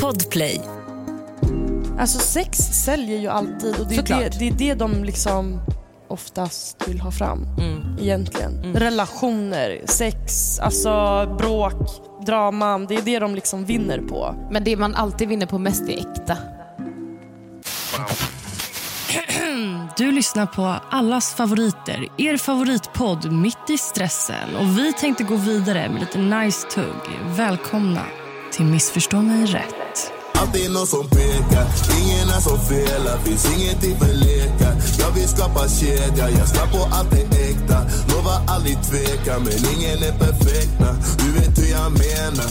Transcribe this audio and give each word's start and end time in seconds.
Podplay. 0.00 0.60
Alltså 1.98 2.18
sex 2.18 2.58
säljer 2.58 3.18
ju 3.20 3.28
alltid 3.28 3.80
och 3.80 3.86
det 3.88 3.94
är 3.96 4.02
det, 4.02 4.38
det 4.38 4.48
är 4.48 4.52
det 4.52 4.74
de 4.74 5.04
liksom 5.04 5.60
oftast 6.08 6.88
vill 6.88 7.00
ha 7.00 7.10
fram 7.10 7.46
Mm. 7.58 7.98
egentligen. 8.00 8.74
Relationer, 8.74 9.80
sex, 9.84 10.58
alltså 10.58 10.90
bråk, 11.38 11.88
draman. 12.26 12.86
Det 12.86 12.94
är 12.94 13.02
det 13.02 13.18
de 13.18 13.34
liksom 13.34 13.64
vinner 13.64 13.98
på. 13.98 14.34
Men 14.50 14.64
det 14.64 14.76
man 14.76 14.94
alltid 14.94 15.28
vinner 15.28 15.46
på 15.46 15.58
mest 15.58 15.82
är 15.82 15.98
äkta. 15.98 16.36
Du 19.96 20.12
lyssnar 20.12 20.46
på 20.46 20.74
allas 20.90 21.34
favoriter, 21.34 22.06
er 22.18 22.36
favoritpodd 22.36 23.32
Mitt 23.32 23.70
i 23.70 23.78
stressen. 23.78 24.56
Och 24.60 24.78
Vi 24.78 24.92
tänkte 24.92 25.24
gå 25.24 25.36
vidare 25.36 25.88
med 25.88 26.00
lite 26.00 26.18
nice 26.18 26.66
tugg. 26.68 27.18
Välkomna 27.36 28.00
till 28.52 28.64
Missförstå 28.64 29.22
mig 29.22 29.46
rätt. 29.46 30.12
Alltid 30.34 30.72
någon 30.72 30.86
som 30.86 31.08
pekar, 31.08 31.66
ingen 32.00 32.28
är 32.28 32.40
som 32.40 32.58
felar 32.60 33.18
Finns 33.18 33.46
ingenting 33.56 33.98
för 33.98 34.14
lekar 34.14 34.74
Jag 34.98 35.10
vill 35.14 35.28
skapa 35.28 35.68
kedja, 35.68 36.30
jag 36.30 36.48
ska 36.48 36.66
på 36.66 36.88
allt 36.92 37.10
det 37.10 37.50
äkta 37.50 37.78
Lovar 38.08 38.40
aldrig 38.48 38.78
tveka, 38.82 39.38
men 39.38 39.58
ingen 39.74 39.98
är 40.08 40.18
perfekt. 40.18 40.78
Du 41.18 41.32
vet 41.32 41.58
hur 41.58 41.70
jag 41.70 41.92
menar 41.92 42.50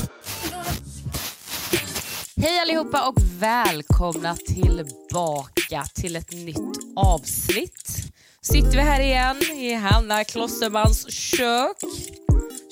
Hej 2.41 2.59
allihopa 2.59 3.07
och 3.07 3.15
välkomna 3.39 4.35
tillbaka 4.35 5.83
till 5.95 6.15
ett 6.15 6.31
nytt 6.31 6.77
avsnitt. 6.95 8.13
Sitter 8.41 8.71
vi 8.71 8.81
här 8.81 8.99
igen 8.99 9.57
i 9.57 9.73
Hanna 9.73 10.23
Klossermans 10.23 11.11
kök. 11.11 11.77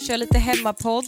Kör 0.07 0.17
lite 0.17 0.37
hemmapodd. 0.39 1.05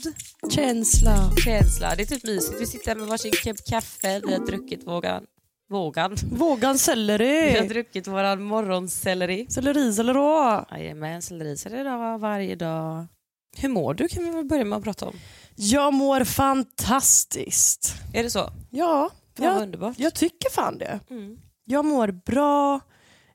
Känsla. 0.49 1.31
Känsla. 1.45 1.95
Det 1.95 2.01
är 2.01 2.05
typ 2.05 2.23
mysigt. 2.23 2.61
Vi 2.61 2.65
sitter 2.65 2.87
här 2.87 2.95
med 2.95 3.07
varsin 3.07 3.31
kopp 3.43 3.65
kaffe. 3.69 4.19
Vi 4.27 4.33
har 4.33 4.45
druckit 4.45 4.87
vågan. 4.87 5.23
Vågan. 5.69 6.15
Vågan 6.31 6.59
Vi 6.59 6.65
har 6.67 6.77
selleri. 6.77 7.67
druckit 7.67 8.07
våran 8.07 8.43
morgonselleri. 8.43 9.45
Selleri, 9.49 9.93
selleri. 9.93 10.63
Jajamän, 10.71 11.21
selleriselleri 11.21 11.81
idag 11.81 12.19
varje 12.19 12.55
dag. 12.55 13.05
Hur 13.57 13.69
mår 13.69 13.93
du 13.93 14.07
kan 14.07 14.23
vi 14.23 14.29
väl 14.29 14.45
börja 14.45 14.65
med 14.65 14.77
att 14.77 14.83
prata 14.83 15.05
om. 15.07 15.13
Jag 15.55 15.93
mår 15.93 16.23
fantastiskt. 16.23 17.95
Är 18.13 18.23
det 18.23 18.29
så? 18.29 18.49
Ja, 18.69 19.09
Fan 19.37 19.45
jag, 19.45 19.61
underbart. 19.61 19.99
jag 19.99 20.13
tycker 20.13 20.49
fan 20.49 20.77
det. 20.77 20.99
Mm. 21.09 21.37
Jag 21.65 21.85
mår 21.85 22.07
bra. 22.25 22.79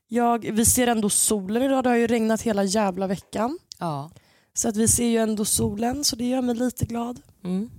Jag, 0.07 0.49
vi 0.51 0.65
ser 0.65 0.87
ändå 0.87 1.09
solen 1.09 1.63
idag. 1.63 1.83
Det 1.83 1.89
har 1.89 1.95
ju 1.97 2.07
regnat 2.07 2.41
hela 2.41 2.63
jävla 2.63 3.07
veckan. 3.07 3.59
Ja. 3.79 4.11
Så 4.57 4.69
att 4.69 4.75
vi 4.77 4.87
ser 4.87 5.07
ju 5.07 5.17
ändå 5.17 5.45
solen 5.45 6.03
så 6.03 6.15
det 6.15 6.25
gör 6.25 6.41
mig 6.41 6.55
lite 6.55 6.85
glad. 6.85 7.19
Mm. 7.43 7.69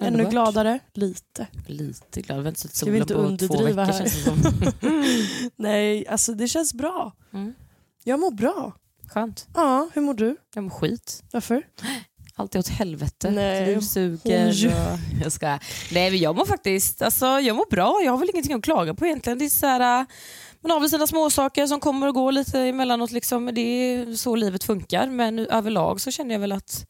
Ännu 0.00 0.08
Underbart. 0.10 0.32
gladare. 0.32 0.78
Lite. 0.94 1.46
Lite 1.66 2.20
glad. 2.20 2.38
Vi 2.38 2.42
har 2.44 2.48
inte 2.48 2.60
sett 2.60 2.74
Ska 2.76 2.90
vi 2.90 3.00
solen 3.00 3.02
inte 3.02 3.14
på 3.14 3.20
två 3.20 3.26
underdriva 3.28 3.84
veckor 3.84 3.92
här? 3.92 3.98
känns 3.98 4.24
det 4.24 4.30
som. 4.30 4.72
Nej, 5.56 6.06
alltså 6.08 6.34
det 6.34 6.48
känns 6.48 6.74
bra. 6.74 7.12
Mm. 7.32 7.54
Jag 8.04 8.20
mår 8.20 8.30
bra. 8.30 8.72
Skönt. 9.08 9.48
Ja, 9.54 9.88
hur 9.94 10.02
mår 10.02 10.14
du? 10.14 10.36
Jag 10.54 10.64
mår 10.64 10.70
skit. 10.70 11.22
Varför? 11.32 11.62
Allt 12.34 12.54
är 12.54 12.58
åt 12.58 12.68
helvete. 12.68 13.30
Nej, 13.30 13.66
Liv 13.66 13.74
hon 13.74 13.82
suger. 13.82 14.66
Och... 14.66 14.98
Jag 15.22 15.32
ska. 15.32 15.58
Nej 15.92 16.10
men 16.10 16.18
jag 16.18 16.36
mår 16.36 16.44
faktiskt 16.44 17.02
alltså, 17.02 17.26
jag 17.26 17.56
mår 17.56 17.70
bra. 17.70 18.00
Jag 18.04 18.12
har 18.12 18.18
väl 18.18 18.30
ingenting 18.32 18.54
att 18.54 18.62
klaga 18.62 18.94
på 18.94 19.06
egentligen. 19.06 19.38
Det 19.38 19.44
är 19.44 19.48
så 19.48 19.66
här, 19.66 20.00
äh, 20.00 20.06
man 20.62 20.70
har 20.70 20.80
väl 20.80 20.90
sina 20.90 21.06
småsaker 21.06 21.66
som 21.66 21.80
kommer 21.80 22.06
och 22.06 22.14
går 22.14 22.32
lite 22.32 22.60
emellanåt. 22.60 23.10
Liksom. 23.10 23.50
Det 23.52 23.60
är 23.60 24.14
så 24.14 24.36
livet 24.36 24.64
funkar. 24.64 25.06
Men 25.06 25.38
överlag 25.38 26.00
så 26.00 26.10
känner 26.10 26.34
jag 26.34 26.40
väl 26.40 26.52
att 26.52 26.86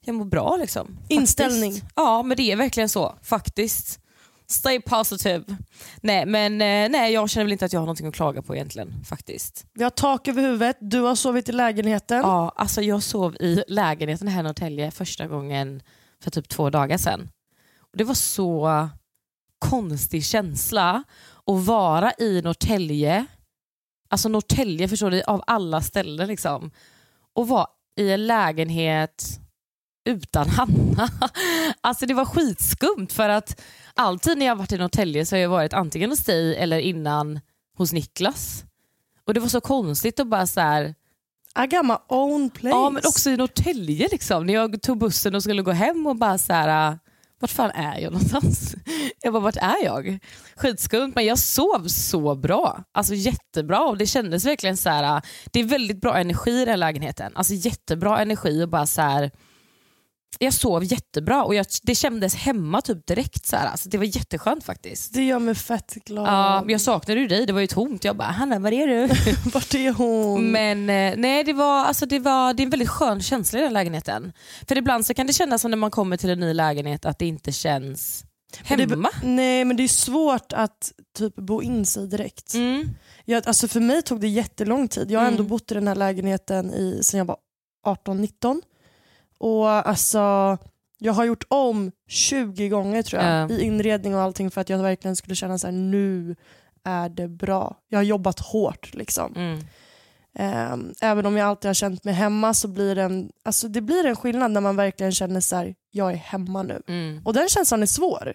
jag 0.00 0.14
mår 0.14 0.24
bra. 0.24 0.56
Liksom. 0.56 0.86
Faktiskt. 0.86 1.10
Inställning. 1.10 1.80
Ja 1.96 2.22
men 2.22 2.36
det 2.36 2.52
är 2.52 2.56
verkligen 2.56 2.88
så. 2.88 3.14
Faktiskt. 3.22 3.98
Stay 4.46 4.80
positive. 4.80 5.44
Nej 6.00 6.26
men 6.26 6.52
eh, 6.52 6.90
nej, 6.90 7.12
jag 7.12 7.30
känner 7.30 7.44
väl 7.44 7.52
inte 7.52 7.64
att 7.64 7.72
jag 7.72 7.80
har 7.80 7.86
någonting 7.86 8.06
att 8.06 8.14
klaga 8.14 8.42
på 8.42 8.54
egentligen. 8.54 9.04
Faktiskt. 9.04 9.66
Vi 9.74 9.82
har 9.82 9.90
tak 9.90 10.28
över 10.28 10.42
huvudet. 10.42 10.76
Du 10.80 11.00
har 11.00 11.14
sovit 11.14 11.48
i 11.48 11.52
lägenheten. 11.52 12.18
Ja, 12.18 12.52
alltså 12.56 12.82
jag 12.82 13.02
sov 13.02 13.36
i 13.36 13.64
lägenheten 13.68 14.28
här 14.28 14.40
i 14.40 14.42
Norrtälje 14.42 14.90
första 14.90 15.26
gången 15.26 15.82
för 16.22 16.30
typ 16.30 16.48
två 16.48 16.70
dagar 16.70 16.98
sedan. 16.98 17.28
Och 17.78 17.98
det 17.98 18.04
var 18.04 18.14
så 18.14 18.88
konstig 19.58 20.24
känsla 20.24 21.04
att 21.50 21.64
vara 21.64 22.12
i 22.18 22.42
Norrtälje, 22.42 23.26
alltså 24.10 24.28
Norrtälje 24.28 24.88
förstår 24.88 25.10
du, 25.10 25.22
av 25.22 25.42
alla 25.46 25.80
ställen 25.80 26.28
liksom. 26.28 26.70
Och 27.34 27.48
vara 27.48 27.66
i 27.96 28.10
en 28.10 28.26
lägenhet 28.26 29.24
utan 30.04 30.48
Hanna. 30.56 31.08
Alltså 31.80 32.06
det 32.06 32.14
var 32.14 32.24
skitskumt 32.24 33.08
för 33.12 33.28
att 33.28 33.60
alltid 33.94 34.38
när 34.38 34.46
jag 34.46 34.56
varit 34.56 34.72
i 34.72 34.78
Norrtälje 34.78 35.26
så 35.26 35.36
har 35.36 35.40
jag 35.40 35.48
varit 35.48 35.72
antingen 35.72 36.10
hos 36.10 36.24
dig 36.24 36.56
eller 36.56 36.78
innan 36.78 37.40
hos 37.76 37.92
Niklas. 37.92 38.64
Och 39.26 39.34
det 39.34 39.40
var 39.40 39.48
så 39.48 39.60
konstigt 39.60 40.20
att 40.20 40.26
bara 40.26 40.46
så 40.46 40.60
här, 40.60 40.94
I 41.64 41.66
got 41.66 41.86
my 41.86 41.94
own 42.08 42.50
place. 42.50 42.76
Ja 42.76 42.90
men 42.90 43.02
också 43.06 43.30
i 43.30 43.36
Norrtälje 43.36 44.08
liksom. 44.12 44.46
När 44.46 44.54
jag 44.54 44.82
tog 44.82 44.98
bussen 44.98 45.34
och 45.34 45.42
skulle 45.42 45.62
gå 45.62 45.72
hem 45.72 46.06
och 46.06 46.16
bara 46.16 46.38
så 46.38 46.52
här 46.52 46.98
vart 47.42 47.50
fan 47.50 47.70
är 47.70 47.98
jag 47.98 48.12
någonstans? 48.12 48.74
Jag 49.22 49.32
bara, 49.32 49.42
vart 49.42 49.56
är 49.56 49.84
jag? 49.84 50.18
Skitskumt 50.56 51.12
men 51.14 51.24
jag 51.24 51.38
sov 51.38 51.88
så 51.88 52.34
bra. 52.34 52.84
Alltså 52.92 53.14
jättebra 53.14 53.80
och 53.80 53.98
det 53.98 54.06
kändes 54.06 54.46
verkligen 54.46 54.76
så 54.76 54.90
här. 54.90 55.22
det 55.52 55.60
är 55.60 55.64
väldigt 55.64 56.00
bra 56.00 56.18
energi 56.18 56.50
i 56.50 56.58
den 56.58 56.68
här 56.68 56.76
lägenheten. 56.76 57.32
Alltså 57.34 57.54
jättebra 57.54 58.20
energi 58.20 58.64
och 58.64 58.68
bara 58.68 58.86
så 58.86 59.02
här. 59.02 59.30
Jag 60.38 60.52
sov 60.52 60.84
jättebra 60.84 61.44
och 61.44 61.54
jag, 61.54 61.66
det 61.82 61.94
kändes 61.94 62.34
hemma 62.34 62.80
typ 62.80 63.06
direkt. 63.06 63.46
Så 63.46 63.56
här. 63.56 63.66
Alltså, 63.66 63.88
det 63.88 63.98
var 63.98 64.04
jätteskönt 64.04 64.64
faktiskt. 64.64 65.14
Det 65.14 65.22
gör 65.24 65.38
mig 65.38 65.54
fett 65.54 65.94
glad. 66.06 66.26
Ja, 66.28 66.60
men 66.60 66.70
jag 66.70 66.80
saknade 66.80 67.20
ju 67.20 67.26
dig, 67.28 67.46
det 67.46 67.52
var 67.52 67.60
ju 67.60 67.66
tomt. 67.66 68.04
Jag 68.04 68.16
bara, 68.16 68.28
Hanna 68.28 68.58
var 68.58 68.72
är 68.72 68.86
du? 68.86 69.06
Vart 69.54 69.74
är 69.74 69.92
hon? 69.92 70.50
Men 70.50 70.90
eh, 70.90 71.14
nej, 71.16 71.44
det, 71.44 71.52
var, 71.52 71.84
alltså, 71.84 72.06
det, 72.06 72.18
var, 72.18 72.54
det 72.54 72.62
är 72.62 72.64
en 72.64 72.70
väldigt 72.70 72.88
skön 72.88 73.22
känsla 73.22 73.58
i 73.58 73.62
den 73.62 73.72
lägenheten. 73.72 74.32
För 74.68 74.78
ibland 74.78 75.06
så 75.06 75.14
kan 75.14 75.26
det 75.26 75.32
kännas 75.32 75.62
som 75.62 75.70
när 75.70 75.78
man 75.78 75.90
kommer 75.90 76.16
till 76.16 76.30
en 76.30 76.40
ny 76.40 76.52
lägenhet 76.54 77.04
att 77.04 77.18
det 77.18 77.26
inte 77.26 77.52
känns 77.52 78.24
Men 78.68 78.78
det- 78.78 78.90
hemma. 78.90 79.10
Nej 79.22 79.64
men 79.64 79.76
det 79.76 79.82
är 79.82 79.88
svårt 79.88 80.52
att 80.52 80.92
typ 81.18 81.34
bo 81.36 81.62
in 81.62 81.86
sig 81.86 82.06
direkt. 82.08 82.54
Mm. 82.54 82.88
Jag, 83.24 83.48
alltså 83.48 83.68
för 83.68 83.80
mig 83.80 84.02
tog 84.02 84.20
det 84.20 84.28
jättelång 84.28 84.88
tid. 84.88 85.10
Jag 85.10 85.20
har 85.20 85.26
ändå 85.26 85.38
Mm. 85.42 85.48
bott 85.50 85.70
i 85.70 85.74
den 85.74 85.88
här 85.88 85.94
lägenheten 85.94 86.70
i, 86.74 87.00
sedan 87.02 87.18
jag 87.18 87.24
var 87.24 87.36
18-19. 87.86 88.60
Och 89.42 89.68
alltså, 89.68 90.58
jag 90.98 91.12
har 91.12 91.24
gjort 91.24 91.44
om 91.48 91.92
20 92.08 92.68
gånger 92.68 93.02
tror 93.02 93.22
jag 93.22 93.50
Ja. 93.50 93.54
i 93.56 93.62
inredning 93.62 94.14
och 94.14 94.20
allting 94.20 94.50
för 94.50 94.60
att 94.60 94.68
jag 94.68 94.78
verkligen 94.78 95.16
skulle 95.16 95.34
känna 95.34 95.58
så 95.58 95.66
här: 95.66 95.72
nu 95.72 96.36
är 96.84 97.08
det 97.08 97.28
bra. 97.28 97.76
Jag 97.88 97.98
har 97.98 98.04
jobbat 98.04 98.40
hårt 98.40 98.94
liksom. 98.94 99.34
Mm. 99.36 99.58
Ehm, 100.34 100.92
även 101.00 101.26
om 101.26 101.36
jag 101.36 101.48
alltid 101.48 101.68
har 101.68 101.74
känt 101.74 102.04
mig 102.04 102.14
hemma 102.14 102.54
så 102.54 102.68
blir 102.68 102.94
det 102.94 103.02
en, 103.02 103.30
alltså 103.44 103.68
det 103.68 103.80
blir 103.80 104.06
en 104.06 104.16
skillnad 104.16 104.50
när 104.50 104.60
man 104.60 104.76
verkligen 104.76 105.12
känner 105.12 105.40
så 105.40 105.56
här: 105.56 105.74
jag 105.90 106.12
är 106.12 106.16
hemma 106.16 106.62
nu. 106.62 106.82
Mm. 106.88 107.22
Och 107.24 107.34
den 107.34 107.48
känslan 107.48 107.82
är 107.82 107.86
svår 107.86 108.34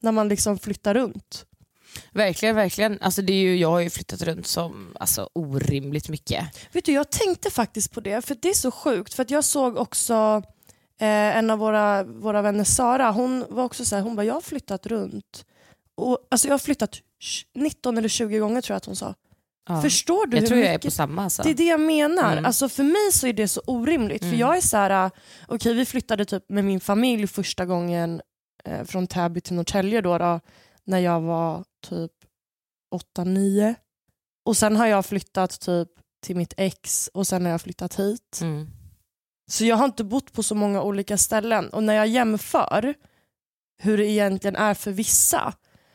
när 0.00 0.12
man 0.12 0.28
liksom 0.28 0.58
flyttar 0.58 0.94
runt. 0.94 1.46
Verkligen, 2.12 2.56
verkligen. 2.56 2.98
Alltså, 3.00 3.22
det 3.22 3.32
är 3.32 3.42
ju, 3.42 3.56
jag 3.56 3.70
har 3.70 3.80
ju 3.80 3.90
flyttat 3.90 4.22
runt 4.22 4.46
som 4.46 4.96
alltså, 5.00 5.28
orimligt 5.32 6.08
mycket. 6.08 6.44
Vet 6.72 6.84
du, 6.84 6.92
jag 6.92 7.10
tänkte 7.10 7.50
faktiskt 7.50 7.92
på 7.92 8.00
det, 8.00 8.26
för 8.26 8.36
det 8.42 8.48
är 8.48 8.54
så 8.54 8.70
sjukt. 8.70 9.14
För 9.14 9.22
att 9.22 9.30
jag 9.30 9.44
såg 9.44 9.76
också 9.76 10.42
eh, 11.00 11.36
en 11.36 11.50
av 11.50 11.58
våra, 11.58 12.02
våra 12.04 12.42
vänner, 12.42 12.64
Sara, 12.64 13.10
hon 13.10 13.44
var 13.50 13.64
också 13.64 13.84
så 13.84 13.96
här, 13.96 14.02
hon 14.02 14.16
bara, 14.16 14.24
jag 14.26 14.34
har 14.34 14.40
flyttat 14.40 14.86
runt. 14.86 15.44
Och, 15.96 16.18
alltså 16.30 16.48
jag 16.48 16.52
har 16.52 16.58
flyttat 16.58 16.98
19 17.54 17.98
eller 17.98 18.08
20 18.08 18.38
gånger 18.38 18.60
tror 18.60 18.74
jag 18.74 18.76
att 18.76 18.84
hon 18.86 18.96
sa. 18.96 19.14
Ja. 19.68 19.82
Förstår 19.82 20.26
du 20.26 20.36
jag 20.36 20.40
hur 20.40 20.48
tror 20.48 20.60
jag 20.60 20.68
är 20.68 20.72
mycket? 20.72 20.84
på 20.84 20.90
samma. 20.90 21.24
Alltså. 21.24 21.42
Det 21.42 21.50
är 21.50 21.54
det 21.54 21.64
jag 21.64 21.80
menar. 21.80 22.32
Mm. 22.32 22.44
Alltså 22.44 22.68
för 22.68 22.82
mig 22.82 23.12
så 23.12 23.26
är 23.26 23.32
det 23.32 23.48
så 23.48 23.62
orimligt. 23.66 24.18
För 24.22 24.26
Mm. 24.26 24.38
jag 24.40 24.56
är 24.56 24.60
så 24.60 24.76
här, 24.76 25.10
okej 25.48 25.74
vi 25.74 25.84
flyttade 25.86 26.24
typ 26.24 26.44
med 26.48 26.64
min 26.64 26.80
familj 26.80 27.26
första 27.26 27.64
gången 27.66 28.20
eh, 28.64 28.84
från 28.84 29.06
Täby 29.06 29.40
till 29.40 29.54
Norrtälje 29.54 30.00
då, 30.00 30.18
då 30.18 30.40
när 30.86 30.98
jag 30.98 31.20
var 31.20 31.64
typ 31.88 32.12
8-9. 33.16 33.74
Och 34.44 34.56
sen 34.56 34.76
har 34.76 34.86
jag 34.86 35.06
flyttat 35.06 35.60
typ 35.60 35.88
till 36.22 36.36
mitt 36.36 36.54
ex 36.56 37.10
och 37.14 37.26
sen 37.26 37.44
har 37.44 37.52
jag 37.52 37.60
flyttat 37.60 37.98
hit. 37.98 38.38
Mm. 38.42 38.66
Så 39.50 39.64
jag 39.64 39.76
har 39.76 39.84
inte 39.84 40.04
bott 40.04 40.32
på 40.32 40.42
så 40.42 40.54
många 40.54 40.82
olika 40.82 41.18
ställen 41.18 41.68
och 41.70 41.82
när 41.84 41.94
jag 41.94 42.06
jämför 42.06 42.94
hur 43.82 43.96
det 43.98 44.06
egentligen 44.06 44.56
är 44.56 44.74
för 44.74 44.90
vissa 44.90 45.54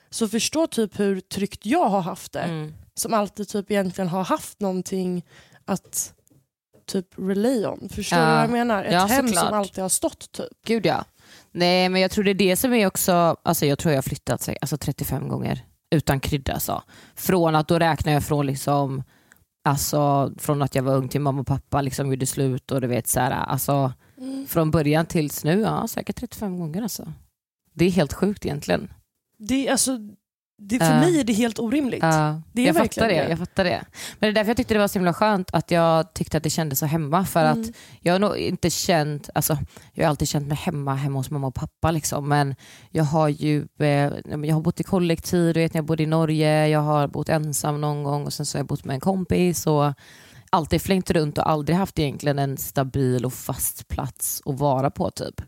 så 0.09 0.27
förstår 0.27 0.67
typ 0.67 0.99
hur 0.99 1.19
tryggt 1.19 1.65
jag 1.65 1.89
har 1.89 2.01
haft 2.01 2.31
det 2.31 2.39
Mm. 2.41 2.73
som 2.93 3.13
alltid 3.13 3.47
typ 3.47 3.71
egentligen 3.71 4.07
har 4.07 4.23
haft 4.23 4.59
någonting 4.59 5.25
att 5.65 6.13
typ 6.85 7.07
relay 7.17 7.65
on. 7.65 7.89
Förstår 7.89 8.19
Ja. 8.19 8.25
du 8.25 8.31
vad 8.33 8.43
jag 8.43 8.49
menar? 8.49 8.83
Ett 8.83 8.93
Ja, 8.93 9.05
hem 9.05 9.27
såklart. 9.27 9.45
som 9.45 9.57
alltid 9.57 9.81
har 9.81 9.89
stått 9.89 10.31
typ. 10.31 10.65
Gud 10.65 10.85
ja. 10.85 11.05
Nej 11.51 11.89
men 11.89 12.01
jag 12.01 12.11
tror 12.11 12.23
det 12.23 12.31
är 12.31 12.35
det 12.35 12.55
som 12.55 12.73
är 12.73 12.87
också, 12.87 13.11
alltså 13.43 13.65
jag 13.65 13.79
tror 13.79 13.91
jag 13.91 13.97
har 13.97 14.03
flyttat 14.03 14.49
alltså 14.61 14.77
35 14.77 15.27
gånger 15.29 15.65
utan 15.95 16.19
krydda 16.19 16.53
alltså. 16.53 16.83
Från 17.15 17.55
att 17.55 17.67
då 17.67 17.79
räknar 17.79 18.13
jag 18.13 18.23
från 18.23 18.45
liksom, 18.45 19.03
alltså 19.63 20.31
från 20.37 20.61
att 20.61 20.75
jag 20.75 20.83
var 20.83 20.95
ung 20.95 21.09
till 21.09 21.21
mamma 21.21 21.41
och 21.41 21.47
pappa 21.47 21.81
liksom 21.81 22.09
gjorde 22.09 22.25
slut 22.25 22.71
och 22.71 22.81
du 22.81 22.87
vet 22.87 23.07
så 23.07 23.19
här, 23.19 23.31
alltså 23.31 23.93
från 24.47 24.71
början 24.71 25.05
tills 25.05 25.43
nu, 25.43 25.59
ja 25.59 25.87
säkert 25.87 26.15
35 26.15 26.59
gånger 26.59 26.81
alltså. 26.81 27.13
Det 27.73 27.85
är 27.85 27.91
helt 27.91 28.13
sjukt 28.13 28.45
egentligen. 28.45 28.93
Det, 29.37 29.69
alltså, 29.69 29.99
det, 30.61 30.79
för 30.79 30.85
Ja. 30.93 30.99
mig 30.99 31.19
är 31.19 31.23
det 31.23 31.33
helt 31.33 31.59
orimligt. 31.59 32.03
Ja, 32.03 32.41
Det 32.53 32.61
är 32.61 32.65
jag 32.67 32.73
verkligen 32.73 32.89
fattar 33.07 33.07
det, 33.07 33.23
det. 33.23 33.29
Jag 33.29 33.39
fattar 33.39 33.63
det. 33.63 33.81
Men 34.19 34.27
det 34.27 34.27
är 34.27 34.31
därför 34.33 34.49
jag 34.49 34.57
tyckte 34.57 34.73
det 34.73 34.79
var 34.79 34.87
så 34.87 34.99
himla 34.99 35.13
skönt 35.13 35.49
att 35.53 35.71
jag 35.71 36.13
tyckte 36.13 36.37
att 36.37 36.43
det 36.43 36.49
kändes 36.49 36.79
så 36.79 36.85
hemma. 36.85 37.25
För 37.25 37.45
Mm. 37.45 37.61
att 37.61 37.67
jag 37.99 38.13
har 38.13 38.19
nog 38.19 38.37
inte 38.37 38.69
känt, 38.69 39.29
alltså, 39.35 39.57
jag 39.93 40.03
har 40.05 40.09
alltid 40.09 40.27
känt 40.29 40.47
mig 40.47 40.57
hemma 40.57 40.95
hemma 40.95 41.19
hos 41.19 41.29
mamma 41.29 41.47
och 41.47 41.55
pappa. 41.55 41.91
Liksom. 41.91 42.29
Men 42.29 42.55
jag 42.89 43.03
har 43.03 43.27
ju 43.29 43.67
eh, 43.79 43.87
jag 44.43 44.55
har 44.55 44.61
bott 44.61 44.79
i 44.79 44.83
kollektiv, 44.83 45.53
du 45.53 45.59
vet, 45.59 45.73
när 45.73 45.77
jag 45.79 45.85
bodde 45.85 46.03
i 46.03 46.05
Norge, 46.05 46.67
jag 46.67 46.79
har 46.79 47.07
bott 47.07 47.29
ensam 47.29 47.81
någon 47.81 48.03
gång 48.03 48.25
och 48.25 48.33
sen 48.33 48.45
så 48.45 48.57
har 48.57 48.59
jag 48.59 48.67
bott 48.67 48.85
med 48.85 48.93
en 48.93 48.99
kompis. 48.99 49.67
Och 49.67 49.93
alltid 50.49 50.81
flängt 50.81 51.11
runt 51.11 51.37
och 51.37 51.49
aldrig 51.49 51.77
haft 51.77 51.99
egentligen 51.99 52.39
en 52.39 52.57
stabil 52.57 53.25
och 53.25 53.33
fast 53.33 53.87
plats 53.87 54.41
att 54.45 54.59
vara 54.59 54.89
på. 54.91 55.11
typ. 55.11 55.41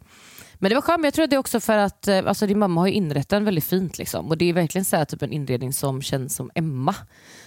Men 0.62 0.70
det 0.70 0.76
var 0.76 0.82
skönt, 0.82 1.04
jag 1.04 1.14
tror 1.14 1.24
att 1.24 1.30
det 1.30 1.36
är 1.36 1.40
också 1.40 1.60
för 1.60 1.78
att 1.78 2.08
eh, 2.08 2.18
alltså, 2.26 2.48
din 2.48 2.60
mamma 2.60 2.82
har 2.82 2.88
ju 2.88 2.94
inrett 2.94 3.30
den 3.30 3.46
väldigt 3.46 3.64
fint. 3.64 3.98
Liksom. 3.98 4.28
Och 4.28 4.38
Det 4.38 4.50
är 4.50 4.54
verkligen 4.54 4.86
så 4.86 4.96
här, 4.96 5.06
typ 5.06 5.22
en 5.22 5.32
inredning 5.32 5.74
som 5.74 6.02
känns 6.02 6.36
som 6.36 6.52
Emma. 6.56 6.96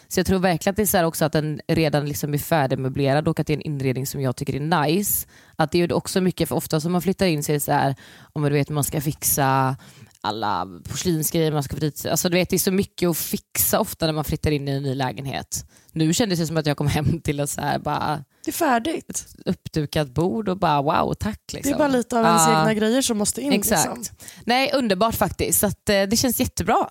Så 0.09 0.21
jag 0.21 0.27
tror 0.27 0.39
verkligen 0.39 0.73
att 0.73 0.77
det 0.77 0.83
är 0.83 0.87
så 0.87 0.97
här 0.97 1.05
också 1.05 1.25
att 1.25 1.33
den 1.33 1.61
redan 1.69 2.07
liksom 2.07 2.35
är 2.35 2.39
färdigmöblerad 2.39 3.29
och 3.29 3.41
att 3.41 3.47
det 3.47 3.53
är 3.53 3.57
en 3.57 3.63
inredning 3.63 4.07
som 4.07 4.21
jag 4.21 4.37
tycker 4.37 4.55
är 4.55 4.87
nice. 4.87 5.29
Att 5.57 5.71
det 5.71 5.79
gör 5.79 5.89
det 5.89 5.95
också 5.95 6.21
mycket, 6.21 6.49
för 6.49 6.57
ofta 6.57 6.81
som 6.81 6.93
man 6.93 7.03
flyttar 7.03 7.27
in 7.27 7.45
så 7.45 7.53
är 7.53 7.55
det 7.55 7.61
så 7.61 7.73
här, 7.73 7.95
om 8.33 8.43
du 8.43 8.51
vet 8.51 8.69
man 8.69 8.85
ska 8.85 9.01
fixa 9.01 9.77
alla 10.21 10.67
porslinsgrejer, 10.89 11.53
man 11.53 11.63
ska 11.63 11.77
få 11.77 11.81
dit. 11.81 12.07
Alltså, 12.07 12.29
du 12.29 12.37
vet, 12.37 12.51
det 12.51 12.57
är 12.57 12.59
så 12.59 12.73
mycket 12.73 13.09
att 13.09 13.17
fixa 13.17 13.81
ofta 13.81 14.07
när 14.07 14.13
man 14.13 14.25
flyttar 14.25 14.51
in 14.51 14.69
i 14.69 14.71
en 14.71 14.83
ny 14.83 14.95
lägenhet. 14.95 15.67
Nu 15.93 16.15
kändes 16.15 16.39
det 16.39 16.47
som 16.47 16.57
att 16.57 16.67
jag 16.67 16.77
kom 16.77 16.87
hem 16.87 17.21
till 17.21 17.41
en 17.41 17.49
så 17.49 17.61
här, 17.61 17.79
bara 17.79 18.25
det 18.45 18.51
är 18.51 18.53
färdigt. 18.53 19.27
uppdukat 19.47 20.09
bord 20.09 20.49
och 20.49 20.59
bara 20.59 20.83
wow, 20.83 21.15
tack. 21.15 21.41
Liksom. 21.53 21.71
Det 21.71 21.77
är 21.77 21.79
bara 21.79 21.89
lite 21.89 22.19
av 22.19 22.25
ens 22.25 22.43
Ja. 22.49 22.61
egna 22.61 22.75
grejer 22.75 23.03
som 23.03 23.19
måste 23.19 23.41
in. 23.43 23.53
Exakt. 23.53 23.97
Liksom. 23.97 24.17
Nej, 24.45 24.71
underbart 24.75 25.15
faktiskt. 25.15 25.61
Så 25.61 25.67
att, 25.67 25.89
eh, 25.89 26.03
det 26.03 26.17
känns 26.17 26.41
jättebra. 26.41 26.89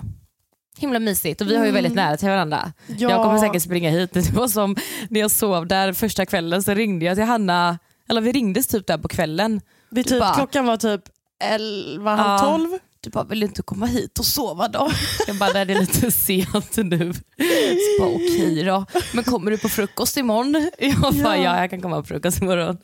Himla 0.77 0.99
mysigt 0.99 1.41
och 1.41 1.49
vi 1.49 1.57
har 1.57 1.65
ju 1.65 1.71
väldigt 1.71 1.93
nära 1.95 2.17
till 2.17 2.27
varandra. 2.29 2.73
Ja. 2.87 3.09
Jag 3.09 3.23
kommer 3.23 3.39
säkert 3.39 3.61
springa 3.61 3.89
hit. 3.89 4.13
Det 4.13 4.29
var 4.31 4.47
som 4.47 4.75
när 5.09 5.19
jag 5.19 5.31
sov 5.31 5.67
där 5.67 5.93
första 5.93 6.25
kvällen 6.25 6.63
så 6.63 6.73
ringde 6.73 7.05
jag 7.05 7.15
till 7.17 7.23
Hanna, 7.25 7.79
eller 8.09 8.21
vi 8.21 8.31
ringdes 8.31 8.67
typ 8.67 8.87
där 8.87 8.97
på 8.97 9.07
kvällen. 9.07 9.61
Vi 9.91 10.03
typ, 10.03 10.19
bara- 10.19 10.33
klockan 10.35 10.65
var 10.65 10.77
typ 10.77 11.01
11, 11.43 12.15
halv 12.15 12.45
Ja. 12.45 12.57
12. 12.57 12.79
Du 13.03 13.09
bara, 13.09 13.23
vill 13.23 13.43
inte 13.43 13.61
komma 13.61 13.85
hit 13.85 14.19
och 14.19 14.25
sova 14.25 14.67
då? 14.67 14.91
Jag 15.27 15.35
bara, 15.37 15.49
nej 15.53 15.65
det 15.65 15.73
är 15.73 15.79
lite 15.81 16.11
sent 16.11 16.75
nu. 16.77 17.13
Så 17.13 17.99
bara, 18.03 18.09
okej 18.15 18.63
då. 18.63 18.85
Men 19.13 19.23
kommer 19.23 19.51
du 19.51 19.57
på 19.57 19.69
frukost 19.69 20.17
imorgon? 20.17 20.71
Jag 20.79 20.99
bara, 21.01 21.13
Ja. 21.15 21.35
ja 21.43 21.59
jag 21.61 21.69
kan 21.69 21.81
komma 21.81 22.01
på 22.01 22.07
frukost 22.07 22.41
imorgon. 22.41 22.77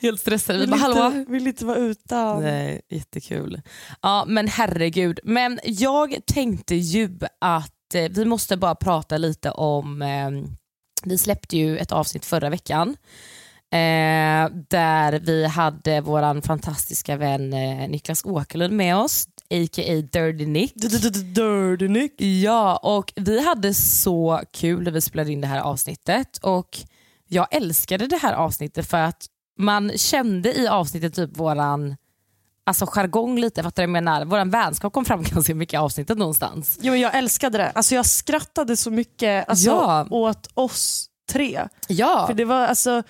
Helt 0.00 0.20
stressade. 0.20 0.58
Vi 0.58 0.64
Vill 0.64 0.70
bara, 0.70 0.80
hallå? 0.80 1.24
vill 1.28 1.46
inte 1.46 1.64
vara 1.64 1.76
utan. 1.78 2.42
Nej, 2.42 2.80
jättekul. 2.90 3.60
Ja, 4.02 4.24
men 4.28 4.48
herregud. 4.48 5.20
Men 5.24 5.60
jag 5.64 6.16
tänkte 6.26 6.74
ju 6.74 7.18
att 7.40 7.94
eh, 7.94 8.10
vi 8.10 8.24
måste 8.24 8.56
bara 8.56 8.74
prata 8.74 9.18
lite 9.18 9.50
om, 9.50 10.02
eh, 10.02 10.30
vi 11.04 11.18
släppte 11.18 11.56
ju 11.56 11.78
ett 11.78 11.92
avsnitt 11.92 12.24
förra 12.24 12.50
veckan 12.50 12.96
eh, 13.72 14.50
där 14.68 15.20
vi 15.20 15.46
hade 15.46 16.00
våran 16.00 16.42
fantastiska 16.42 17.16
vän 17.16 17.52
eh, 17.52 17.88
Niklas 17.88 18.24
Åkerlund 18.24 18.76
med 18.76 18.96
oss, 18.96 19.26
a.k.a. 19.50 19.94
Dirty 20.12 20.46
Nick. 20.46 20.74
Dirty 20.74 21.88
Nick. 21.88 22.20
Ja, 22.20 22.76
och 22.76 23.12
vi 23.16 23.44
hade 23.46 23.74
så 23.74 24.40
kul 24.52 24.82
när 24.82 24.90
vi 24.90 25.00
spelade 25.00 25.32
in 25.32 25.40
det 25.40 25.46
här 25.46 25.60
avsnittet 25.60 26.38
och 26.42 26.78
jag 27.28 27.46
älskade 27.54 28.06
det 28.06 28.16
här 28.16 28.32
avsnittet 28.32 28.90
för 28.90 28.98
att 28.98 29.26
man 29.58 29.92
kände 29.98 30.58
i 30.58 30.68
avsnittet 30.68 31.14
typ 31.14 31.36
våran 31.36 31.96
alltså 32.66 32.86
jargong 32.88 33.38
lite, 33.40 33.62
fattar 33.62 33.82
du 33.82 33.86
vad 33.86 33.96
jag 33.96 34.04
menar? 34.04 34.24
Våran 34.24 34.50
vänskap 34.50 34.92
kom 34.92 35.04
fram 35.04 35.22
ganska 35.34 35.54
mycket 35.54 35.74
i 35.74 35.76
avsnittet 35.76 36.18
någonstans. 36.18 36.78
Jo, 36.82 36.92
men 36.92 37.00
jag 37.00 37.14
älskade 37.14 37.58
det. 37.58 37.70
Alltså, 37.70 37.94
jag 37.94 38.06
skrattade 38.06 38.76
så 38.76 38.90
mycket 38.90 39.48
alltså, 39.48 39.70
Ja. 39.70 40.06
åt 40.10 40.48
oss 40.54 41.06
tre. 41.32 41.68
Ja, 41.88 42.24
För 42.26 42.34
det 42.34 42.44
var, 42.44 42.66
alltså, 42.66 43.02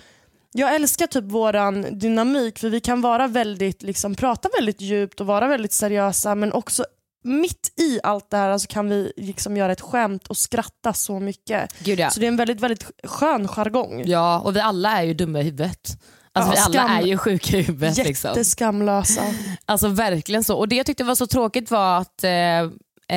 jag 0.53 0.75
älskar 0.75 1.07
typ 1.07 1.25
våran 1.25 1.99
dynamik 1.99 2.59
för 2.59 2.71
vi 2.71 2.81
kan 2.81 3.01
vara 3.01 3.27
väldigt, 3.29 3.83
liksom, 3.83 4.15
prata 4.15 4.49
väldigt 4.59 4.81
djupt 4.81 5.21
och 5.21 5.27
vara 5.27 5.49
väldigt 5.49 5.73
seriösa 5.73 6.35
men 6.35 6.53
också 6.53 6.85
mitt 7.25 7.73
i 7.81 8.01
allt 8.03 8.31
det 8.31 8.37
här 8.37 8.51
alltså, 8.51 8.69
kan 8.69 8.89
vi 8.89 9.13
liksom 9.17 9.57
göra 9.57 9.73
ett 9.73 9.81
skämt 9.81 10.27
och 10.27 10.37
skratta 10.37 10.93
så 10.93 11.21
mycket. 11.21 11.85
gud 11.85 11.99
ja. 11.99 12.11
Så 12.11 12.21
det 12.21 12.27
är 12.27 12.29
en 12.29 12.37
väldigt, 12.37 12.61
väldigt 12.61 12.91
skön 13.05 13.49
jargong. 13.49 14.03
Ja, 14.07 14.41
och 14.41 14.57
vi 14.57 14.61
alla 14.61 14.99
är 14.99 15.03
ju 15.03 15.15
dumma 15.15 15.41
i 15.41 15.43
huvudet. 15.43 15.89
Alltså 16.33 16.55
Ja, 16.57 16.67
vi 16.73 16.79
alla 16.79 16.89
skam- 16.89 16.99
är 17.03 17.07
ju 17.07 17.19
sjuka 17.19 17.57
i 17.57 17.63
huvudet. 17.63 17.97
Liksom. 17.97 18.29
Jätteskamlösa. 18.29 19.23
Alltså 19.65 19.89
verkligen 19.89 20.45
så. 20.45 20.57
Och 20.57 20.69
det 20.69 20.77
jag 20.77 20.87
tyckte 20.87 21.05
var 21.05 21.15
så 21.15 21.27
tråkigt 21.27 21.71
var 21.71 21.99
att 21.99 22.25
eh, 22.25 22.61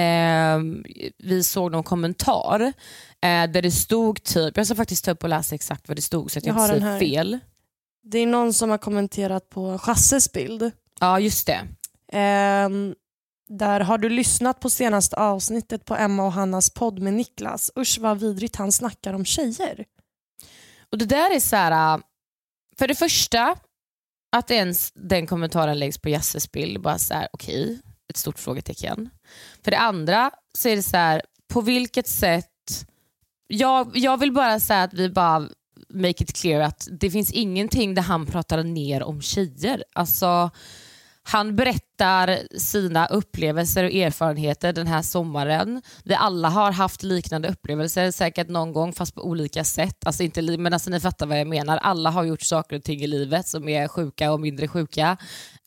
eh, 0.01 0.59
vi 1.23 1.43
såg 1.43 1.71
någon 1.71 1.83
kommentar 1.83 2.73
eh, 3.23 3.51
där 3.51 3.61
det 3.61 3.71
stod 3.71 4.23
typ, 4.23 4.57
jag 4.57 4.65
ska 4.65 4.75
faktiskt 4.75 5.05
ta 5.05 5.11
upp 5.11 5.23
och 5.23 5.29
läsa 5.29 5.55
exakt 5.55 5.87
vad 5.87 5.97
det 5.97 6.01
stod 6.01 6.31
så 6.31 6.39
att 6.39 6.45
jag, 6.45 6.57
Jag 6.57 6.75
inte 6.75 6.79
säger 6.79 6.99
fel. 6.99 7.39
Det 8.03 8.19
är 8.19 8.27
någon 8.27 8.53
som 8.53 8.69
har 8.69 8.77
kommenterat 8.77 9.49
på 9.49 9.77
Chasses 9.77 10.31
bild. 10.31 10.71
Ja 10.99 11.19
just 11.19 11.47
det. 11.47 11.67
Ehm, 12.11 12.95
där 13.49 13.79
har 13.79 13.97
du 13.97 14.09
lyssnat 14.09 14.59
på 14.59 14.69
senaste 14.69 15.15
avsnittet 15.15 15.85
på 15.85 15.95
Emma 15.95 16.25
och 16.25 16.31
Hannas 16.31 16.69
podd 16.69 16.99
med 16.99 17.13
Niklas. 17.13 17.71
Usch 17.79 17.97
vad 18.01 18.19
vidrigt 18.19 18.55
han 18.55 18.71
snackar 18.71 19.13
om 19.13 19.25
tjejer. 19.25 19.85
Och 20.91 20.97
det 20.97 21.05
där 21.05 21.35
är 21.35 21.39
så 21.39 21.55
här, 21.55 21.95
äh, 21.95 22.01
för 22.77 22.87
det 22.87 22.95
första, 22.95 23.55
att 24.35 24.51
ens 24.51 24.91
den 24.95 25.27
kommentaren 25.27 25.79
läggs 25.79 25.97
på 25.97 26.09
Jasses 26.09 26.51
bild, 26.51 26.81
bara 26.81 26.97
så 26.97 27.13
här, 27.13 27.27
okej, 27.33 27.79
ett 28.09 28.17
stort 28.17 28.39
frågetecken. 28.39 29.09
För 29.63 29.71
det 29.71 29.77
andra 29.77 30.31
så 30.57 30.69
är 30.69 30.75
det 30.75 30.83
så 30.83 30.97
här, 30.97 31.21
på 31.53 31.61
vilket 31.61 32.07
sätt, 32.07 32.52
jag, 33.47 33.97
jag 33.97 34.19
vill 34.19 34.31
bara 34.31 34.59
säga 34.59 34.83
att 34.83 34.93
vi 34.93 35.09
bara 35.09 35.47
make 35.89 36.23
it 36.23 36.33
clear 36.33 36.61
att 36.61 36.87
det 36.91 37.11
finns 37.11 37.31
ingenting 37.31 37.95
där 37.95 38.01
han 38.01 38.25
pratar 38.25 38.63
ner 38.63 39.03
om 39.03 39.21
tjejer. 39.21 39.83
Alltså, 39.93 40.51
han 41.25 41.55
berättar 41.55 42.39
sina 42.57 43.05
upplevelser 43.05 43.83
och 43.83 43.91
erfarenheter 43.91 44.73
den 44.73 44.87
här 44.87 45.01
sommaren. 45.01 45.81
Vi 46.03 46.15
alla 46.15 46.49
har 46.49 46.71
haft 46.71 47.03
liknande 47.03 47.49
upplevelser, 47.49 48.11
säkert 48.11 48.49
någon 48.49 48.73
gång 48.73 48.93
fast 48.93 49.15
på 49.15 49.21
olika 49.21 49.63
sätt. 49.63 50.05
Alltså 50.05 50.23
inte, 50.23 50.41
men 50.41 50.73
alltså, 50.73 50.89
ni 50.89 50.99
fattar 50.99 51.25
vad 51.25 51.39
jag 51.39 51.47
menar. 51.47 51.77
Alla 51.77 52.09
har 52.09 52.23
gjort 52.23 52.41
saker 52.41 52.75
och 52.75 52.83
ting 52.83 53.01
i 53.01 53.07
livet 53.07 53.47
som 53.47 53.69
är 53.69 53.87
sjuka 53.87 54.31
och 54.31 54.39
mindre 54.39 54.67
sjuka. 54.67 55.17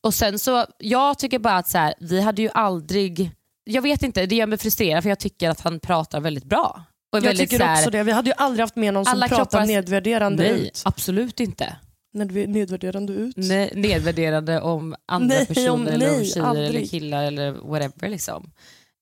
Och 0.01 0.15
sen 0.15 0.39
så, 0.39 0.67
Jag 0.79 1.19
tycker 1.19 1.39
bara 1.39 1.57
att 1.57 1.69
så 1.69 1.79
här, 1.79 1.95
vi 2.01 2.21
hade 2.21 2.43
ju 2.43 2.51
aldrig... 2.55 3.31
Jag 3.65 3.83
vet 3.83 4.03
inte, 4.03 4.27
det 4.27 4.37
gör 4.37 4.47
mig 4.47 4.59
frustrerad 4.59 5.03
för 5.03 5.09
jag 5.09 5.19
tycker 5.19 5.51
att 5.51 5.61
han 5.61 5.81
pratar 5.81 6.21
väldigt 6.21 6.45
bra. 6.45 6.85
Och 7.25 7.31
Jag 7.31 7.37
tycker 7.37 7.59
här, 7.61 7.75
också 7.79 7.91
det. 7.91 8.03
Vi 8.03 8.13
hade 8.13 8.31
ju 8.31 8.35
aldrig 8.37 8.61
haft 8.63 8.77
med 8.77 8.95
någon 8.95 9.05
som 9.05 9.21
pratar 9.21 9.37
kroppar- 9.37 9.67
nedvärderande 9.67 10.43
Nej, 10.43 10.67
ut. 10.67 10.83
absolut 10.85 11.41
inte. 11.41 11.77
Nedv- 12.17 12.47
nedvärderande 12.47 13.13
ut. 13.13 13.37
Nej, 13.37 13.73
nedvärderande 13.75 14.61
om 14.61 14.95
andra 15.07 15.37
Nej, 15.37 15.47
personer 15.47 15.71
om- 15.71 15.87
eller 15.87 16.11
om 16.11 16.17
nej, 16.17 16.27
tjejer 16.27 16.51
eller 16.51 16.67
aldrig. 16.67 16.91
killar 16.91 17.25
eller 17.25 17.53
whatever. 17.53 18.09
Liksom. 18.09 18.51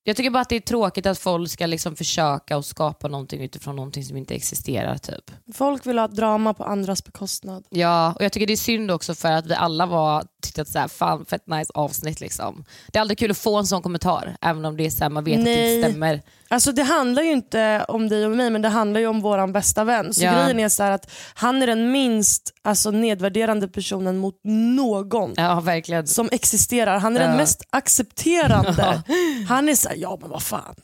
Jag 0.06 0.16
tycker 0.16 0.30
bara 0.30 0.40
att 0.42 0.48
det 0.48 0.56
är 0.56 0.60
tråkigt 0.60 1.06
att 1.06 1.18
folk 1.18 1.50
ska 1.50 1.66
liksom 1.66 1.96
försöka 1.96 2.56
och 2.56 2.64
skapa 2.64 3.08
någonting 3.08 3.40
utifrån 3.42 3.76
någonting 3.76 4.04
som 4.04 4.16
inte 4.16 4.34
existerar. 4.34 4.98
Typ. 4.98 5.30
Folk 5.54 5.86
vill 5.86 5.98
ha 5.98 6.08
drama 6.08 6.54
på 6.54 6.64
andras 6.64 7.04
bekostnad. 7.04 7.64
Ja, 7.70 8.12
och 8.12 8.22
jag 8.24 8.32
tycker 8.32 8.46
det 8.46 8.52
är 8.52 8.56
synd 8.56 8.90
också 8.90 9.14
för 9.14 9.32
att 9.32 9.46
vi 9.46 9.54
alla 9.54 9.86
var 9.86 10.24
tyckte 10.42 10.62
att 10.62 10.68
så 10.68 10.78
här, 10.78 10.88
fan 10.88 11.24
fett 11.24 11.46
nice 11.46 11.70
avsnitt. 11.74 12.20
Liksom. 12.20 12.64
Det 12.92 12.98
är 12.98 13.00
aldrig 13.00 13.18
kul 13.18 13.30
att 13.30 13.38
få 13.38 13.56
en 13.56 13.66
sån 13.66 13.82
kommentar, 13.82 14.36
även 14.40 14.64
om 14.64 14.76
det 14.76 14.86
är 14.86 14.90
så 14.90 15.04
här, 15.04 15.10
man 15.10 15.24
vet 15.24 15.38
att 15.38 15.44
det 15.44 15.50
Nej. 15.50 15.76
inte 15.76 15.88
stämmer. 15.90 16.22
Alltså 16.48 16.72
det 16.72 16.82
handlar 16.82 17.22
ju 17.22 17.32
inte 17.32 17.84
om 17.88 18.08
dig 18.08 18.24
och 18.26 18.36
mig 18.36 18.50
men 18.50 18.62
det 18.62 18.68
handlar 18.68 19.00
ju 19.00 19.06
om 19.06 19.20
våran 19.20 19.52
bästa 19.52 19.84
vän. 19.84 20.14
Så 20.14 20.24
Ja. 20.24 20.32
grejen 20.32 20.60
är 20.60 20.68
så 20.68 20.82
att 20.82 21.10
han 21.34 21.62
är 21.62 21.66
den 21.66 21.92
minst 21.92 22.52
alltså, 22.62 22.90
nedvärderande 22.90 23.68
personen 23.68 24.16
mot 24.18 24.40
någon 24.44 25.34
Ja, 25.36 25.60
verkligen. 25.60 26.06
som 26.06 26.28
existerar. 26.32 26.98
Han 26.98 27.16
är 27.16 27.20
Ja. 27.20 27.26
den 27.26 27.36
mest 27.36 27.62
accepterande. 27.70 29.02
Han 29.48 29.68
är 29.68 29.74
så 29.74 29.88
här, 29.88 29.96
ja 29.96 30.18
men 30.20 30.30
vad 30.30 30.42
fan. 30.42 30.74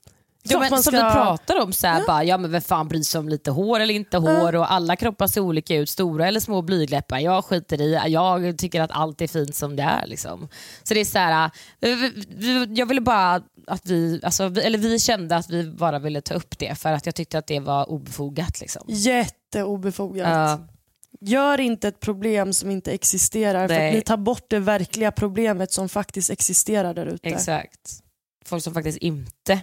Ja, 0.43 0.49
Klart 0.51 0.61
men, 0.63 0.71
man 0.71 0.83
Som 0.83 0.93
ska- 0.93 1.07
vi 1.09 1.13
pratar 1.13 1.63
om, 1.63 1.73
så 1.73 1.87
här, 1.87 2.07
bara, 2.07 2.25
ja, 2.25 2.39
men 2.39 2.51
vem 2.51 2.61
fan 2.61 2.89
bryr 2.89 3.03
sig 3.03 3.19
om 3.19 3.29
lite 3.29 3.51
hår 3.51 3.81
eller 3.81 3.95
inte 3.95 4.19
hår 4.19 4.55
och 4.57 4.73
alla 4.73 4.97
kroppar 4.97 5.27
ser 5.27 5.41
olika 5.41 5.77
ut, 5.77 5.89
stora 5.89 6.29
eller 6.29 6.41
små 6.41 6.63
blygdläppar. 6.63 7.19
Jag 7.19 7.45
skiter 7.45 7.81
i, 7.81 7.93
jag 8.09 8.59
tycker 8.59 8.81
att 8.81 8.91
allt 8.93 9.21
är 9.21 9.27
fint 9.29 9.55
som 9.55 9.77
det 9.77 9.83
är. 9.83 10.07
Liksom. 10.07 10.49
Så 10.83 10.95
det 10.95 11.01
är 11.01 11.05
så 11.05 11.19
här, 11.19 11.51
eh, 11.81 12.69
jag 12.79 12.87
ville 12.87 13.01
bara 13.01 13.43
att 13.67 13.87
vi, 13.87 14.21
alltså, 14.23 14.49
vi, 14.49 14.61
eller 14.61 14.79
vi 14.79 14.99
kände 14.99 15.37
att 15.37 15.51
vi 15.51 15.65
bara 15.71 15.99
ville 15.99 16.21
ta 16.21 16.35
upp 16.35 16.59
det 16.59 16.75
för 16.79 16.93
att 16.93 17.07
jag 17.07 17.15
tyckte 17.15 17.39
att 17.39 17.47
det 17.47 17.61
var 17.61 17.91
obefogat. 17.91 18.61
Liksom. 18.61 18.83
Jätteobefogat. 18.89 20.29
Ja. 20.29 20.59
Gör 21.21 21.61
inte 21.61 21.89
ett 21.89 22.01
problem 22.01 22.53
som 22.53 22.71
inte 22.71 22.91
existerar 22.93 23.69
för 23.69 23.75
Nej. 23.75 23.89
att 23.89 23.95
ni 23.95 24.03
tar 24.03 24.17
bort 24.17 24.45
det 24.49 24.59
verkliga 24.59 25.13
problemet 25.13 25.73
som 25.73 25.89
faktiskt 25.89 26.31
existerar 26.31 26.95
där 26.95 27.07
ute. 27.07 27.29
Exakt. 27.29 27.91
Folk 28.45 28.65
som 28.65 28.75
faktiskt 28.75 28.99
inte 28.99 29.61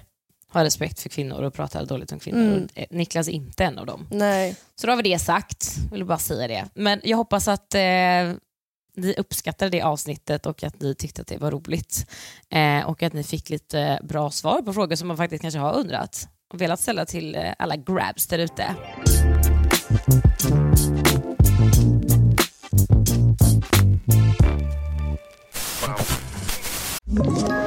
har 0.57 0.65
respekt 0.65 0.99
för 0.99 1.09
kvinnor 1.09 1.41
och 1.41 1.53
pratar 1.53 1.85
dåligt 1.85 2.11
om 2.11 2.19
kvinnor. 2.19 2.41
Mm. 2.41 2.67
Eh, 2.75 2.85
Niklas 2.89 3.27
är 3.27 3.31
inte 3.31 3.63
en 3.63 3.77
av 3.77 3.85
dem. 3.85 4.07
Nej. 4.11 4.55
Så 4.75 4.87
då 4.87 4.93
har 4.93 5.03
vi 5.03 5.09
det 5.09 5.19
sagt, 5.19 5.75
vill 5.91 6.05
bara 6.05 6.17
säga 6.17 6.47
det. 6.47 6.65
Men 6.73 7.01
jag 7.03 7.17
hoppas 7.17 7.47
att 7.47 7.75
eh, 7.75 7.81
ni 8.95 9.13
uppskattade 9.17 9.71
det 9.71 9.81
avsnittet 9.81 10.45
och 10.45 10.63
att 10.63 10.81
ni 10.81 10.95
tyckte 10.95 11.21
att 11.21 11.27
det 11.27 11.37
var 11.37 11.51
roligt. 11.51 12.11
Eh, 12.49 12.89
och 12.89 13.03
att 13.03 13.13
ni 13.13 13.23
fick 13.23 13.49
lite 13.49 13.99
bra 14.03 14.31
svar 14.31 14.61
på 14.61 14.73
frågor 14.73 14.95
som 14.95 15.07
man 15.07 15.17
faktiskt 15.17 15.41
kanske 15.41 15.59
har 15.59 15.73
undrat 15.73 16.27
och 16.53 16.61
velat 16.61 16.79
ställa 16.79 17.05
till 17.05 17.35
eh, 17.35 17.53
alla 17.59 17.75
grabs 17.75 18.27
där 18.27 18.39
ute. 18.39 18.75
Ett 27.19 27.66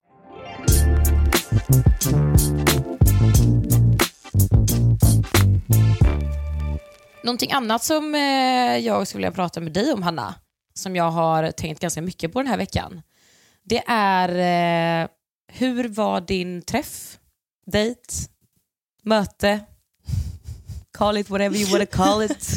Någonting 7.23 7.51
annat 7.51 7.83
som 7.83 8.15
eh, 8.15 8.77
jag 8.77 9.07
skulle 9.07 9.19
vilja 9.19 9.31
prata 9.31 9.59
med 9.59 9.73
dig 9.73 9.93
om, 9.93 10.03
Hanna, 10.03 10.35
som 10.73 10.95
jag 10.95 11.11
har 11.11 11.51
tänkt 11.51 11.81
ganska 11.81 12.01
mycket 12.01 12.33
på 12.33 12.39
den 12.39 12.47
här 12.47 12.57
veckan, 12.57 13.01
det 13.63 13.83
är 13.87 14.29
eh, 15.03 15.09
hur 15.53 15.87
var 15.87 16.21
din 16.21 16.61
träff, 16.61 17.19
dejt, 17.65 18.13
möte, 19.03 19.59
call 20.97 21.17
it 21.17 21.29
whatever 21.29 21.57
you 21.57 21.71
wanna 21.71 21.85
call 21.85 22.21
it. 22.21 22.47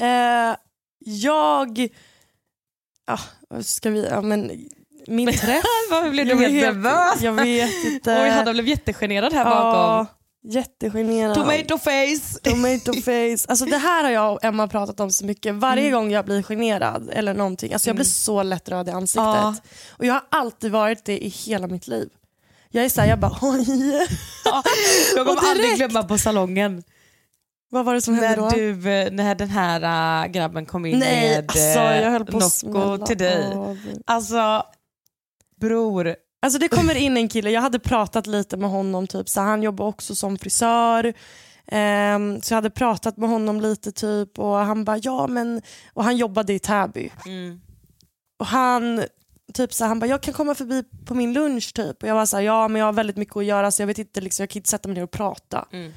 uh, 0.00 0.56
jag... 1.04 1.88
Ah, 3.06 3.20
ja, 3.50 3.62
ska 3.62 3.90
vi... 3.90 4.06
Ja, 4.06 4.22
men, 4.22 4.68
min 5.08 5.32
träff... 5.38 5.64
Varför 5.90 6.10
blev 6.10 6.26
du 6.26 6.32
jag, 6.32 6.38
helt 6.50 6.76
nervös? 6.76 7.22
jag 7.22 7.32
vet 7.32 7.84
inte. 7.84 8.20
Oj, 8.22 8.28
Hanna 8.28 8.52
blev 8.52 8.68
jättegenerad 8.68 9.32
här 9.32 9.44
ja, 9.44 9.50
bakom. 9.50 10.06
Jättegenerad. 10.52 11.34
Tomato 11.34 11.78
face! 11.78 12.38
Tomato 12.42 12.92
face. 13.04 13.46
Alltså 13.48 13.64
det 13.64 13.76
här 13.76 14.04
har 14.04 14.10
jag 14.10 14.32
och 14.32 14.44
Emma 14.44 14.68
pratat 14.68 15.00
om 15.00 15.10
så 15.10 15.24
mycket. 15.24 15.54
Varje 15.54 15.82
Mm. 15.88 15.92
gång 15.92 16.10
jag 16.10 16.24
blir 16.24 16.42
generad 16.42 17.10
eller 17.12 17.34
någonting, 17.34 17.72
alltså 17.72 17.88
jag 17.88 17.96
blir 17.96 18.04
så 18.06 18.42
lätt 18.42 18.68
röd 18.68 18.88
i 18.88 18.90
ansiktet. 18.90 19.24
Ja. 19.24 19.54
Och 19.90 20.06
jag 20.06 20.14
har 20.14 20.22
alltid 20.28 20.72
varit 20.72 21.04
det 21.04 21.24
i 21.24 21.28
hela 21.28 21.66
mitt 21.66 21.86
liv. 21.88 22.08
Jag 22.70 22.84
är 22.84 22.88
såhär, 22.88 23.08
jag 23.08 23.18
bara 23.18 23.38
oj. 23.42 23.66
Jag 25.16 25.26
kommer 25.26 25.40
direkt- 25.40 25.50
aldrig 25.50 25.76
glömma 25.76 26.02
på 26.02 26.18
salongen 26.18 26.82
Vad 27.70 27.84
var 27.84 27.94
det 27.94 28.00
som 28.02 28.14
hände 28.14 28.36
då? 28.36 28.42
när, 28.42 28.50
du, 28.56 28.90
eh, 28.92 29.10
när 29.12 29.34
den 29.34 29.48
här 29.50 30.24
äh, 30.24 30.30
grabben 30.32 30.66
kom 30.66 30.86
in 30.86 30.98
Nej, 30.98 31.30
med 31.30 31.44
alltså 31.48 31.58
jag 31.78 32.10
höll 32.10 32.24
på 32.26 32.38
att 32.38 32.62
Nocco 32.64 33.06
till 33.06 33.18
dig. 33.18 33.52
av. 33.54 33.78
Alltså, 34.06 34.62
bror. 35.58 36.16
Alltså 36.42 36.58
det 36.58 36.68
kommer 36.68 36.94
in 36.94 37.16
en 37.16 37.28
kille, 37.28 37.50
jag 37.50 37.60
hade 37.60 37.78
pratat 37.78 38.26
lite 38.26 38.56
med 38.56 38.70
honom, 38.70 39.06
typ, 39.06 39.28
så 39.28 39.40
han 39.40 39.62
jobbar 39.62 39.86
också 39.86 40.14
som 40.14 40.38
frisör. 40.38 41.14
Ehm, 41.66 42.42
så 42.42 42.52
jag 42.52 42.56
hade 42.56 42.70
pratat 42.70 43.16
med 43.16 43.28
honom 43.28 43.60
lite 43.60 43.92
typ 43.92 44.38
och 44.38 44.56
han 44.56 44.84
bara 44.84 44.98
ja 45.02 45.26
men, 45.26 45.62
och 45.94 46.04
han 46.04 46.16
jobbade 46.16 46.52
i 46.52 46.58
Täby. 46.58 47.10
Mm. 47.26 47.60
Och 48.38 48.46
han 48.46 49.04
typ 49.54 49.74
så 49.74 49.84
han 49.84 50.00
bara 50.00 50.06
jag 50.06 50.22
kan 50.22 50.34
komma 50.34 50.54
förbi 50.54 50.84
på 51.06 51.14
min 51.14 51.32
lunch 51.32 51.74
typ. 51.74 52.02
Och 52.02 52.08
jag 52.08 52.14
var 52.14 52.26
så 52.26 52.40
ja 52.40 52.68
men 52.68 52.80
jag 52.80 52.86
har 52.86 52.92
väldigt 52.92 53.16
mycket 53.16 53.36
att 53.36 53.44
göra 53.44 53.70
så 53.70 53.82
jag 53.82 53.86
vet 53.86 53.98
inte, 53.98 54.20
liksom, 54.20 54.42
jag 54.42 54.50
kan 54.50 54.60
inte 54.60 54.70
sätta 54.70 54.88
mig 54.88 54.94
ner 54.94 55.02
och 55.02 55.10
prata. 55.10 55.68
Mm. 55.72 55.92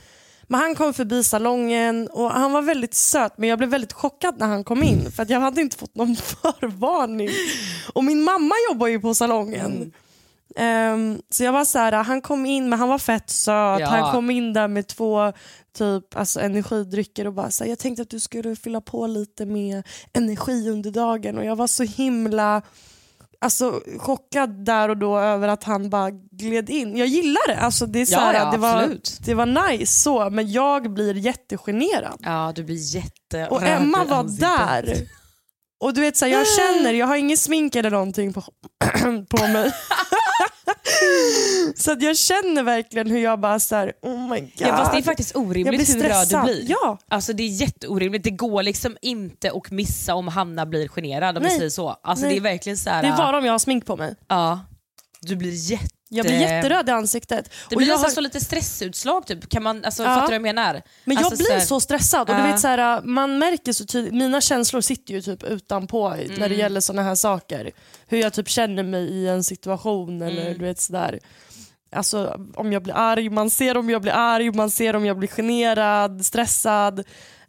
Men 0.52 0.60
han 0.60 0.76
kom 0.76 0.94
förbi 0.94 1.24
salongen 1.24 2.08
och 2.08 2.32
han 2.32 2.52
var 2.52 2.62
väldigt 2.62 2.94
söt 2.94 3.38
men 3.38 3.50
jag 3.50 3.58
blev 3.58 3.70
väldigt 3.70 3.94
chockad 3.94 4.40
när 4.40 4.48
han 4.48 4.64
kom 4.64 4.84
in 4.84 5.12
för 5.12 5.24
att 5.24 5.30
jag 5.30 5.40
hade 5.40 5.62
inte 5.62 5.78
fått 5.78 5.96
någon 5.96 6.16
förvarning. 6.16 7.30
Och 7.94 8.04
min 8.04 8.24
mamma 8.24 8.56
jobbar 8.70 8.88
ju 8.88 9.00
på 9.00 9.16
salongen. 9.16 9.94
Ehm, 10.56 11.22
så 11.30 11.44
jag 11.44 11.52
var 11.52 11.66
så 11.66 11.80
här, 11.80 11.92
han 11.92 12.22
kom 12.22 12.46
in 12.46 12.70
men 12.70 12.80
han 12.80 12.90
var 12.90 12.98
fett 12.98 13.30
söt. 13.30 13.80
Ja. 13.80 13.88
Han 13.88 14.12
kom 14.12 14.30
in 14.30 14.54
där 14.54 14.68
med 14.68 14.88
två 14.88 15.34
typ 15.78 16.16
alltså 16.16 16.40
energidrycker 16.40 17.28
och 17.28 17.34
bara 17.34 17.52
så 17.52 17.64
här, 17.64 17.70
jag 17.70 17.80
tänkte 17.80 18.02
att 18.02 18.10
du 18.10 18.20
skulle 18.20 18.56
fylla 18.56 18.82
på 18.82 19.08
lite 19.08 19.46
med 19.46 19.84
energi 20.14 20.70
under 20.70 20.92
dagen 20.92 21.38
och 21.38 21.46
jag 21.46 21.56
var 21.56 21.68
så 21.68 21.84
himla 21.84 22.62
alltså, 23.42 23.82
chockad 23.98 24.66
där 24.66 24.90
och 24.90 24.98
då 24.98 25.20
över 25.20 25.48
att 25.48 25.64
han 25.64 25.90
bara 25.90 26.12
gled 26.12 26.70
in. 26.70 26.98
Jag 26.98 27.08
gillar 27.08 27.48
det, 27.48 27.60
alltså, 27.60 27.86
det, 27.86 28.02
är 28.02 28.06
så 28.06 28.14
Ja, 28.14 28.20
här, 28.20 28.34
ja, 28.34 28.52
det, 28.52 28.58
var, 28.58 28.98
det 29.26 29.34
var 29.34 29.70
nice 29.72 29.94
så 30.02 30.30
men 30.30 30.52
jag 30.52 30.94
blir 30.94 31.18
jättegenerad. 31.18 32.20
Ja, 32.20 32.52
du 32.56 32.64
blir 32.64 32.96
jätte 32.96 33.48
Och 33.48 33.64
Emma 33.64 34.04
var 34.04 34.24
där. 34.24 35.08
Och 35.84 35.94
du 35.94 36.02
vet 36.02 36.18
så 36.18 36.26
här, 36.26 36.32
jag 36.32 36.46
känner, 36.48 36.94
jag 36.94 37.08
har 37.08 37.16
ingen 37.16 37.38
smink 37.38 37.76
eller 37.76 37.90
någonting 37.92 38.34
på, 38.34 38.42
på 39.30 39.48
mig. 39.48 39.72
så 41.76 41.96
jag 42.00 42.18
känner 42.18 42.64
verkligen 42.64 43.10
hur 43.10 43.20
jag 43.20 43.40
bara 43.40 43.60
så 43.60 43.76
här, 43.76 43.94
oh 44.02 44.30
my 44.30 44.40
god. 44.40 44.50
Ja, 44.56 44.78
fast 44.78 44.92
det 44.92 44.98
är 44.98 45.02
faktiskt 45.02 45.36
orimligt 45.36 45.96
hur 45.96 46.04
röd 46.04 46.28
du 46.30 46.42
blir. 46.42 46.66
Ja, 46.70 46.98
Alltså 47.08 47.34
det 47.34 47.44
är 47.44 47.48
jätteorimligt. 47.48 48.24
Det 48.24 48.32
går 48.32 48.64
liksom 48.64 48.98
inte 49.02 49.52
att 49.52 49.72
missa 49.72 50.16
om 50.16 50.28
Hanna 50.28 50.66
blir 50.66 50.88
generad 50.88 51.38
om 51.38 51.44
Nej. 51.44 51.52
vi 51.52 51.58
säger 51.58 51.70
så. 51.70 51.90
Alltså 51.90 52.26
Nej. 52.26 52.34
det 52.34 52.40
är 52.40 52.42
verkligen 52.42 52.78
så 52.78 52.90
här. 52.90 53.02
det 53.04 53.08
är 53.10 53.18
bara 53.18 53.38
om 53.38 53.46
jag 53.46 53.54
har 53.54 53.60
smink 53.60 53.86
på 53.86 53.98
mig. 53.98 54.16
Ja. 54.28 54.60
Du 55.22 55.36
blir 55.36 55.72
jätte... 55.72 55.88
Jag 56.14 56.26
blir 56.26 56.40
jätteröd 56.40 56.90
i 56.90 56.92
ansiktet. 56.92 57.50
Det 57.70 57.76
Och 57.76 57.78
blir 57.78 57.88
jag 57.88 57.94
nästan 57.94 58.10
har- 58.10 58.16
så 58.16 58.22
lite 58.22 58.40
stressutslag 58.40 59.28
typ. 59.28 59.50
Kan 59.50 59.64
man, 59.64 59.86
alltså, 59.86 60.04
Ja. 60.04 60.08
Fattar 60.10 60.22
du 60.22 60.28
vad 60.28 60.34
jag 60.36 60.42
menar? 60.42 60.82
Men 61.06 61.16
jag 61.18 61.24
Alltså, 61.26 61.38
blir 61.38 61.46
så 61.46 61.54
här- 61.54 61.60
så 61.60 61.80
stressad 61.80 62.30
och 62.30 62.36
du 62.36 62.42
Ja. 62.42 62.48
vet 62.48 62.60
så 62.60 62.68
här, 62.68 63.02
man 63.02 63.38
märker 63.40 63.74
så 63.74 63.86
tydligt, 63.86 64.14
mina 64.14 64.42
känslor 64.42 64.82
sitter 64.82 65.14
ju 65.14 65.22
typ 65.22 65.44
utanpå 65.44 66.10
när 66.10 66.24
Mm. 66.36 66.50
det 66.50 66.56
gäller 66.56 66.82
såna 66.82 67.04
här 67.04 67.16
saker. 67.16 67.72
Hur 68.08 68.18
jag 68.18 68.34
typ 68.34 68.50
känner 68.50 68.84
mig 68.84 69.02
i 69.02 69.28
en 69.28 69.44
situation 69.44 70.22
eller 70.22 70.42
Mm. 70.42 70.58
du 70.58 70.66
vet 70.66 70.80
sådär. 70.80 71.20
Alltså 71.96 72.36
om 72.56 72.74
jag 72.74 72.84
blir 72.84 72.94
arg, 72.98 73.30
man 73.30 73.50
ser 73.50 73.78
om 73.78 73.90
jag 73.90 74.02
blir 74.02 74.12
arg, 74.14 74.52
man 74.52 74.72
ser 74.72 74.96
om 74.96 75.06
jag 75.06 75.18
blir 75.18 75.30
generad, 75.30 76.26
stressad. 76.26 77.04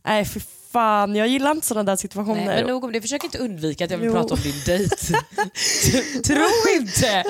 Nej 0.05 0.25
för 0.25 0.43
fan, 0.73 1.15
jag 1.17 1.29
gillar 1.29 1.51
inte 1.51 1.67
sådana 1.67 1.91
där 1.91 1.97
situationer. 1.97 2.45
Nej, 2.47 2.57
men 2.57 2.67
nog 2.67 2.85
om 2.85 2.93
det. 2.93 3.01
Försök 3.01 3.25
inte 3.25 3.39
undvika 3.39 3.85
att 3.85 3.91
jag 3.91 3.99
vill 3.99 4.07
Jo. 4.07 4.13
prata 4.13 4.35
om 4.35 4.41
din 4.41 4.55
dejt. 4.67 4.97
Tro 6.25 6.47
inte! 6.81 7.25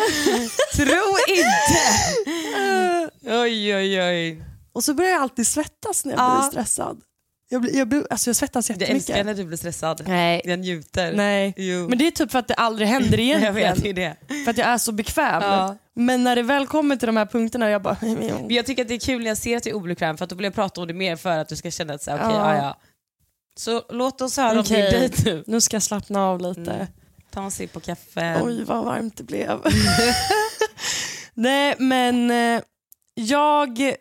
Tro 0.76 1.16
inte! 1.28 3.10
Oj, 3.24 3.76
oj, 3.76 4.02
oj. 4.02 4.42
Och 4.72 4.84
så 4.84 4.94
börjar 4.94 5.10
jag 5.10 5.22
alltid 5.22 5.46
svettas 5.46 6.04
när 6.04 6.12
jag 6.12 6.20
Ja. 6.20 6.38
blir 6.40 6.50
stressad. 6.50 7.00
Jag, 7.48 7.62
blir, 7.62 7.76
jag, 7.76 7.88
blir, 7.88 8.06
alltså 8.10 8.28
jag 8.30 8.36
svettas 8.36 8.70
Jag 8.70 8.76
älskar 8.82 8.94
jättemycket. 8.94 9.26
när 9.26 9.34
du 9.34 9.44
blir 9.44 9.56
stressad. 9.58 10.02
Nej. 10.06 10.42
Jag 10.44 10.58
njuter. 10.58 11.12
Nej. 11.12 11.54
Jo. 11.56 11.88
Men 11.88 11.98
det 11.98 12.06
är 12.06 12.10
typ 12.10 12.30
för 12.30 12.38
att 12.38 12.48
det 12.48 12.54
aldrig 12.54 12.88
händer 12.88 13.20
egentligen. 13.20 13.56
jag 13.56 13.74
vet, 13.74 13.82
det 13.82 13.92
det. 13.92 14.44
För 14.44 14.50
att 14.50 14.58
jag 14.58 14.68
är 14.68 14.78
så 14.78 14.92
bekväm. 14.92 15.42
Ja. 15.42 15.76
Men 15.94 16.24
när 16.24 16.36
det 16.36 16.42
väl 16.42 16.66
kommer 16.66 16.96
till 16.96 17.06
de 17.06 17.16
här 17.16 17.26
punkterna, 17.26 17.70
jag 17.70 17.82
bara... 17.82 17.96
Jag 18.48 18.66
tycker 18.66 18.82
att 18.82 18.88
det 18.88 18.94
är 18.94 18.98
kul 19.00 19.20
när 19.22 19.28
jag 19.28 19.36
ser 19.38 19.56
att 19.56 19.62
du 19.62 19.70
är 19.70 19.74
obekväm 19.74 20.16
för 20.16 20.24
att 20.24 20.30
då 20.30 20.36
vill 20.36 20.44
jag 20.44 20.54
prata 20.54 20.80
om 20.80 20.86
det 20.88 20.94
mer 20.94 21.16
för 21.16 21.38
att 21.38 21.48
du 21.48 21.56
ska 21.56 21.70
känna 21.70 21.94
att 21.94 22.02
så 22.02 22.14
okej, 22.14 22.26
Ja. 22.26 22.54
ja. 22.56 22.62
ja. 22.62 22.78
Så 23.56 23.82
låt 23.90 24.20
oss 24.20 24.36
höra 24.36 24.60
Okej. 24.60 24.84
om 24.86 24.90
din 24.92 25.00
dejt 25.00 25.22
nu. 25.24 25.44
Nu 25.46 25.60
ska 25.60 25.74
jag 25.76 25.82
slappna 25.82 26.24
av 26.26 26.40
lite. 26.40 26.72
Mm. 26.72 26.86
Ta 27.30 27.42
en 27.42 27.50
sipp 27.50 27.72
på 27.72 27.80
kaffe. 27.80 28.40
Oj, 28.44 28.64
vad 28.64 28.84
varmt 28.84 29.16
det 29.16 29.24
blev. 29.24 29.60
Nej, 31.34 31.74
men 31.78 32.30
eh, 32.30 32.62
jag... 33.14 33.94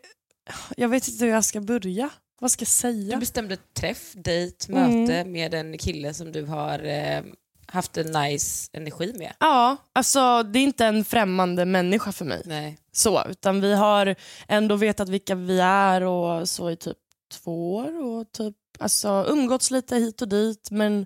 Jag 0.78 0.90
vet 0.90 1.08
inte 1.08 1.26
hur 1.26 1.32
jag 1.32 1.46
ska 1.46 1.62
börja. 1.62 2.10
Vad 2.42 2.52
ska 2.52 2.62
jag 2.62 2.68
Du 2.68 2.72
säga? 2.72 3.18
bestämde 3.18 3.58
träff, 3.80 4.14
dejt, 4.14 4.74
Mm. 4.74 5.02
möte 5.02 5.26
med 5.26 5.54
en 5.54 5.78
kille 5.78 6.14
som 6.14 6.32
du 6.32 6.46
har 6.46 6.84
eh, 6.86 7.22
haft 7.66 7.98
en 7.98 8.12
nice 8.12 8.70
energi 8.74 9.14
med. 9.18 9.34
Ja, 9.40 9.78
alltså 9.94 10.44
det 10.44 10.60
är 10.60 10.64
inte 10.64 10.86
en 10.86 11.06
främmande 11.06 11.66
människa 11.66 12.12
för 12.12 12.26
mig. 12.26 12.42
Nej. 12.46 12.78
Så, 12.92 13.24
utan 13.30 13.62
vi 13.62 13.74
har 13.74 14.16
ändå 14.48 14.76
vetat 14.76 15.10
vilka 15.10 15.36
vi 15.36 15.60
är 15.60 16.02
och 16.02 16.50
så 16.50 16.72
i 16.72 16.76
typ 16.76 16.98
två 17.44 17.76
år 17.76 18.04
och 18.04 18.32
typ 18.32 18.56
alltså 18.82 19.26
umgåtts 19.30 19.72
lite 19.72 19.96
hit 19.96 20.22
och 20.22 20.28
dit 20.28 20.72
men 20.72 21.06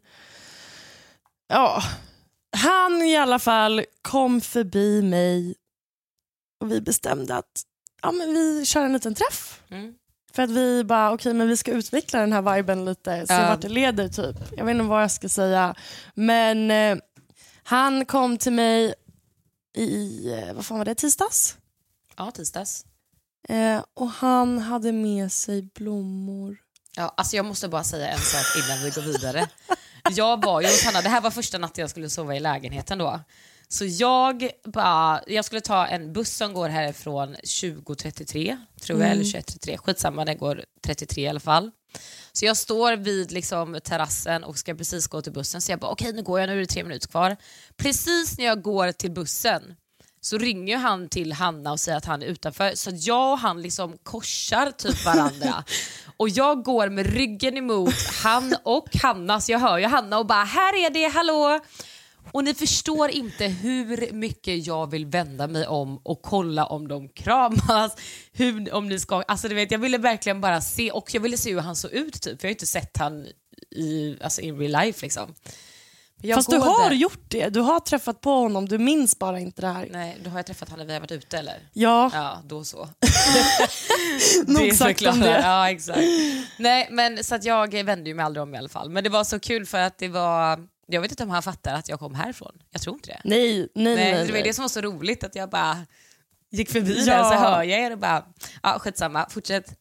ja, 1.48 1.84
han 2.58 3.02
i 3.02 3.18
alla 3.18 3.40
fall 3.40 3.86
kom 4.02 4.42
förbi 4.42 5.02
mig 5.02 5.56
och 6.60 6.72
vi 6.72 6.82
bestämde 6.82 7.36
att 7.36 7.64
ja, 8.02 8.12
men 8.12 8.34
vi 8.34 8.66
kör 8.66 8.86
en 8.86 8.94
liten 8.94 9.16
träff. 9.16 9.62
Mm. 9.70 9.94
För 10.34 10.44
att 10.44 10.50
vi 10.50 10.84
bara, 10.84 11.14
okej 11.14 11.34
men 11.34 11.48
vi 11.48 11.58
ska 11.58 11.72
utveckla 11.72 12.20
den 12.20 12.34
här 12.34 12.56
viben 12.56 12.86
lite, 12.86 13.28
se 13.28 13.34
Ja. 13.34 13.50
vart 13.50 13.62
det 13.62 13.70
leder 13.70 14.08
typ. 14.08 14.36
Jag 14.58 14.66
vet 14.66 14.74
inte 14.74 14.84
vad 14.86 15.04
jag 15.04 15.12
ska 15.12 15.30
säga. 15.30 15.76
Men 16.14 16.72
eh, 16.72 16.98
han 17.64 18.06
kom 18.06 18.38
till 18.38 18.54
mig 18.54 18.94
i, 19.78 20.28
eh, 20.34 20.54
vad 20.54 20.66
fan 20.66 20.78
var 20.78 20.86
det, 20.86 20.96
tisdags? 20.96 21.58
Ja, 22.18 22.32
tisdags. 22.32 22.86
Eh, 23.50 23.84
och 23.94 24.10
han 24.10 24.60
hade 24.60 24.92
med 24.92 25.32
sig 25.32 25.62
blommor. 25.76 26.58
Ja, 26.98 27.14
alltså 27.18 27.36
jag 27.36 27.46
måste 27.46 27.68
bara 27.68 27.84
säga 27.84 28.08
en 28.08 28.20
sak 28.20 28.64
innan 28.64 28.84
vi 28.84 28.90
går 28.90 29.02
vidare. 29.02 29.48
jag 30.12 30.44
var 30.46 30.62
ju 30.62 30.68
hos 30.68 30.84
Hanna, 30.86 31.02
det 31.02 31.10
här 31.10 31.22
var 31.22 31.32
första 31.32 31.58
natten 31.58 31.82
jag 31.82 31.90
skulle 31.90 32.10
sova 32.10 32.36
i 32.36 32.40
lägenheten 32.40 32.98
då. 32.98 33.20
Så 33.68 33.86
jag 33.86 34.50
bara, 34.64 35.22
jag 35.28 35.46
skulle 35.46 35.62
ta 35.62 35.86
en 35.86 36.14
buss 36.14 36.34
som 36.34 36.54
går 36.54 36.70
härifrån 36.70 37.36
20.33 37.36 38.58
tror 38.82 39.02
jag, 39.02 39.12
eller 39.12 39.24
21.33, 39.24 39.78
skitsamma 39.78 40.26
den 40.26 40.38
går 40.38 40.66
33 40.86 41.24
i 41.24 41.28
alla 41.28 41.40
fall. 41.40 41.72
Så 42.34 42.46
jag 42.46 42.58
står 42.58 42.96
vid 42.98 43.32
liksom, 43.32 43.80
terrassen 43.84 44.44
och 44.44 44.58
ska 44.58 44.76
precis 44.76 45.08
gå 45.08 45.22
till 45.22 45.34
bussen 45.34 45.62
så 45.62 45.72
jag 45.72 45.80
bara 45.80 45.92
okej 45.92 46.14
nu 46.14 46.24
går 46.24 46.40
jag, 46.40 46.48
nu 46.48 46.56
är 46.56 46.60
det 46.60 46.66
tre 46.66 46.84
minuter 46.84 47.08
kvar. 47.08 47.36
Precis 47.78 48.38
när 48.38 48.46
jag 48.46 48.62
går 48.62 48.92
till 48.92 49.12
bussen 49.12 49.76
så 50.22 50.38
ringer 50.38 50.78
han 50.78 51.10
till 51.10 51.34
Hanna 51.34 51.72
och 51.72 51.80
säger 51.80 51.98
att 51.98 52.06
han 52.06 52.22
är 52.22 52.26
utanför 52.26 52.76
så 52.76 52.92
jag 52.94 53.32
och 53.32 53.40
han 53.40 53.62
liksom 53.62 53.98
korsar 54.04 54.72
typ 54.72 55.06
varandra. 55.06 55.64
och 56.18 56.30
jag 56.30 56.64
går 56.64 56.90
med 56.90 57.14
ryggen 57.14 57.58
emot 57.58 57.94
han 58.24 58.56
och 58.64 58.96
Hanna 59.02 59.42
så 59.42 59.52
jag 59.52 59.60
hör 59.60 59.78
ju 59.78 59.86
Hanna 59.86 60.20
och 60.20 60.26
bara 60.26 60.44
här 60.44 60.86
är 60.86 60.90
det, 60.90 61.08
hallå! 61.08 61.60
Och 62.32 62.44
ni 62.44 62.54
förstår 62.54 63.10
inte 63.10 63.48
hur 63.48 64.14
mycket 64.14 64.68
jag 64.68 64.92
vill 64.92 65.06
vända 65.06 65.48
mig 65.48 65.68
om 65.68 65.98
och 66.04 66.22
kolla 66.22 66.66
om 66.66 66.88
de 66.88 67.10
kramas. 67.10 67.96
Hur, 68.34 68.74
om 68.74 68.88
ni 68.88 69.00
ska, 69.00 69.22
alltså 69.22 69.48
du 69.48 69.56
vet, 69.56 69.72
jag 69.72 69.80
ville 69.80 69.98
verkligen 69.98 70.42
bara 70.42 70.62
se, 70.62 70.92
och 70.92 71.14
jag 71.14 71.22
ville 71.22 71.38
se 71.38 71.54
hur 71.54 71.60
han 71.60 71.76
såg 71.76 71.92
ut 71.92 72.22
typ, 72.22 72.42
för 72.42 72.48
jag 72.48 72.50
har 72.50 72.56
inte 72.56 72.66
sett 72.66 72.98
han 72.98 73.28
i, 73.72 74.18
alltså 74.22 74.42
in 74.42 74.60
real 74.60 74.86
life 74.86 75.06
liksom. 75.06 75.34
Jag 76.26 76.36
Fast 76.36 76.50
du 76.50 76.58
har 76.58 76.90
där- 76.90 76.96
gjort 76.96 77.24
det, 77.28 77.50
du 77.50 77.60
har 77.60 77.80
träffat 77.80 78.22
på 78.22 78.30
honom, 78.32 78.66
du 78.68 78.78
minns 78.78 79.20
bara 79.20 79.40
inte 79.40 79.62
det 79.62 79.68
här. 79.68 79.88
Nej, 79.92 80.18
då 80.24 80.30
har 80.30 80.38
jag 80.38 80.46
träffat 80.46 80.70
honom 80.70 80.88
när 80.88 80.94
vi 80.94 80.94
har 80.94 81.02
varit 81.02 81.12
ute 81.12 81.38
eller? 81.38 81.70
Ja, 81.74 82.12
Ja, 82.14 82.42
då 82.46 82.64
så. 82.64 82.90
nog 84.48 84.74
sagt 84.74 85.02
om 85.06 85.20
det. 85.20 85.40
Ja, 85.44 85.70
exakt. 85.70 86.00
Nej, 86.60 86.88
men 86.92 87.24
så 87.24 87.36
att 87.36 87.44
jag 87.44 87.84
vände 87.84 88.10
ju 88.10 88.14
mig 88.16 88.26
aldrig 88.26 88.44
om 88.44 88.56
i 88.56 88.58
alla 88.58 88.70
fall. 88.70 88.90
Men 88.90 89.04
det 89.04 89.10
var 89.10 89.24
så 89.24 89.40
kul 89.40 89.66
för 89.66 89.80
att 89.80 89.98
det 89.98 90.08
var, 90.08 90.68
jag 90.88 91.02
vet 91.02 91.12
inte 91.12 91.24
om 91.24 91.30
han 91.30 91.44
fattar 91.44 91.74
att 91.74 91.90
jag 91.90 92.00
kom 92.00 92.16
härifrån. 92.16 92.56
Jag 92.72 92.82
tror 92.82 92.96
inte 92.96 93.10
det. 93.10 93.22
Nej, 93.24 93.58
nej, 93.76 93.96
Nej, 93.96 93.96
nej. 94.14 94.28
det 94.28 94.34
var 94.34 94.40
det 94.44 94.54
som 94.54 94.62
var 94.62 94.70
så 94.70 94.82
roligt 94.82 95.24
att 95.24 95.36
jag 95.36 95.50
bara 95.50 95.78
gick 96.52 96.72
förbi 96.72 97.04
Ja. 97.08 97.14
där 97.18 97.24
så 97.24 97.36
hör 97.36 97.64
jag 97.64 97.80
er 97.80 97.92
och 97.92 97.98
bara, 97.98 98.26
ja 98.64 98.80
skitsamma, 98.80 99.30
fortsätt. 99.30 99.74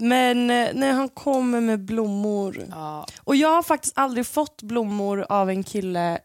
Men 0.00 0.50
eh, 0.50 0.68
när 0.74 0.92
han 0.92 1.08
kommer 1.08 1.60
med 1.60 1.84
blommor. 1.84 2.66
Ja. 2.70 3.06
Och 3.18 3.36
jag 3.36 3.48
har 3.48 3.62
faktiskt 3.62 3.98
aldrig 3.98 4.26
fått 4.26 4.62
blommor 4.62 5.26
av 5.28 5.50
en 5.50 5.64
kille 5.64 6.18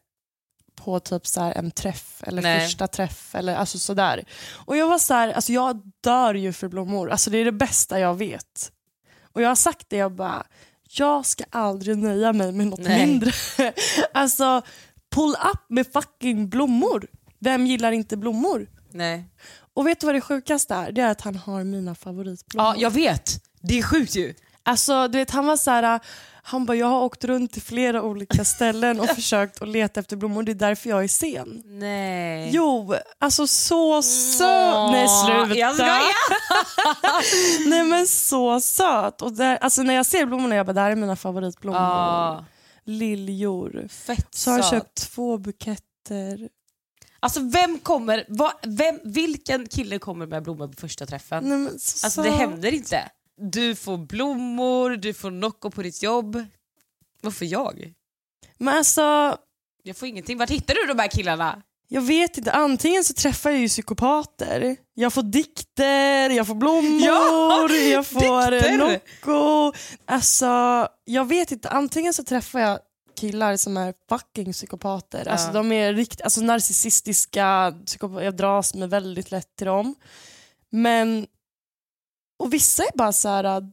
på 0.75 1.00
typ 1.00 1.27
så 1.27 1.41
en 1.41 1.72
träff 1.72 2.24
eller 2.27 2.41
Nej. 2.41 2.60
första 2.60 2.88
träff 2.88 3.36
eller 3.36 3.55
alltså 3.55 3.79
sådär. 3.79 4.24
Och 4.51 4.77
jag 4.77 4.88
var 4.88 4.98
så 4.98 5.13
här, 5.13 5.32
alltså 5.34 5.53
jag 5.53 5.82
dör 6.01 6.34
ju 6.34 6.53
för 6.53 6.67
blommor, 6.67 7.10
alltså 7.10 7.29
det 7.29 7.38
är 7.38 7.46
det 7.46 7.51
bästa 7.51 8.00
jag 8.00 8.15
vet. 8.15 8.72
Och 9.34 9.41
jag 9.41 9.48
har 9.48 9.55
sagt 9.55 9.86
det, 9.89 9.98
jag 9.98 10.12
bara, 10.12 10.46
jag 10.89 11.25
ska 11.25 11.44
aldrig 11.50 11.98
nöja 11.98 12.34
mig 12.34 12.51
med 12.51 12.67
något 12.67 12.79
Nej. 12.79 13.05
mindre. 13.05 13.32
alltså 14.13 14.62
pull 15.12 15.36
up 15.53 15.65
med 15.70 15.88
fucking 15.94 16.50
blommor. 16.50 17.08
Vem 17.39 17.67
gillar 17.67 17.91
inte 17.91 18.17
blommor? 18.17 18.67
Nej. 18.91 19.29
Och 19.74 19.88
vet 19.88 20.00
du 20.00 20.05
vad 20.05 20.15
det 20.15 20.22
sjukaste 20.22 20.75
är? 20.75 20.91
Det 20.91 21.01
är 21.01 21.12
att 21.12 21.22
han 21.22 21.36
har 21.36 21.63
mina 21.63 21.96
favoritblommor. 21.96 22.75
Ja, 22.75 22.82
jag 22.82 22.91
vet. 22.91 23.41
Det 23.67 23.79
är 23.79 23.84
sjukt 23.84 24.15
ju. 24.15 24.34
Alltså 24.63 25.07
du 25.07 25.17
vet 25.17 25.31
han 25.31 25.45
var 25.45 25.57
så 25.57 25.72
här, 25.72 26.00
han 26.43 26.65
bara 26.65 26.77
jag 26.77 26.88
har 26.88 27.01
åkt 27.01 27.24
runt 27.24 27.53
till 27.53 27.62
flera 27.62 28.01
olika 28.01 28.45
ställen 28.45 29.00
och 29.00 29.10
försökt 29.15 29.62
att 29.62 29.67
leta 29.67 30.00
efter 30.00 30.15
blommor, 30.15 30.43
det 30.43 30.51
är 30.51 30.53
därför 30.53 30.89
jag 30.89 31.03
är 31.03 31.07
sen. 31.07 31.63
Nej. 31.65 32.50
Jo, 32.53 32.95
alltså 33.19 33.48
så 33.48 34.01
söt. 34.01 34.91
Nej 34.91 35.07
sluta. 35.07 35.60
Jag 35.60 35.74
skojar. 35.74 36.01
Nej 37.69 37.84
men 37.84 38.07
så 38.07 38.60
söt. 38.62 39.22
Och 39.22 39.34
där, 39.34 39.57
alltså, 39.57 39.84
när 39.84 39.93
jag 39.93 40.05
ser 40.05 40.25
blommorna 40.25 40.55
jag 40.55 40.65
bara 40.65 40.74
det 40.74 40.81
här 40.81 40.91
är 40.91 40.95
mina 40.95 41.15
favoritblommor. 41.15 41.81
Ja, 41.81 42.45
Liljor. 42.84 43.88
fett 43.91 44.27
Så 44.36 44.51
har 44.51 44.57
jag 44.57 44.69
köpt 44.69 44.95
två 44.95 45.38
buketter. 45.38 46.50
Alltså 47.19 47.39
vem 47.39 47.79
kommer, 47.79 48.25
vad, 48.27 48.51
vem, 48.63 49.00
vilken 49.03 49.67
kille 49.67 50.00
kommer 50.00 50.25
med 50.25 50.43
blommor 50.43 50.67
på 50.67 50.74
första 50.81 51.05
träffen? 51.05 51.43
Nej, 51.43 51.57
men 51.57 51.79
så 51.79 52.07
Alltså 52.07 52.22
det 52.22 52.29
händer 52.29 52.74
inte. 52.74 53.09
Du 53.37 53.75
får 53.75 53.98
blommor, 53.98 54.89
du 54.89 55.13
får 55.13 55.31
Nocco 55.31 55.71
på 55.71 55.81
ditt 55.83 56.03
jobb. 56.03 56.45
Varför 57.21 57.45
jag? 57.45 57.93
Men 58.57 58.77
alltså 58.77 59.37
Jag 59.83 59.98
får 59.98 60.07
ingenting. 60.07 60.37
Vart 60.37 60.50
hittar 60.50 60.74
du 60.74 60.93
de 60.93 61.00
här 61.01 61.07
killarna? 61.07 61.61
Jag 61.87 62.01
vet 62.01 62.37
inte, 62.37 62.51
antingen 62.51 63.03
så 63.03 63.13
träffar 63.13 63.50
jag 63.50 63.59
ju 63.59 63.67
psykopater, 63.67 64.75
jag 64.93 65.13
får 65.13 65.24
dikter, 65.24 66.29
jag 66.29 66.48
får 66.48 66.55
blommor, 66.55 67.01
Ja, 67.01 67.69
jag 67.71 68.07
får 68.07 68.51
dikter. 68.51 68.77
Nocco. 68.77 69.77
Alltså, 70.05 70.87
jag 71.05 71.25
vet 71.27 71.51
inte, 71.51 71.69
antingen 71.69 72.13
så 72.13 72.24
träffar 72.24 72.59
jag 72.59 72.79
killar 73.19 73.57
som 73.57 73.77
är 73.77 73.93
fucking 74.09 74.53
psykopater. 74.53 75.27
Alltså, 75.27 75.48
Ja. 75.48 75.53
de 75.53 75.71
är 75.71 75.93
rikt, 75.93 76.21
alltså, 76.21 76.41
narcissistiska, 76.41 77.74
jag 78.01 78.37
dras 78.37 78.74
med 78.75 78.89
väldigt 78.89 79.31
lätt 79.31 79.55
till 79.55 79.67
dem. 79.67 79.95
Men, 80.69 81.27
och 82.37 82.53
vissa 82.53 82.83
är 82.83 82.98
bara 82.98 83.13
så 83.13 83.29
här 83.29 83.43
äh, 83.43 83.63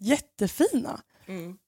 jättefina. 0.00 1.00
Mm. 1.26 1.58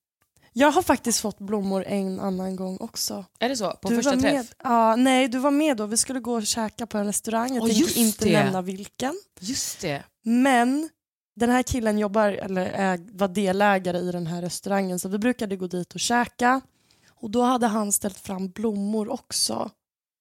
Jag 0.56 0.70
har 0.70 0.82
faktiskt 0.82 1.20
fått 1.20 1.38
blommor 1.38 1.84
en 1.84 2.20
annan 2.20 2.56
gång 2.56 2.76
också. 2.80 3.24
Är 3.38 3.48
det 3.48 3.56
så? 3.56 3.70
På 3.70 3.88
du 3.88 3.96
första 3.96 4.10
var 4.10 4.20
träff? 4.20 4.32
med, 4.32 4.46
ja, 4.62 4.96
nej, 4.96 5.28
du 5.28 5.38
var 5.38 5.50
med 5.50 5.76
då. 5.76 5.86
Vi 5.86 5.96
skulle 5.96 6.20
gå 6.20 6.34
och 6.34 6.46
käka 6.46 6.86
på 6.86 6.98
en 6.98 7.06
restaurang. 7.06 7.54
Jag 7.54 7.62
Åh, 7.62 7.68
tänker 7.68 7.98
inte 7.98 8.24
det. 8.24 8.32
nämna 8.32 8.62
vilken. 8.62 9.14
Just 9.40 9.80
det. 9.80 10.04
Men 10.22 10.88
den 11.36 11.50
här 11.50 11.62
killen 11.62 11.98
jobbar, 11.98 12.28
eller 12.28 12.66
är, 12.66 13.00
var 13.12 13.28
delägare 13.28 13.98
i 13.98 14.12
den 14.12 14.26
här 14.26 14.42
restaurangen 14.42 14.98
så 14.98 15.08
vi 15.08 15.18
brukade 15.18 15.56
gå 15.56 15.66
dit 15.66 15.94
och 15.94 16.00
käka. 16.00 16.60
Och 17.08 17.30
då 17.30 17.42
hade 17.42 17.66
han 17.66 17.92
ställt 17.92 18.18
fram 18.18 18.50
blommor 18.50 19.08
också 19.12 19.70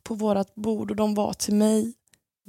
på 0.03 0.15
vårt 0.15 0.55
bord 0.55 0.91
och 0.91 0.95
de 0.95 1.15
var 1.15 1.33
till 1.33 1.55
mig. 1.55 1.93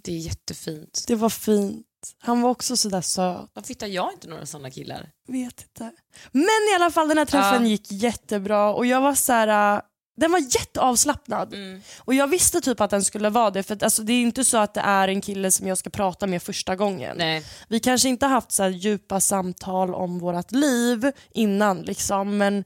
Det 0.03 0.13
är 0.13 0.19
jättefint. 0.19 1.05
Det 1.07 1.15
var 1.15 1.31
fint. 1.31 1.87
Han 2.19 2.41
var 2.43 2.51
också 2.51 2.77
sådär 2.77 3.01
söt. 3.01 3.51
Varför 3.53 3.69
hittar 3.69 3.87
jag 3.87 4.13
inte 4.13 4.29
några 4.29 4.47
sådana 4.47 4.71
killar? 4.71 5.11
Vet 5.29 5.63
inte. 5.63 5.91
Men 6.33 6.43
i 6.73 6.75
alla 6.77 6.91
fall 6.91 7.09
den 7.09 7.19
här 7.19 7.25
träffen 7.25 7.63
Ja. 7.63 7.69
gick 7.69 7.93
jättebra 7.93 8.75
och 8.75 8.87
jag 8.87 9.01
var 9.01 9.15
så 9.15 9.33
här. 9.33 9.77
äh, 9.77 9.83
den 10.17 10.33
var 10.33 10.39
jätteavslappnad. 10.39 11.55
Mm. 11.55 11.81
Och 11.99 12.15
jag 12.15 12.27
visste 12.27 12.61
typ 12.61 12.81
att 12.81 12.91
den 12.91 13.05
skulle 13.05 13.31
vara 13.31 13.51
det 13.51 13.63
för 13.63 13.75
att, 13.75 13.83
alltså, 13.83 14.03
det 14.03 14.13
är 14.13 14.23
inte 14.23 14.45
så 14.45 14.59
att 14.59 14.75
det 14.75 14.81
är 14.81 15.09
en 15.09 15.21
kille 15.21 15.51
som 15.51 15.67
jag 15.67 15.79
ska 15.79 15.91
prata 15.91 16.27
med 16.27 16.43
första 16.43 16.77
gången. 16.77 17.17
Nej. 17.17 17.45
Vi 17.69 17.81
kanske 17.81 18.09
inte 18.09 18.27
haft 18.27 18.53
så 18.53 18.69
djupa 18.69 19.21
samtal 19.21 19.95
om 19.95 20.19
vårt 20.19 20.53
liv 20.53 21.13
innan 21.31 21.83
liksom 21.83 22.37
men 22.39 22.65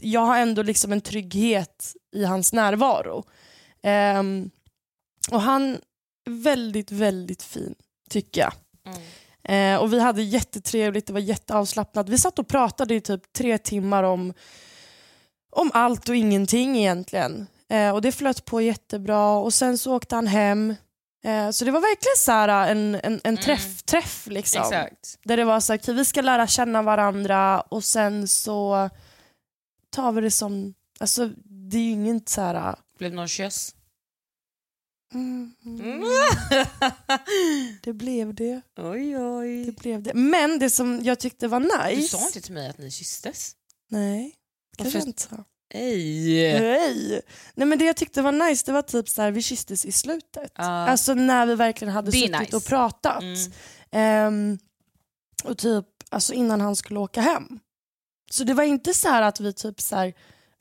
jag 0.00 0.20
har 0.20 0.38
ändå 0.38 0.62
liksom 0.62 0.92
en 0.92 1.00
trygghet 1.00 1.92
i 2.16 2.24
hans 2.24 2.52
närvaro. 2.52 3.24
Ehm, 3.82 4.50
och 5.30 5.40
han 5.40 5.78
väldigt, 6.30 6.92
väldigt 6.92 7.42
fin 7.42 7.74
tycker 8.10 8.40
jag. 8.40 8.52
Mm. 8.88 9.74
Eh, 9.74 9.82
och 9.82 9.92
vi 9.92 10.00
hade 10.00 10.22
jättetrevligt, 10.22 11.06
det 11.06 11.12
var 11.12 11.20
jätteavslappnat. 11.20 12.08
Vi 12.08 12.18
satt 12.18 12.38
och 12.38 12.48
pratade 12.48 12.94
i 12.94 13.00
typ 13.00 13.32
tre 13.32 13.58
timmar 13.58 14.02
om, 14.02 14.34
om 15.50 15.70
allt 15.74 16.08
och 16.08 16.16
ingenting 16.16 16.78
egentligen. 16.78 17.46
Eh, 17.70 17.90
och 17.90 18.02
det 18.02 18.12
flöt 18.12 18.44
på 18.44 18.60
jättebra 18.60 19.30
och 19.30 19.54
sen 19.54 19.78
så 19.78 19.94
åkte 19.96 20.14
han 20.14 20.26
hem. 20.26 20.74
Eh, 21.24 21.50
så 21.50 21.64
det 21.64 21.70
var 21.70 21.80
verkligen 21.80 22.16
så 22.16 22.32
här 22.32 22.70
en, 22.70 22.94
en, 22.94 23.20
en 23.24 23.36
träff, 23.36 23.82
träff 23.82 24.26
liksom. 24.26 24.62
Exakt. 24.62 25.18
Där 25.24 25.36
det 25.36 25.44
var 25.44 25.60
så 25.60 25.72
här, 25.72 25.80
okej, 25.80 25.94
vi 25.94 26.04
ska 26.04 26.20
lära 26.22 26.46
känna 26.46 26.82
varandra 26.82 27.60
och 27.60 27.84
sen 27.84 28.28
så 28.28 28.90
tar 29.90 30.12
vi 30.12 30.20
det 30.20 30.30
som, 30.30 30.74
alltså 31.00 31.30
det 31.44 31.76
är 31.76 31.82
ju 31.82 31.90
inget 31.90 32.28
så 32.28 32.40
här... 32.40 32.76
Blev 32.98 33.10
det 33.10 33.16
någon 33.16 33.28
kyss? 33.28 33.74
Mm, 35.14 35.54
Mm. 35.64 36.02
det 37.82 37.92
blev 37.92 38.34
det. 38.34 38.60
oj 38.76 39.10
Det 39.12 39.18
oj. 39.18 39.70
blev 39.70 40.02
det. 40.02 40.14
Men 40.14 40.58
det 40.58 40.70
som 40.70 41.00
jag 41.04 41.18
tyckte 41.18 41.48
var 41.48 41.60
nice... 41.60 42.00
Du 42.02 42.08
sa 42.18 42.26
inte 42.26 42.40
till 42.40 42.52
mig 42.54 42.68
att 42.68 42.78
ni 42.78 42.90
kysstes? 42.90 43.52
Nej, 43.90 44.34
kanske 44.78 44.98
Varför- 44.98 45.08
inte 45.08 45.22
sa. 45.22 45.44
Ej. 45.74 46.60
Nej. 46.60 47.20
Nej 47.54 47.66
men 47.66 47.78
det 47.78 47.84
jag 47.84 47.96
tyckte 47.96 48.22
var 48.22 48.32
nice 48.32 48.62
det 48.66 48.72
var 48.72 48.82
typ 48.82 49.08
så 49.08 49.22
här, 49.22 49.30
vi 49.30 49.42
kysstes 49.42 49.84
i 49.84 49.92
slutet. 49.92 50.52
Ja. 50.56 50.64
Alltså 50.64 51.14
när 51.14 51.46
vi 51.46 51.54
verkligen 51.54 51.94
hade 51.94 52.10
Det 52.10 52.16
suttit 52.18 52.40
nice. 52.40 52.56
och 52.56 52.64
pratat. 52.64 53.22
Mm. 53.22 53.36
Ehm, 53.90 54.58
och 55.44 55.58
typ 55.58 55.84
alltså 56.10 56.32
innan 56.34 56.60
han 56.60 56.76
skulle 56.76 56.98
åka 57.00 57.20
hem. 57.20 57.58
Så 58.30 58.44
det 58.44 58.54
var 58.54 58.64
inte 58.64 58.94
så 58.94 59.08
här 59.08 59.22
att 59.22 59.40
vi 59.40 59.52
typ 59.52 59.80
så 59.80 59.96
här 59.96 60.14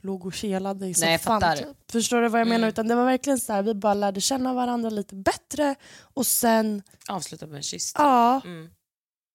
låg 0.04 0.26
och 0.26 0.34
kelade 0.34 0.88
i 0.88 0.94
soffan. 0.94 1.42
Typ. 1.58 1.68
Förstår 1.92 2.22
du 2.22 2.30
vad 2.30 2.42
jag 2.42 2.48
menar? 2.48 2.58
Mm. 2.58 2.70
Utan 2.70 2.88
det 2.88 2.96
var 2.96 3.06
verkligen 3.06 3.40
så 3.40 3.54
här, 3.54 3.64
vi 3.64 3.74
bara 3.74 3.94
lärde 3.94 4.22
känna 4.22 4.54
varandra 4.54 4.90
lite 4.90 5.16
bättre 5.16 5.76
och 6.00 6.26
sen, 6.26 6.84
Avsluta 7.10 7.48
med 7.48 7.58
en 7.58 7.64
kyss. 7.64 7.92
ja. 7.98 8.42
Mm. 8.46 8.70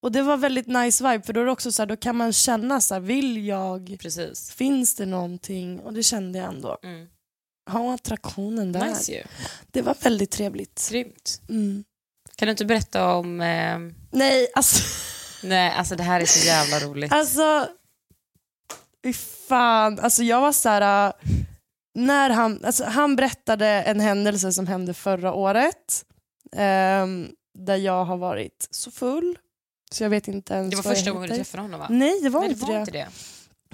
Och 0.03 0.13
det 0.13 0.23
var 0.23 0.37
väldigt 0.37 0.67
nice 0.67 1.11
vibe 1.11 1.25
för 1.27 1.33
då 1.33 1.41
är 1.41 1.47
också 1.47 1.73
så 1.73 1.83
här, 1.83 1.87
då 1.87 1.97
kan 1.97 2.17
man 2.17 2.33
känna 2.33 2.81
så 2.81 2.95
här, 2.95 3.01
vill 3.01 3.47
jag, 3.47 3.97
Precis. 4.01 4.51
finns 4.53 4.95
det 4.95 5.07
någonting? 5.07 5.81
Och 5.81 5.93
det 5.93 6.03
kände 6.03 6.39
jag 6.39 6.49
ändå. 6.49 6.79
Mm. 6.83 7.07
Ha 7.71 7.95
attraktionen 7.95 8.73
där. 8.73 8.87
Nice 8.87 9.13
ju. 9.13 9.23
Det 9.71 9.83
var 9.83 9.97
väldigt 10.03 10.31
trevligt. 10.31 10.89
Grymt. 10.91 11.41
Mm. 11.49 11.85
Kan 12.37 12.47
du 12.47 12.51
inte 12.51 12.65
berätta 12.65 13.15
om... 13.15 13.41
Eh... 13.41 13.79
Nej, 14.11 14.49
alltså, 14.55 14.83
Nej, 15.47 15.73
alltså 15.73 15.97
det 15.97 16.03
här 16.03 16.21
är 16.21 16.25
så 16.25 16.47
jävla 16.47 16.79
roligt. 16.79 17.13
alltså 17.13 17.69
fy 19.05 19.13
fan. 19.49 19.99
Alltså 20.01 20.23
jag 20.23 20.41
var 20.41 20.53
så 20.53 20.69
här, 20.69 21.07
äh, 21.09 21.13
när 21.95 22.31
han, 22.31 22.65
alltså, 22.65 22.85
han 22.85 23.17
berättade 23.17 23.67
en 23.67 24.01
händelse 24.01 24.53
som 24.53 24.67
hände 24.67 24.95
förra 24.95 25.33
året 25.33 26.05
ehm, 26.57 27.29
där 27.59 27.77
jag 27.77 28.05
har 28.05 28.17
varit 28.17 28.69
så 28.71 28.91
full 28.91 29.39
så 29.91 30.03
jag 30.05 30.11
vet 30.11 30.29
inte 30.29 30.55
ens 30.55 30.71
Det 30.71 30.77
var 30.77 30.95
första 30.95 31.11
gången 31.11 31.29
du 31.31 31.37
träffade 31.37 31.63
honom 31.63 31.81
va? 31.81 31.87
Nej 31.91 32.21
det 32.23 32.29
var, 32.29 32.41
Nej, 32.41 32.49
det 32.49 32.53
inte, 32.55 32.67
var 32.67 32.75
det. 32.75 32.81
inte 32.81 32.93
det. 32.93 33.09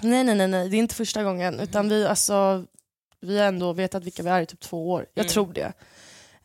Nej, 0.01 0.23
nej, 0.23 0.35
nej, 0.35 0.47
nej, 0.47 0.69
det 0.69 0.75
är 0.77 0.79
inte 0.79 0.95
första 0.95 1.23
gången. 1.23 1.59
Utan 1.59 1.89
vi, 1.89 2.05
alltså, 2.07 2.65
vi 3.21 3.37
har 3.39 3.45
ändå 3.45 3.73
vetat 3.73 4.03
vilka 4.03 4.23
vi 4.23 4.29
är 4.29 4.41
i 4.41 4.45
typ 4.45 4.59
två 4.59 4.91
år. 4.91 5.05
Jag 5.13 5.23
Mm. 5.23 5.31
tror 5.33 5.53
det. 5.53 5.73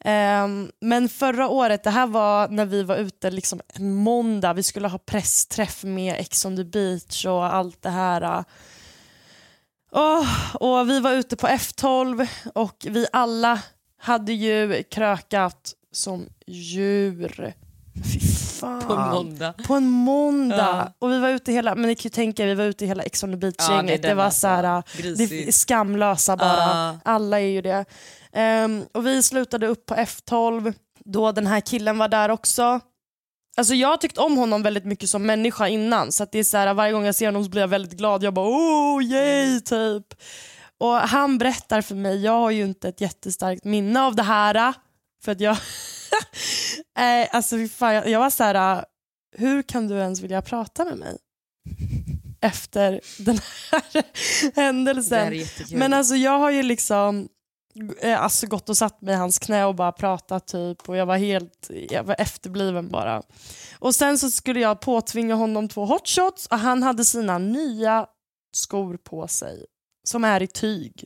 Um, 0.06 0.70
men 0.80 1.08
förra 1.08 1.48
året, 1.48 1.82
det 1.82 1.90
här 1.90 2.06
var 2.06 2.48
när 2.48 2.66
vi 2.66 2.82
var 2.82 2.96
ute 2.96 3.30
liksom 3.30 3.60
en 3.68 3.94
måndag. 3.94 4.52
Vi 4.52 4.62
skulle 4.62 4.88
ha 4.88 4.98
pressträff 4.98 5.84
med 5.84 6.14
Ex 6.20 6.44
on 6.44 6.56
the 6.56 6.64
beach 6.64 7.26
och 7.26 7.54
allt 7.54 7.82
det 7.82 7.90
här. 7.90 8.44
Oh, 9.92 10.56
och 10.56 10.90
vi 10.90 11.00
var 11.00 11.12
ute 11.12 11.36
på 11.36 11.46
F12 11.46 12.28
och 12.54 12.86
vi 12.88 13.06
alla 13.12 13.62
hade 13.98 14.32
ju 14.32 14.82
krökat 14.82 15.74
som 15.92 16.28
djur. 16.46 17.54
Fy 18.12 18.20
fan. 18.20 18.80
På 18.80 18.96
måndag. 18.96 19.52
På 19.66 19.74
en 19.74 19.88
måndag. 19.88 20.56
Ja. 20.56 20.92
Och 20.98 21.12
vi 21.12 21.18
var 21.18 21.28
ute 21.28 21.52
hela, 21.52 21.74
men 21.74 21.86
ni 21.86 21.94
kan 21.94 22.02
ju 22.02 22.10
tänka 22.10 22.44
vi 22.46 22.54
var 22.54 22.64
ute 22.64 22.86
hela 22.86 23.02
Ex 23.02 23.22
on 23.24 23.30
the 23.30 23.34
Ja, 23.34 23.38
beach-gänget. 23.50 23.86
det 23.86 23.92
är 23.94 23.98
det, 24.02 24.08
den 24.08 24.16
var 24.16 24.24
alltså. 24.24 24.40
så 24.40 24.46
här, 24.48 24.82
det 25.16 25.48
är 25.48 25.52
skamlösa 25.52 26.36
bara. 26.36 26.56
Ja. 26.56 26.98
Alla 27.04 27.40
är 27.40 27.46
ju 27.46 27.62
det. 27.62 27.84
Ehm, 28.32 28.84
och 28.94 29.06
vi 29.06 29.22
slutade 29.22 29.66
upp 29.66 29.86
på 29.86 29.94
F12 29.94 30.74
då 31.04 31.32
den 31.32 31.46
här 31.46 31.60
killen 31.60 31.98
var 31.98 32.08
där 32.08 32.28
också. 32.28 32.80
Alltså 33.56 33.74
jag 33.74 33.88
har 33.88 33.96
tyckt 33.96 34.18
om 34.18 34.36
honom 34.36 34.62
väldigt 34.62 34.84
mycket 34.84 35.08
som 35.08 35.22
människa 35.26 35.68
innan 35.68 36.12
så 36.12 36.22
att 36.22 36.32
det 36.32 36.38
är 36.38 36.44
så 36.44 36.56
här, 36.56 36.74
varje 36.74 36.92
gång 36.92 37.04
jag 37.04 37.14
ser 37.14 37.26
honom 37.26 37.44
så 37.44 37.50
blir 37.50 37.60
jag 37.60 37.68
väldigt 37.68 37.98
glad. 37.98 38.22
Jag 38.22 38.34
bara 38.34 38.46
oh 38.48 39.04
yay 39.04 39.60
typ. 39.60 40.06
Och 40.80 40.94
han 40.94 41.38
berättar 41.38 41.80
för 41.82 41.94
mig, 41.94 42.24
jag 42.24 42.32
har 42.32 42.50
ju 42.50 42.64
inte 42.64 42.88
ett 42.88 43.00
jättestarkt 43.00 43.64
minne 43.64 44.00
av 44.02 44.14
det 44.14 44.22
här. 44.22 44.74
För 45.24 45.32
att 45.32 45.40
jag, 45.40 45.56
eh, 46.98 47.28
alltså 47.32 47.68
fan, 47.68 47.94
jag, 47.94 48.08
jag 48.08 48.20
var 48.20 48.30
så 48.30 48.44
här, 48.44 48.84
hur 49.36 49.62
kan 49.62 49.88
du 49.88 49.94
ens 49.94 50.20
vilja 50.20 50.42
prata 50.42 50.84
med 50.84 50.98
mig? 50.98 51.18
Efter 52.40 53.00
den 53.18 53.38
här 53.70 54.04
händelsen. 54.54 55.44
Men 55.72 55.92
alltså 55.92 56.14
jag 56.14 56.38
har 56.38 56.50
ju 56.50 56.62
liksom 56.62 57.28
eh, 58.00 58.22
alltså 58.22 58.46
gått 58.46 58.68
och 58.68 58.76
satt 58.76 59.00
mig 59.00 59.14
i 59.14 59.16
hans 59.16 59.38
knä 59.38 59.64
och 59.64 59.74
bara 59.74 59.92
pratat 59.92 60.46
typ 60.46 60.88
och 60.88 60.96
jag 60.96 61.06
var 61.06 61.16
helt 61.16 61.70
jag 61.90 62.04
var 62.04 62.16
efterbliven 62.18 62.88
bara. 62.88 63.22
Och 63.78 63.94
sen 63.94 64.18
så 64.18 64.30
skulle 64.30 64.60
jag 64.60 64.80
påtvinga 64.80 65.34
honom 65.34 65.68
två 65.68 65.84
hotshots 65.84 66.46
och 66.46 66.58
han 66.58 66.82
hade 66.82 67.04
sina 67.04 67.38
nya 67.38 68.06
skor 68.56 68.96
på 68.96 69.28
sig 69.28 69.64
som 70.04 70.24
är 70.24 70.42
i 70.42 70.46
tyg 70.46 71.04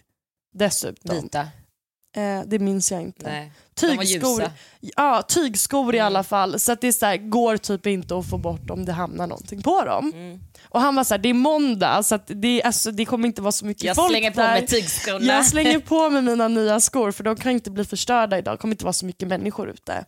dessutom. 0.54 1.16
Vita? 1.16 1.48
Eh, 2.18 2.40
det 2.46 2.58
minns 2.58 2.92
jag 2.92 3.02
inte. 3.02 3.26
Nej. 3.30 3.52
Tygskor, 3.74 4.50
ja, 4.80 5.22
tygskor 5.22 5.94
i 5.94 5.98
Mm. 5.98 6.06
alla 6.06 6.22
fall. 6.24 6.60
Så 6.60 6.72
att 6.72 6.80
det 6.80 6.88
är 6.88 6.92
så 6.92 7.06
här, 7.06 7.16
går 7.16 7.56
typ 7.56 7.86
inte 7.86 8.18
att 8.18 8.30
få 8.30 8.38
bort 8.38 8.70
om 8.70 8.84
det 8.84 8.92
hamnar 8.92 9.26
någonting 9.26 9.62
på 9.62 9.84
dem. 9.84 10.12
Mm. 10.14 10.40
Och 10.68 10.80
han 10.80 10.94
var 10.94 11.04
så 11.04 11.14
här, 11.14 11.18
det 11.18 11.28
är 11.28 11.34
måndag 11.34 12.02
så 12.02 12.18
det, 12.26 12.62
alltså, 12.62 12.90
det 12.90 13.04
kommer 13.04 13.26
inte 13.28 13.42
vara 13.42 13.52
så 13.52 13.66
mycket 13.66 13.84
Jag 13.84 13.96
folk 13.96 14.10
slänger 14.10 14.30
på 14.30 14.40
där. 14.40 14.50
mig 14.52 14.66
tygskorna. 14.66 15.24
Jag 15.24 15.46
slänger 15.52 15.78
på 15.78 16.10
mig 16.10 16.22
mina 16.22 16.48
nya 16.48 16.80
skor 16.80 17.12
för 17.12 17.24
de 17.24 17.36
kan 17.36 17.52
inte 17.52 17.70
bli 17.70 17.84
förstörda 17.84 18.38
idag. 18.38 18.54
Det 18.54 18.58
kommer 18.58 18.74
inte 18.74 18.84
vara 18.84 18.92
så 18.92 19.06
mycket 19.06 19.28
människor 19.28 19.70
ute. 19.70 20.04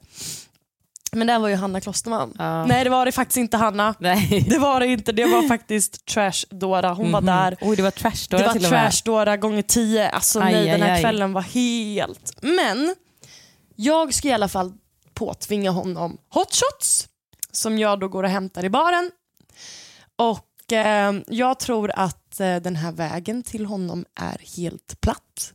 Men 1.13 1.27
det 1.27 1.39
var 1.39 1.49
ju 1.49 1.55
Hanna 1.55 1.81
Klosterman. 1.81 2.35
Ja. 2.39 2.67
Nej 2.67 2.85
det 2.85 2.91
var 2.91 3.07
det 3.07 3.13
faktiskt 3.13 3.37
inte 3.37 3.57
Hanna. 3.57 3.95
Nej. 3.99 4.47
Det 4.51 4.59
var 4.59 4.81
det 4.81 4.87
inte, 4.87 5.13
det 5.13 5.25
var 5.25 5.43
faktiskt 5.49 6.07
Trash-Dora. 6.07 6.95
Hon 6.95 7.13
var 7.13 7.21
där. 7.21 7.57
Oj, 7.61 7.77
det 7.77 7.83
var 7.83 7.91
trash 7.91 8.27
då 8.31 8.37
Det 8.37 8.45
var. 8.45 8.55
Trash-Dora 8.55 9.37
gånger 9.37 9.63
tio. 9.63 10.09
Alltså 10.11 10.41
Aj, 10.41 10.53
nej, 10.53 10.67
den 10.67 10.83
aj, 10.83 10.89
här 10.89 10.95
aj. 10.95 11.01
kvällen 11.03 11.33
var 11.33 11.43
helt... 11.43 12.33
Men 12.43 12.95
jag 13.77 14.15
ska 14.15 14.29
i 14.29 14.33
alla 14.33 14.49
fall 14.49 14.73
påtvinga 15.15 15.71
honom 15.71 16.19
hotshots 16.29 17.09
som 17.53 17.79
jag 17.79 18.01
då 18.01 18.09
går 18.09 18.23
och 18.23 18.29
hämtar 18.31 18.65
i 18.65 18.71
baren. 18.71 19.11
Och 20.17 20.73
eh, 20.73 21.13
jag 21.27 21.59
tror 21.59 21.93
att 21.95 22.41
eh, 22.41 22.57
den 22.57 22.77
här 22.77 22.93
vägen 22.93 23.43
till 23.43 23.67
honom 23.67 24.05
är 24.21 24.57
helt 24.57 25.01
platt. 25.01 25.53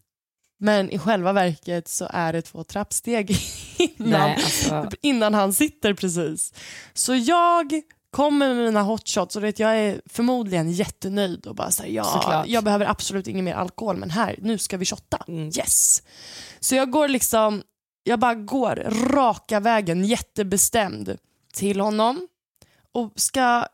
Men 0.65 0.91
i 0.91 0.99
själva 0.99 1.33
verket 1.33 1.87
så 1.87 2.07
är 2.09 2.33
det 2.33 2.41
två 2.41 2.63
trappsteg 2.63 3.31
innan, 3.77 4.09
Nej, 4.09 4.35
alltså. 4.35 4.89
innan 5.01 5.33
han 5.33 5.53
sitter 5.53 5.93
precis. 5.93 6.53
Så 6.93 7.15
jag 7.15 7.81
kommer 8.11 8.53
med 8.53 8.65
mina 8.65 8.81
hotshots 8.81 9.35
och 9.35 9.43
vet, 9.43 9.59
jag 9.59 9.77
är 9.77 10.01
förmodligen 10.05 10.71
jättenöjd 10.71 11.47
och 11.47 11.55
bara 11.55 11.71
säger 11.71 11.95
ja, 11.95 12.03
Såklart. 12.03 12.47
jag 12.47 12.63
behöver 12.63 12.85
absolut 12.85 13.27
ingen 13.27 13.45
mer 13.45 13.53
alkohol 13.53 13.97
men 13.97 14.09
här, 14.09 14.35
nu 14.41 14.57
ska 14.57 14.77
vi 14.77 14.85
shotta. 14.85 15.23
Mm. 15.27 15.47
Yes. 15.47 16.03
Så 16.59 16.75
jag 16.75 16.91
går 16.91 17.07
liksom, 17.07 17.63
jag 18.03 18.19
bara 18.19 18.35
går 18.35 18.75
raka 19.13 19.59
vägen 19.59 20.05
jättebestämd 20.05 21.17
till 21.53 21.79
honom 21.79 22.27
och 22.91 23.11
ska 23.15 23.65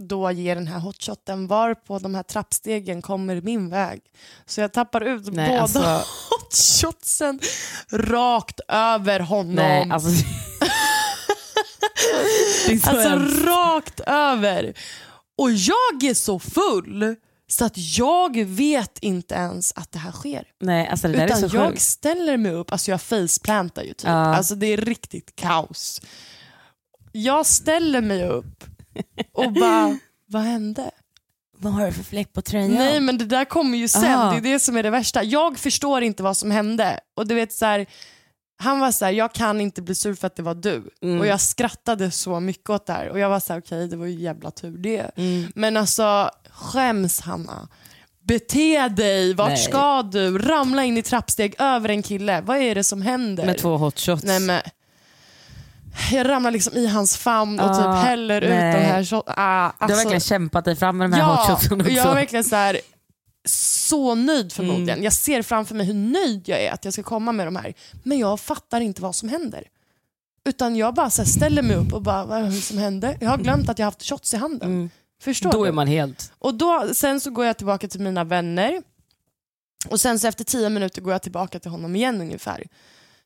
då 0.00 0.30
ge 0.30 0.54
den 0.54 0.66
här 0.66 0.78
hotshoten 0.78 1.46
var 1.46 1.74
på 1.74 1.98
de 1.98 2.14
här 2.14 2.22
trappstegen 2.22 3.02
kommer 3.02 3.40
min 3.40 3.70
väg. 3.70 4.00
Så 4.46 4.60
jag 4.60 4.72
tappar 4.72 5.00
ut 5.00 5.32
Nej, 5.32 5.48
båda 5.48 5.62
alltså, 5.62 5.80
hotshotsen 6.30 7.40
rakt 7.90 8.60
över 8.68 9.20
honom. 9.20 9.54
nej, 9.54 9.90
alltså. 9.90 10.08
Alltså 12.86 13.18
rakt 13.46 14.00
över. 14.06 14.74
Och 15.38 15.50
jag 15.52 16.04
är 16.04 16.14
så 16.14 16.38
full 16.38 17.16
så 17.48 17.64
att 17.64 17.98
jag 17.98 18.44
vet 18.44 18.98
inte 18.98 19.34
ens 19.34 19.72
att 19.76 19.92
det 19.92 19.98
här 19.98 20.12
sker. 20.12 20.44
nej, 20.60 20.88
alltså 20.88 21.08
det 21.08 21.24
Utan 21.24 21.48
jag 21.52 21.68
sjukt. 21.68 21.82
ställer 21.82 22.36
mig 22.36 22.52
upp, 22.52 22.72
alltså 22.72 22.90
jag 22.90 23.02
faceplantar 23.02 23.82
ju 23.82 23.88
typ. 23.88 24.04
Ja. 24.08 24.10
Alltså 24.36 24.54
det 24.54 24.66
är 24.66 24.76
riktigt 24.76 25.36
kaos. 25.36 26.00
Jag 27.12 27.46
ställer 27.46 28.00
mig 28.00 28.28
upp 28.28 28.64
och 29.32 29.52
bara, 29.52 29.98
vad 30.26 30.42
hände? 30.42 30.90
Vad 31.58 31.72
har 31.72 31.86
du 31.86 31.92
för 31.92 32.02
fläck 32.02 32.32
på 32.32 32.42
tröjan? 32.42 32.74
Nej 32.74 33.00
men 33.00 33.18
det 33.18 33.24
där 33.24 33.44
kommer 33.44 33.78
ju 33.78 33.88
sen, 33.88 34.04
Aha. 34.04 34.30
det 34.30 34.36
är 34.36 34.52
det 34.52 34.58
som 34.58 34.76
är 34.76 34.82
det 34.82 34.90
värsta. 34.90 35.22
Jag 35.22 35.58
förstår 35.58 36.02
inte 36.02 36.22
vad 36.22 36.36
som 36.36 36.50
hände. 36.50 37.00
Och 37.16 37.26
du 37.26 37.34
vet 37.34 37.52
så 37.52 37.66
här, 37.66 37.86
Han 38.56 38.80
var 38.80 38.92
så 38.92 39.04
här, 39.04 39.12
jag 39.12 39.32
kan 39.32 39.60
inte 39.60 39.82
bli 39.82 39.94
sur 39.94 40.14
för 40.14 40.26
att 40.26 40.36
det 40.36 40.42
var 40.42 40.54
du. 40.54 40.90
Mm. 41.02 41.20
Och 41.20 41.26
jag 41.26 41.40
skrattade 41.40 42.10
så 42.10 42.40
mycket 42.40 42.70
åt 42.70 42.86
det 42.86 42.92
här. 42.92 43.08
Och 43.08 43.18
jag 43.18 43.28
var 43.28 43.40
så 43.40 43.52
här, 43.52 43.60
okej 43.60 43.88
det 43.88 43.96
var 43.96 44.06
ju 44.06 44.20
jävla 44.20 44.50
tur 44.50 44.78
det. 44.78 45.10
Mm. 45.16 45.52
Men 45.54 45.76
alltså 45.76 46.30
skäms 46.50 47.20
Hanna. 47.20 47.68
Bete 48.22 48.88
dig, 48.88 49.34
vart 49.34 49.48
Nej. 49.48 49.56
ska 49.56 50.02
du? 50.02 50.38
Ramla 50.38 50.84
in 50.84 50.96
i 50.98 51.02
trappsteg 51.02 51.54
över 51.58 51.88
en 51.88 52.02
kille. 52.02 52.40
Vad 52.40 52.56
är 52.56 52.74
det 52.74 52.84
som 52.84 53.02
händer? 53.02 53.46
Med 53.46 53.58
två 53.58 53.76
hotshots. 53.76 54.24
Nej, 54.24 54.40
men, 54.40 54.60
jag 56.12 56.28
ramlar 56.28 56.50
liksom 56.50 56.74
i 56.76 56.86
hans 56.86 57.16
famn 57.16 57.60
och 57.60 57.70
Ah, 57.70 57.74
typ 57.74 58.04
häller 58.08 58.40
ut 58.42 58.50
nej. 58.50 58.72
den 58.72 58.82
här 58.82 59.04
shot. 59.04 59.24
Ah, 59.26 59.32
Du 59.34 59.36
har 59.36 59.72
alltså- 59.78 59.96
verkligen 59.96 60.20
kämpat 60.20 60.64
dig 60.64 60.76
fram 60.76 60.96
med 60.98 61.10
de 61.10 61.16
här 61.16 61.22
ja, 61.22 61.34
hotshotsen 61.34 61.72
och 61.80 61.86
också. 61.86 61.92
jag 61.92 62.06
är 62.10 62.14
verkligen 62.14 62.44
så 62.44 62.56
här, 62.56 62.80
så 63.48 64.14
nöjd 64.14 64.52
förmodligen. 64.52 64.88
Mm. 64.90 65.02
Jag 65.04 65.12
ser 65.12 65.42
framför 65.42 65.74
mig 65.74 65.86
hur 65.86 65.94
nöjd 65.94 66.48
jag 66.48 66.62
är 66.62 66.72
att 66.72 66.84
jag 66.84 66.92
ska 66.94 67.02
komma 67.02 67.32
med 67.32 67.46
de 67.46 67.56
här. 67.56 67.74
Men 68.02 68.18
jag 68.18 68.40
fattar 68.40 68.80
inte 68.80 69.02
vad 69.02 69.14
som 69.14 69.28
händer. 69.28 69.64
Utan 70.44 70.76
jag 70.76 70.94
bara 70.94 71.10
så 71.10 71.22
här, 71.22 71.28
ställer 71.28 71.62
mig 71.62 71.76
upp 71.76 71.92
och 71.92 72.02
bara, 72.02 72.24
vad 72.24 72.38
är 72.38 72.42
det 72.42 72.52
som 72.52 72.78
hände? 72.78 73.16
Jag 73.20 73.30
har 73.30 73.38
glömt 73.38 73.68
att 73.68 73.78
jag 73.78 73.86
har 73.86 73.90
haft 73.92 74.08
shots 74.08 74.34
i 74.34 74.36
handen. 74.36 74.68
Mm. 74.68 74.90
Förstår 75.22 75.52
Då 75.52 75.62
du? 75.62 75.68
är 75.68 75.72
man 75.72 75.86
helt... 75.86 76.32
Och 76.38 76.54
då, 76.54 76.88
sen 76.94 77.20
så 77.20 77.30
går 77.30 77.44
jag 77.46 77.56
tillbaka 77.56 77.88
till 77.88 78.00
mina 78.00 78.24
vänner. 78.24 78.82
Och 79.88 80.00
sen 80.00 80.18
så 80.18 80.26
efter 80.28 80.44
tio 80.44 80.68
minuter 80.68 81.02
går 81.02 81.12
jag 81.12 81.22
tillbaka 81.22 81.58
till 81.58 81.70
honom 81.70 81.96
igen 81.96 82.20
ungefär. 82.20 82.64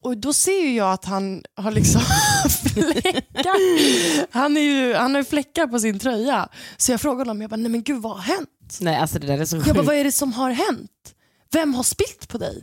Och 0.04 0.16
då 0.16 0.32
ser 0.32 0.60
ju 0.60 0.74
jag 0.74 0.92
att 0.92 1.04
han 1.04 1.42
har 1.56 1.70
liksom 1.70 2.00
fläckar. 2.72 4.32
Han, 4.32 4.56
är 4.56 4.60
ju, 4.60 4.94
han 4.94 5.14
har 5.14 5.20
ju 5.20 5.24
fläckar 5.24 5.66
på 5.66 5.78
sin 5.78 5.98
tröja. 5.98 6.48
Så 6.76 6.92
jag 6.92 7.00
frågar 7.00 7.18
honom, 7.18 7.40
jag 7.40 7.50
bara, 7.50 7.56
nej 7.56 7.70
men 7.70 7.82
gud 7.82 8.02
vad 8.02 8.12
har 8.12 8.22
hänt? 8.22 8.78
Nej 8.80 8.96
alltså 8.96 9.18
det 9.18 9.26
där 9.26 9.38
är 9.38 9.44
så 9.44 9.56
Jag 9.56 9.76
bara, 9.76 9.82
vad 9.82 9.96
är 9.96 10.04
det 10.04 10.12
som 10.12 10.32
har 10.32 10.50
hänt? 10.50 10.90
Vem 11.52 11.74
har 11.74 11.82
spilt 11.82 12.28
på 12.28 12.38
dig? 12.38 12.58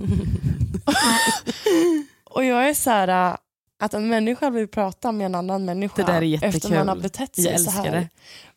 och 2.29 2.45
jag 2.45 2.69
är 2.69 2.73
så 2.73 2.89
här, 2.89 3.31
äh, 3.31 3.37
att 3.79 3.93
en 3.93 4.07
människa 4.07 4.49
vill 4.49 4.67
prata 4.67 5.11
med 5.11 5.25
en 5.25 5.35
annan 5.35 5.65
människa 5.65 6.21
efter 6.41 6.75
man 6.75 6.87
har 6.87 6.95
betett 6.95 7.35
sig 7.35 7.45
Jag 7.45 7.61
så 7.61 7.71
här. 7.71 7.91
det. 7.91 8.09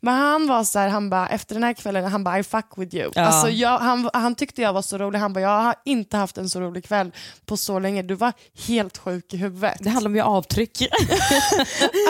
Men 0.05 0.15
han 0.15 0.47
var 0.47 0.65
så 0.65 0.79
här, 0.79 0.89
han 0.89 1.11
bara, 1.11 1.29
efter 1.29 1.55
den 1.55 1.65
här 1.65 1.73
kvällen, 1.73 2.05
han 2.05 2.25
bara 2.25 2.39
I 2.39 2.43
fuck 2.43 2.65
with 2.77 2.95
you. 2.97 3.11
Ja. 3.15 3.23
Alltså 3.23 3.49
jag, 3.51 3.79
han, 3.79 4.11
han 4.13 4.35
tyckte 4.35 4.63
jag 4.63 4.73
var 4.73 4.83
så 4.83 4.99
rolig, 4.99 5.19
han 5.19 5.33
bara 5.33 5.41
jag 5.41 5.61
har 5.63 5.75
inte 5.85 6.17
haft 6.17 6.39
en 6.39 6.49
så 6.51 6.61
rolig 6.61 6.85
kväll 6.85 7.13
på 7.47 7.57
så 7.57 7.79
länge, 7.79 8.03
du 8.03 8.15
var 8.15 8.33
helt 8.67 8.99
sjuk 8.99 9.35
i 9.35 9.37
huvudet. 9.37 9.77
Det 9.81 9.91
handlar 9.91 10.09
om 10.09 10.17
ju 10.17 10.23
avtryck. 10.23 10.89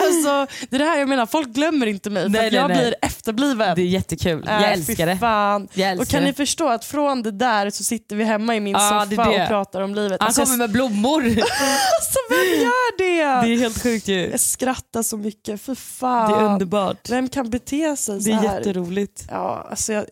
Alltså, 0.05 0.55
det 0.69 0.75
är 0.75 0.79
det 0.79 0.85
här 0.85 0.99
jag 0.99 1.09
menar, 1.09 1.25
folk 1.25 1.47
glömmer 1.47 1.87
inte 1.87 2.09
mig 2.09 2.23
för 2.23 2.29
Nej, 2.29 2.53
jag 2.53 2.67
nej. 2.67 2.77
blir 2.77 2.95
efterbliven. 3.01 3.75
Det 3.75 3.81
är 3.81 3.85
jättekul. 3.85 4.47
Äh, 4.47 4.53
Jag 4.53 4.71
älskar 4.71 4.95
fy 4.95 5.05
det. 5.05 5.17
Fan. 5.17 5.67
Jag 5.73 5.87
Och 5.95 6.01
älskar 6.01 6.17
kan 6.17 6.23
ni 6.23 6.31
det. 6.31 6.37
förstå 6.37 6.67
att 6.69 6.85
från 6.85 7.23
det 7.23 7.31
där 7.31 7.69
så 7.69 7.83
sitter 7.83 8.15
vi 8.15 8.23
hemma 8.23 8.55
i 8.55 8.59
min 8.59 8.73
det 8.73 8.79
är 8.79 9.05
soffa 9.05 9.23
det. 9.31 9.41
och 9.43 9.47
pratar 9.47 9.81
om 9.81 9.95
livet. 9.95 10.17
Han 10.21 10.27
Alltså, 10.27 10.43
kommer 10.43 10.57
med 10.57 10.71
blommor. 10.71 11.21
alltså 11.27 12.19
vem 12.29 12.61
gör 12.61 12.97
det? 12.97 13.47
Det 13.47 13.53
är 13.53 13.57
helt 13.59 13.83
sjukt 13.83 14.07
ju. 14.07 14.29
Jag 14.31 14.39
skrattar 14.39 15.03
så 15.03 15.17
mycket, 15.17 15.61
för 15.61 15.75
fan. 15.75 16.31
Det 16.31 16.37
är 16.37 16.43
underbart. 16.43 17.09
Vem 17.09 17.29
kan 17.29 17.49
bete 17.49 17.84
sig 17.95 18.21
så 18.21 18.29
Det 18.29 18.35
är 18.35 18.39
här? 18.39 18.57
jätteroligt. 18.57 19.25
Ja, 19.29 19.67
alltså 19.69 19.93
jag, 19.93 20.05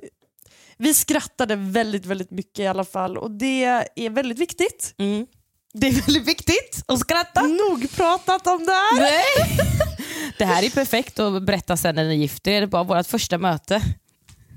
Vi 0.78 0.94
skrattade 0.94 1.56
väldigt, 1.56 2.06
väldigt 2.06 2.32
mycket 2.32 2.60
i 2.60 2.68
alla 2.68 2.86
fall 2.86 3.18
och 3.18 3.32
det 3.32 3.64
är 3.96 4.10
väldigt 4.10 4.40
viktigt. 4.40 4.96
Mm. 4.98 5.26
Det 5.74 5.88
är 5.88 5.92
väldigt 5.92 6.28
viktigt 6.28 6.84
att 6.88 7.00
skratta. 7.00 7.42
Nog 7.42 7.92
pratat 7.96 8.48
om 8.48 8.66
det 8.66 8.72
här. 8.72 9.00
Nej. 9.00 9.24
Det 10.38 10.46
här 10.46 10.64
är 10.64 10.70
perfekt 10.70 11.20
att 11.20 11.44
berätta 11.44 11.78
sen 11.78 11.96
när 11.96 12.04
ni 12.08 12.16
gifter 12.16 12.52
er. 12.52 12.62
Det 12.62 12.68
var 12.68 12.84
vårt 12.84 13.08
första 13.08 13.38
möte. 13.38 13.82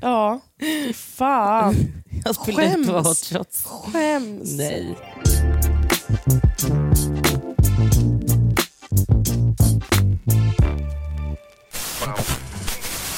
Ja, 0.03 0.41
fan. 0.95 1.75
Jag 2.25 2.37
Skäms. 2.37 2.89
shots. 3.33 3.65
Skäms. 3.65 4.53
Nej. 4.53 4.97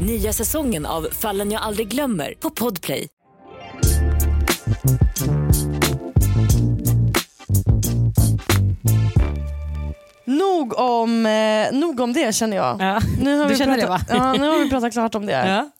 Nya 0.00 0.32
säsongen 0.32 0.86
av 0.86 1.08
Fallen 1.12 1.50
jag 1.50 1.62
aldrig 1.62 1.88
glömmer 1.88 2.34
på 2.40 2.50
Podplay. 2.50 3.08
Nog, 10.24 10.78
om, 10.78 11.26
eh, 11.26 11.72
nog 11.72 12.00
om 12.00 12.12
det 12.12 12.34
känner 12.34 12.56
jag. 12.56 12.80
Ja. 12.80 13.00
Nu 13.20 13.36
har, 13.38 13.44
Du 13.44 13.50
vi 13.52 13.58
känner 13.58 13.76
det, 13.76 13.86
pratat, 13.86 14.08
va? 14.10 14.16
ja, 14.16 14.32
nu 14.32 14.48
har 14.48 14.58
vi 14.58 14.70
pratat 14.70 14.92
klart 14.92 15.14
om 15.14 15.26
det. 15.26 15.32
Ja. 15.48 15.70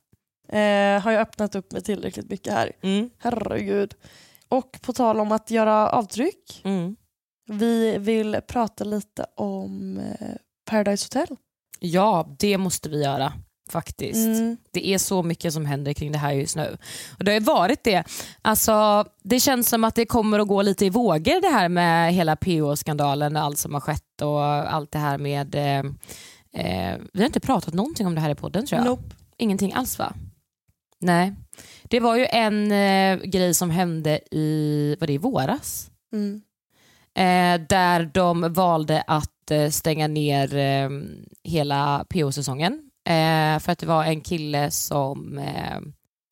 Eh, 0.58 1.00
har 1.02 1.12
jag 1.12 1.20
öppnat 1.20 1.54
upp 1.54 1.72
mig 1.72 1.82
tillräckligt 1.82 2.30
mycket 2.30 2.52
här. 2.52 2.72
Mm. 2.82 3.10
Herregud. 3.18 3.94
Och 4.48 4.78
på 4.82 4.92
tal 4.92 5.20
om 5.20 5.32
att 5.32 5.50
göra 5.50 5.88
avtryck. 5.90 6.60
Mm. 6.64 6.96
Vi 7.48 7.98
vill 7.98 8.40
prata 8.48 8.84
lite 8.84 9.26
om 9.36 9.98
eh, 9.98 10.28
Paradise 10.70 11.04
Hotel. 11.06 11.36
ja, 11.80 12.36
det 12.38 12.58
måste 12.58 12.88
vi 12.88 13.02
göra 13.04 13.32
faktiskt. 13.68 14.26
Mm. 14.26 14.56
Det 14.70 14.88
är 14.88 14.98
så 14.98 15.22
mycket 15.22 15.52
som 15.52 15.66
händer 15.66 15.92
kring 15.92 16.12
det 16.12 16.18
här 16.18 16.32
just 16.32 16.56
nu. 16.56 16.76
Och 17.18 17.24
Det 17.24 17.32
har 17.32 17.40
varit 17.40 17.84
det. 17.84 18.04
Alltså, 18.42 19.04
det 19.22 19.40
känns 19.40 19.68
som 19.68 19.84
att 19.84 19.94
det 19.94 20.06
kommer 20.06 20.38
att 20.38 20.48
gå 20.48 20.62
lite 20.62 20.86
i 20.86 20.90
vågor 20.90 21.40
det 21.40 21.48
här 21.48 21.68
med 21.68 22.14
hela 22.14 22.36
PO-skandalen, 22.36 23.36
allt 23.36 23.58
som 23.58 23.74
har 23.74 23.80
skett 23.80 24.22
och 24.22 24.42
allt 24.44 24.92
det 24.92 24.98
här 24.98 25.18
med... 25.18 25.54
Eh, 25.54 25.78
eh, 26.62 26.98
vi 27.12 27.20
har 27.20 27.26
inte 27.26 27.40
pratat 27.40 27.74
någonting 27.74 28.06
om 28.06 28.14
det 28.14 28.20
här 28.20 28.30
i 28.30 28.34
podden 28.34 28.66
tror 28.66 28.78
jag. 28.78 28.86
Nope. 28.86 29.14
Ingenting 29.38 29.72
alls 29.72 29.98
va? 29.98 30.12
Nej. 31.00 31.34
Det 31.82 32.00
var 32.00 32.16
ju 32.16 32.26
en 32.26 32.72
eh, 32.72 33.18
grej 33.24 33.54
som 33.54 33.70
hände 33.70 34.20
i, 34.30 34.96
var 35.00 35.06
det 35.06 35.12
i 35.12 35.18
våras? 35.18 35.90
Mm. 36.12 36.42
Eh, 37.14 37.66
där 37.68 38.10
de 38.14 38.52
valde 38.52 39.04
att 39.06 39.50
eh, 39.50 39.70
stänga 39.70 40.08
ner 40.08 40.48
hela 41.44 42.04
PO-säsongen. 42.08 42.85
Eh, 43.06 43.58
för 43.58 43.72
att 43.72 43.78
det 43.78 43.86
var 43.86 44.04
en 44.04 44.20
kille 44.20 44.70
som 44.70 45.38
eh, 45.38 45.80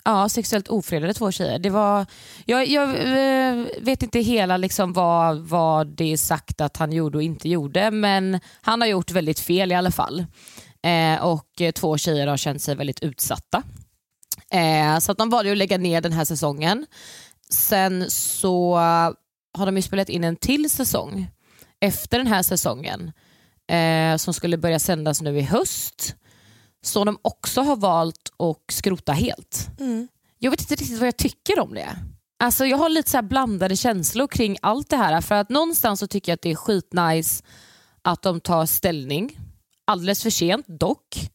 ja, 0.04 0.28
sexuellt 0.28 0.68
ofredade 0.68 1.14
två 1.14 1.32
tjejer. 1.32 1.58
Det 1.58 1.70
var, 1.70 2.06
jag 2.44 2.66
jag 2.66 2.88
eh, 2.88 3.66
vet 3.80 4.02
inte 4.02 4.20
hela 4.20 4.56
liksom 4.56 4.92
vad, 4.92 5.38
vad 5.38 5.86
det 5.86 6.12
är 6.12 6.16
sagt 6.16 6.60
att 6.60 6.76
han 6.76 6.92
gjorde 6.92 7.18
och 7.18 7.22
inte 7.22 7.48
gjorde 7.48 7.90
men 7.90 8.40
han 8.60 8.80
har 8.80 8.88
gjort 8.88 9.10
väldigt 9.10 9.40
fel 9.40 9.72
i 9.72 9.74
alla 9.74 9.90
fall. 9.90 10.26
Eh, 10.82 11.24
och 11.24 11.60
eh, 11.60 11.72
två 11.72 11.98
tjejer 11.98 12.26
har 12.26 12.36
känt 12.36 12.62
sig 12.62 12.74
väldigt 12.76 13.02
utsatta. 13.02 13.62
Eh, 14.50 14.98
så 14.98 15.12
att 15.12 15.18
de 15.18 15.30
valde 15.30 15.52
att 15.52 15.58
lägga 15.58 15.78
ner 15.78 16.00
den 16.00 16.12
här 16.12 16.24
säsongen. 16.24 16.86
Sen 17.50 18.10
så 18.10 18.74
har 19.54 19.66
de 19.66 19.76
ju 19.76 19.82
spelat 19.82 20.08
in 20.08 20.24
en 20.24 20.36
till 20.36 20.70
säsong 20.70 21.30
efter 21.80 22.18
den 22.18 22.26
här 22.26 22.42
säsongen 22.42 23.12
eh, 23.70 24.16
som 24.16 24.34
skulle 24.34 24.56
börja 24.56 24.78
sändas 24.78 25.22
nu 25.22 25.38
i 25.38 25.42
höst. 25.42 26.16
Som 26.84 27.06
de 27.06 27.18
också 27.22 27.62
har 27.62 27.76
valt 27.76 28.32
att 28.38 28.74
skrota 28.74 29.12
helt. 29.12 29.68
Mm. 29.80 30.08
Jag 30.38 30.50
vet 30.50 30.60
inte 30.60 30.74
riktigt 30.74 30.98
vad 30.98 31.06
jag 31.06 31.16
tycker 31.16 31.60
om 31.60 31.74
det. 31.74 31.96
Alltså 32.38 32.66
jag 32.66 32.76
har 32.76 32.88
lite 32.88 33.10
så 33.10 33.22
blandade 33.22 33.76
känslor 33.76 34.26
kring 34.26 34.56
allt 34.62 34.90
det 34.90 34.96
här. 34.96 35.20
För 35.20 35.34
att 35.34 35.48
någonstans 35.48 36.00
så 36.00 36.06
tycker 36.06 36.32
jag 36.32 36.34
att 36.34 36.42
det 36.42 36.50
är 36.50 36.54
skitnice 36.54 37.44
att 38.02 38.22
de 38.22 38.40
tar 38.40 38.66
ställning. 38.66 39.38
Alldeles 39.84 40.22
för 40.22 40.30
sent 40.30 40.66
dock. 40.68 41.30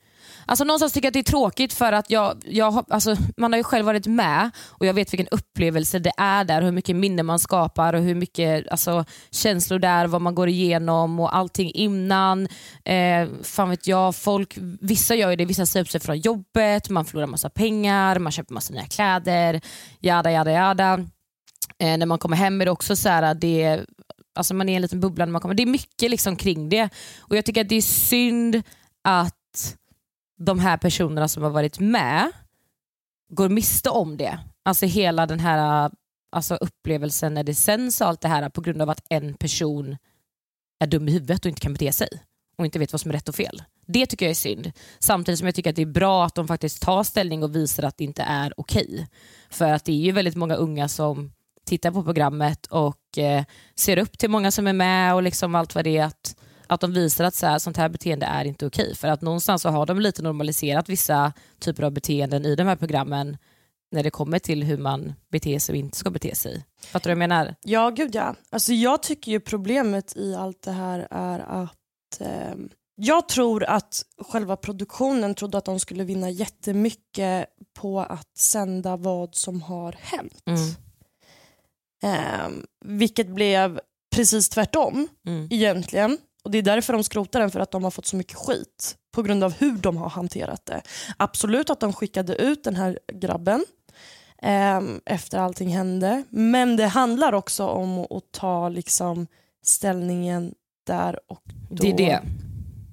Alltså 0.50 0.64
någonstans 0.64 0.94
tycker 0.94 1.06
jag 1.06 1.10
att 1.10 1.14
det 1.14 1.20
är 1.20 1.32
tråkigt 1.32 1.74
för 1.74 1.92
att 1.92 2.10
jag, 2.10 2.42
jag, 2.46 2.86
alltså, 2.90 3.16
man 3.38 3.54
har 3.54 3.58
ju 3.58 3.64
själv 3.64 3.86
varit 3.86 4.08
med 4.08 4.52
och 4.68 4.86
jag 4.86 4.94
vet 4.94 5.14
vilken 5.14 5.28
upplevelse 5.32 6.00
det 6.00 6.12
är 6.18 6.44
där, 6.44 6.62
hur 6.62 6.72
mycket 6.72 6.96
minne 6.96 7.24
man 7.24 7.40
skapar 7.40 7.94
och 7.94 8.02
hur 8.02 8.16
mycket 8.16 8.68
alltså, 8.68 9.06
känslor 9.32 9.80
det 9.80 9.88
är, 9.88 10.08
vad 10.08 10.22
man 10.22 10.36
går 10.36 10.50
igenom 10.50 11.20
och 11.20 11.36
allting 11.36 11.72
innan. 11.72 12.48
Eh, 12.86 13.28
fan 13.44 13.70
vet 13.70 13.88
jag, 13.88 14.16
folk, 14.16 14.58
vissa 14.82 15.16
gör 15.16 15.30
ju 15.30 15.36
det, 15.36 15.46
vissa 15.46 15.66
säger 15.66 15.84
upp 15.84 15.92
sig 15.92 16.02
från 16.02 16.20
jobbet, 16.20 16.90
man 16.90 17.06
förlorar 17.06 17.28
massa 17.28 17.50
pengar, 17.50 18.20
man 18.20 18.32
köper 18.32 18.54
massa 18.54 18.74
nya 18.74 18.86
kläder, 18.86 19.62
jada 20.00 20.32
jada 20.32 20.52
jada. 20.52 20.94
Eh, 21.80 21.98
när 21.98 22.06
man 22.06 22.20
kommer 22.20 22.38
hem 22.38 22.62
är 22.62 22.66
det 22.66 22.72
också 22.72 22.96
så 22.96 23.10
här, 23.10 23.34
det, 23.34 23.86
alltså 24.36 24.54
man 24.54 24.70
är 24.70 24.74
i 24.74 24.76
en 24.76 24.82
liten 24.82 25.00
bubbla 25.00 25.26
när 25.26 25.32
man 25.32 25.42
kommer. 25.42 25.56
Det 25.56 25.64
är 25.64 25.68
mycket 25.68 26.12
liksom 26.12 26.36
kring 26.36 26.70
det 26.70 26.90
och 27.20 27.38
jag 27.38 27.46
tycker 27.46 27.62
att 27.62 27.70
det 27.70 27.76
är 27.76 27.82
synd 27.82 28.62
att 29.04 29.39
de 30.40 30.60
här 30.60 30.78
personerna 30.78 31.28
som 31.28 31.44
har 31.44 31.50
varit 31.50 31.80
med 31.80 32.32
går 33.30 33.50
miste 33.50 33.90
om 33.90 34.18
det. 34.18 34.40
Alltså 34.64 34.86
hela 34.86 35.26
den 35.26 35.40
här 35.40 35.92
alltså 36.32 36.56
upplevelsen 36.56 37.34
när 37.34 37.44
det 37.44 37.56
sänds 37.56 38.02
och 38.02 38.08
allt 38.08 38.22
det 38.22 38.28
här 38.28 38.50
på 38.50 38.62
grund 38.62 38.82
av 38.82 38.90
att 38.90 39.06
en 39.10 39.34
person 39.34 39.98
är 40.80 40.88
dum 40.88 41.08
i 41.08 41.12
huvudet 41.12 41.46
och 41.46 41.50
inte 41.50 41.62
kan 41.62 41.74
bete 41.74 41.92
sig 41.92 42.10
och 42.58 42.66
inte 42.66 42.80
vet 42.80 42.94
vad 42.94 43.02
som 43.02 43.12
är 43.12 43.14
rätt 43.14 43.30
och 43.30 43.36
fel. 43.36 43.64
Det 43.88 44.06
tycker 44.06 44.26
jag 44.26 44.32
är 44.32 44.36
synd. 44.36 44.72
Samtidigt 45.00 45.40
som 45.40 45.48
jag 45.48 45.56
tycker 45.56 45.70
att 45.70 45.76
det 45.76 45.82
är 45.82 45.86
bra 45.86 46.26
att 46.26 46.36
de 46.36 46.48
faktiskt 46.48 46.82
tar 46.82 47.04
ställning 47.04 47.44
och 47.44 47.56
visar 47.56 47.84
att 47.84 47.98
det 47.98 48.04
inte 48.04 48.22
är 48.22 48.54
okej. 48.58 49.08
För 49.50 49.72
att 49.72 49.86
det 49.86 49.92
är 49.92 50.06
ju 50.06 50.12
väldigt 50.12 50.36
många 50.36 50.56
unga 50.56 50.88
som 50.88 51.32
tittar 51.66 51.92
på 51.92 52.04
programmet 52.04 52.66
och 52.66 53.18
eh, 53.18 53.44
ser 53.76 53.98
upp 53.98 54.18
till 54.18 54.30
många 54.30 54.52
som 54.52 54.68
är 54.68 54.74
med 54.74 55.16
och 55.16 55.24
liksom 55.24 55.56
allt 55.56 55.76
vad 55.76 55.84
det 55.84 55.98
är 55.98 56.06
att, 56.06 56.36
att 56.70 56.82
de 56.82 56.94
visar 56.94 57.24
att 57.26 57.36
så 57.36 57.46
här, 57.46 57.60
sånt 57.60 57.78
här 57.78 57.90
beteende 57.90 58.26
är 58.26 58.46
inte 58.46 58.66
okej. 58.66 58.96
För 58.96 59.08
att 59.08 59.22
någonstans 59.22 59.62
så 59.62 59.70
har 59.70 59.86
de 59.86 60.00
lite 60.00 60.22
normaliserat 60.22 60.90
vissa 60.90 61.34
typer 61.60 61.84
av 61.84 61.92
beteenden 61.92 62.46
i 62.46 62.56
de 62.56 62.64
här 62.68 62.76
programmen 62.76 63.38
när 63.92 64.04
det 64.04 64.10
kommer 64.10 64.40
till 64.40 64.64
hur 64.64 64.78
man 64.78 65.14
beter 65.32 65.60
sig 65.60 65.74
och 65.74 65.78
inte 65.78 65.98
ska 65.98 66.10
bete 66.10 66.36
sig. 66.36 66.66
Fattar 66.92 67.10
du 67.10 67.16
vad 67.16 67.24
jag 67.24 67.30
menar? 67.30 67.56
Ja, 67.62 67.90
gud 67.90 68.16
ja. 68.16 68.36
Alltså, 68.50 68.74
jag 68.74 69.04
tycker 69.04 69.32
ju 69.32 69.40
problemet 69.40 70.18
i 70.18 70.36
allt 70.36 70.62
det 70.62 70.72
här 70.72 71.08
är 71.12 71.40
att 71.40 72.22
eh, 72.22 72.56
jag 72.96 73.30
tror 73.30 73.64
att 73.64 74.02
själva 74.32 74.56
produktionen 74.56 75.36
trodde 75.36 75.58
att 75.58 75.66
de 75.66 75.80
skulle 75.80 76.04
vinna 76.04 76.30
jättemycket 76.30 77.46
på 77.80 78.00
att 78.00 78.38
sända 78.38 78.98
vad 78.98 79.36
som 79.36 79.62
har 79.62 79.96
hänt. 80.00 80.44
Mm. 80.46 80.60
Eh, 82.04 82.50
vilket 82.86 83.28
blev 83.28 83.80
precis 84.16 84.50
tvärtom 84.50 85.08
Mm. 85.28 85.48
egentligen. 85.52 86.18
Och 86.50 86.54
Det 86.54 86.58
är 86.58 86.62
därför 86.62 86.94
de 86.94 87.04
skrotar 87.04 87.40
den, 87.40 87.52
för 87.52 87.60
att 87.60 87.72
de 87.72 87.84
har 87.84 87.92
fått 87.92 88.06
så 88.06 88.16
mycket 88.16 88.38
skit 88.38 88.98
på 89.12 89.22
grund 89.22 89.44
av 89.44 89.54
hur 89.54 89.78
de 89.78 89.98
har 89.98 90.10
hanterat 90.10 90.66
det. 90.66 90.82
Absolut 91.18 91.70
att 91.70 91.80
de 91.80 91.94
skickade 91.94 92.36
ut 92.36 92.64
den 92.64 92.76
här 92.76 93.00
grabben 93.14 93.66
eh, 94.42 94.82
efter 95.06 95.38
allting 95.38 95.70
hände. 95.70 96.24
Men 96.30 96.76
det 96.78 96.88
handlar 96.88 97.34
också 97.34 97.68
om 97.68 98.00
att 98.00 98.32
ta 98.32 98.70
liksom 98.70 99.28
ställningen 99.64 100.54
där 100.88 101.20
och 101.28 101.42
då. 101.70 101.84
Det 101.84 101.90
är 101.90 101.98
det. 101.98 102.22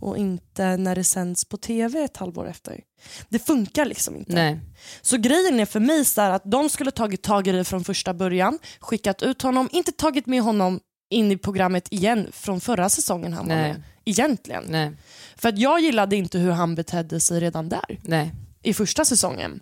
Och 0.00 0.18
inte 0.18 0.76
när 0.76 0.94
det 0.94 1.04
sänds 1.04 1.44
på 1.44 1.56
tv 1.56 2.04
ett 2.04 2.16
halvår 2.16 2.48
efter. 2.48 2.80
Det 3.28 3.38
funkar 3.38 3.84
liksom 3.84 4.16
inte. 4.16 4.34
Nej. 4.34 4.60
Så 5.02 5.16
grejen 5.16 5.60
är 5.60 5.66
för 5.66 5.80
mig 5.80 6.04
så 6.04 6.20
att 6.20 6.42
de 6.44 6.68
skulle 6.68 6.90
tagit 6.90 7.22
tag 7.22 7.46
i 7.46 7.52
det 7.52 7.64
från 7.64 7.84
första 7.84 8.14
början, 8.14 8.58
skickat 8.80 9.22
ut 9.22 9.42
honom, 9.42 9.68
inte 9.72 9.92
tagit 9.92 10.26
med 10.26 10.42
honom 10.42 10.80
in 11.10 11.32
i 11.32 11.36
programmet 11.36 11.92
igen 11.92 12.28
från 12.32 12.60
förra 12.60 12.88
säsongen 12.88 13.32
han 13.32 13.48
var 13.48 13.54
Nej. 13.54 13.72
med. 13.72 13.82
Egentligen. 14.04 14.64
Nej. 14.68 14.92
För 15.36 15.48
att 15.48 15.58
jag 15.58 15.80
gillade 15.80 16.16
inte 16.16 16.38
hur 16.38 16.50
han 16.50 16.74
betedde 16.74 17.20
sig 17.20 17.40
redan 17.40 17.68
där 17.68 17.98
Nej. 18.02 18.32
i 18.62 18.74
första 18.74 19.04
säsongen. 19.04 19.60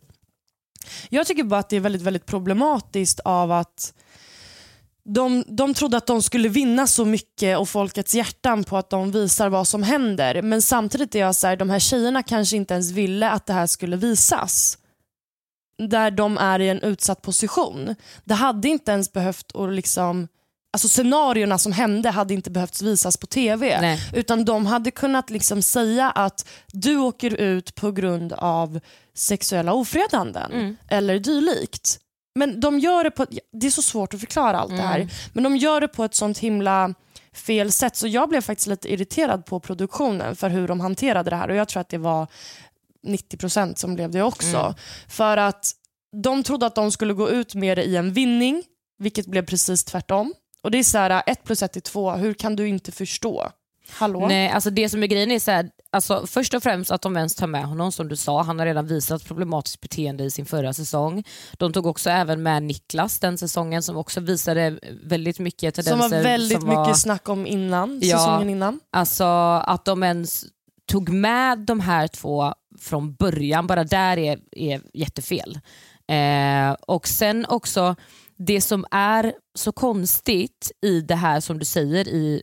Jag 1.08 1.26
tycker 1.26 1.44
bara 1.44 1.60
att 1.60 1.68
det 1.68 1.76
är 1.76 1.80
väldigt, 1.80 2.02
väldigt 2.02 2.26
problematiskt 2.26 3.20
av 3.20 3.52
att 3.52 3.94
de, 5.04 5.44
de 5.48 5.74
trodde 5.74 5.96
att 5.96 6.06
de 6.06 6.22
skulle 6.22 6.48
vinna 6.48 6.86
så 6.86 7.04
mycket 7.04 7.58
och 7.58 7.68
folkets 7.68 8.14
hjärtan 8.14 8.64
på 8.64 8.76
att 8.76 8.90
de 8.90 9.10
visar 9.10 9.48
vad 9.48 9.68
som 9.68 9.82
händer. 9.82 10.42
Men 10.42 10.62
samtidigt 10.62 11.14
är 11.14 11.18
jag 11.18 11.34
så 11.34 11.46
här, 11.46 11.56
de 11.56 11.70
här 11.70 11.78
tjejerna 11.78 12.22
kanske 12.22 12.56
inte 12.56 12.74
ens 12.74 12.90
ville 12.90 13.30
att 13.30 13.46
det 13.46 13.52
här 13.52 13.66
skulle 13.66 13.96
visas. 13.96 14.78
där 15.78 16.10
de 16.10 16.38
är 16.38 16.60
i 16.60 16.68
en 16.68 16.82
utsatt 16.82 17.22
position. 17.22 17.94
Det 18.24 18.34
hade 18.34 18.68
inte 18.68 18.92
ens 18.92 19.12
behövt 19.12 19.56
att 19.56 19.72
liksom 19.72 20.28
Alltså 20.74 20.88
scenarierna 20.88 21.58
som 21.58 21.72
hände 21.72 22.10
hade 22.10 22.34
inte 22.34 22.50
behövt 22.50 22.82
visas 22.82 23.16
på 23.16 23.26
TV. 23.26 23.80
Nej. 23.80 24.00
Utan 24.12 24.44
de 24.44 24.66
hade 24.66 24.90
kunnat 24.90 25.30
liksom 25.30 25.62
säga 25.62 26.10
att 26.10 26.48
du 26.72 26.96
åker 26.98 27.34
ut 27.34 27.74
på 27.74 27.92
grund 27.92 28.32
av 28.32 28.80
sexuella 29.14 29.72
ofredanden 29.72 30.52
Mm. 30.52 30.76
eller 30.88 31.18
dylikt. 31.18 31.98
Men 32.34 32.60
de 32.60 32.78
gör 32.78 33.04
det 33.04 33.10
på 33.10 33.26
det 33.52 33.66
är 33.66 33.70
så 33.70 33.82
svårt 33.82 34.14
att 34.14 34.20
förklara 34.20 34.58
allt 34.60 34.70
det 34.76 34.82
här, 34.82 34.96
Mm. 34.96 35.08
men 35.32 35.44
de 35.44 35.56
gör 35.56 35.80
det 35.80 35.88
på 35.88 36.04
ett 36.04 36.14
sånt 36.14 36.38
himla 36.38 36.94
fel 37.32 37.72
sätt 37.72 37.96
så 37.96 38.06
jag 38.08 38.28
blev 38.28 38.40
faktiskt 38.40 38.66
lite 38.68 38.92
irriterad 38.92 39.46
på 39.46 39.60
produktionen 39.60 40.36
för 40.36 40.48
hur 40.48 40.68
de 40.68 40.80
hanterade 40.80 41.30
det 41.30 41.36
här 41.36 41.48
och 41.50 41.56
jag 41.56 41.68
tror 41.68 41.80
att 41.80 41.88
det 41.88 41.98
var 41.98 42.26
90% 43.06 43.78
som 43.78 43.94
blev 43.94 44.10
det 44.10 44.22
också. 44.22 44.56
Mm. 44.56 44.74
För 45.08 45.36
att 45.36 45.72
de 46.22 46.42
trodde 46.42 46.66
att 46.66 46.74
de 46.74 46.90
skulle 46.92 47.12
gå 47.14 47.30
ut 47.30 47.54
med 47.54 47.78
det 47.78 47.84
i 47.84 47.96
en 47.96 48.12
vinning, 48.12 48.62
vilket 48.98 49.26
blev 49.26 49.46
precis 49.46 49.84
tvärtom. 49.84 50.34
Och 50.64 50.70
det 50.70 50.78
är 50.78 50.82
så 50.82 50.98
här, 50.98 51.22
ett 51.26 51.44
plus 51.44 51.62
ett 51.62 51.76
är 51.76 51.80
två, 51.80 52.10
hur 52.12 52.34
kan 52.34 52.56
du 52.56 52.68
inte 52.68 52.92
förstå? 52.92 53.50
Hallå? 53.90 54.26
Nej, 54.28 54.48
alltså 54.50 54.70
det 54.70 54.88
som 54.88 55.02
är 55.02 55.06
grejen 55.06 55.30
är 55.30 55.38
så 55.38 55.50
här, 55.50 55.70
alltså 55.92 56.26
först 56.26 56.54
och 56.54 56.62
främst 56.62 56.90
att 56.90 57.02
de 57.02 57.16
ens 57.16 57.34
tar 57.34 57.46
med 57.46 57.64
honom 57.64 57.92
som 57.92 58.08
du 58.08 58.16
sa. 58.16 58.42
Han 58.42 58.58
har 58.58 58.66
redan 58.66 58.86
visat 58.86 59.24
problematiskt 59.24 59.80
beteende 59.80 60.24
i 60.24 60.30
sin 60.30 60.46
förra 60.46 60.72
säsong. 60.72 61.24
De 61.52 61.72
tog 61.72 61.86
också 61.86 62.10
även 62.10 62.42
med 62.42 62.62
Niklas 62.62 63.18
den 63.18 63.38
säsongen 63.38 63.82
som 63.82 63.96
också 63.96 64.20
visade 64.20 64.78
väldigt 65.02 65.38
mycket 65.38 65.74
tendenser. 65.74 66.08
som 66.08 66.10
var 66.16 66.22
väldigt 66.22 66.58
som 66.60 66.68
mycket 66.68 66.76
var- 66.86 66.94
snack 66.94 67.28
om 67.28 67.46
innan, 67.46 68.00
Ja. 68.02 68.18
säsongen 68.18 68.50
innan. 68.50 68.80
Alltså 68.92 69.24
att 69.66 69.84
de 69.84 70.02
ens 70.02 70.44
tog 70.86 71.08
med 71.08 71.58
de 71.58 71.80
här 71.80 72.08
två 72.08 72.54
från 72.80 73.14
början, 73.14 73.66
bara 73.66 73.84
där 73.84 74.16
är, 74.18 74.38
är 74.52 74.80
jättefel. 74.94 75.60
Eh, 76.08 76.72
och 76.80 77.08
sen 77.08 77.46
också, 77.48 77.96
det 78.36 78.60
som 78.60 78.84
är 78.90 79.34
så 79.54 79.72
konstigt 79.72 80.72
i 80.82 81.00
det 81.00 81.14
här 81.14 81.40
som 81.40 81.58
du 81.58 81.64
säger 81.64 82.08
i, 82.08 82.42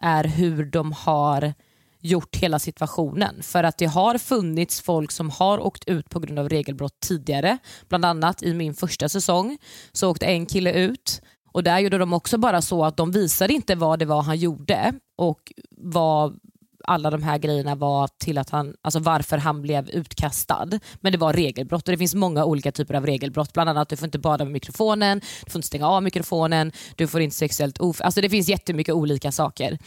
är 0.00 0.24
hur 0.24 0.64
de 0.64 0.92
har 0.92 1.54
gjort 2.00 2.36
hela 2.36 2.58
situationen. 2.58 3.42
För 3.42 3.64
att 3.64 3.78
det 3.78 3.86
har 3.86 4.18
funnits 4.18 4.80
folk 4.80 5.12
som 5.12 5.30
har 5.30 5.58
åkt 5.58 5.88
ut 5.88 6.10
på 6.10 6.20
grund 6.20 6.38
av 6.38 6.48
regelbrott 6.48 7.00
tidigare. 7.00 7.58
Bland 7.88 8.04
annat 8.04 8.42
i 8.42 8.54
min 8.54 8.74
första 8.74 9.08
säsong 9.08 9.58
så 9.92 10.10
åkte 10.10 10.26
en 10.26 10.46
kille 10.46 10.72
ut 10.72 11.22
och 11.52 11.62
där 11.62 11.78
gjorde 11.78 11.98
de 11.98 12.12
också 12.12 12.38
bara 12.38 12.62
så 12.62 12.84
att 12.84 12.96
de 12.96 13.10
visade 13.10 13.52
inte 13.52 13.74
vad 13.74 13.98
det 13.98 14.04
var 14.04 14.22
han 14.22 14.38
gjorde 14.38 14.92
och 15.16 15.52
vad 15.70 16.38
alla 16.86 17.10
de 17.10 17.22
här 17.22 17.38
grejerna 17.38 17.74
var 17.74 18.08
till 18.18 18.38
att 18.38 18.50
han, 18.50 18.74
alltså 18.82 19.00
varför 19.00 19.38
han 19.38 19.62
blev 19.62 19.90
utkastad. 19.90 20.68
Men 21.00 21.12
det 21.12 21.18
var 21.18 21.32
regelbrott 21.32 21.88
och 21.88 21.92
det 21.92 21.98
finns 21.98 22.14
många 22.14 22.44
olika 22.44 22.72
typer 22.72 22.94
av 22.94 23.06
regelbrott. 23.06 23.52
Bland 23.52 23.70
annat 23.70 23.88
du 23.88 23.96
får 23.96 24.06
inte 24.06 24.18
bada 24.18 24.44
med 24.44 24.52
mikrofonen, 24.52 25.20
du 25.44 25.50
får 25.50 25.58
inte 25.58 25.66
stänga 25.66 25.88
av 25.88 26.02
mikrofonen, 26.02 26.72
du 26.96 27.06
får 27.06 27.20
inte 27.20 27.36
sexuellt 27.36 27.78
of... 27.78 28.00
Alltså 28.00 28.20
det 28.20 28.30
finns 28.30 28.48
jättemycket 28.48 28.94
olika 28.94 29.32
saker. 29.32 29.78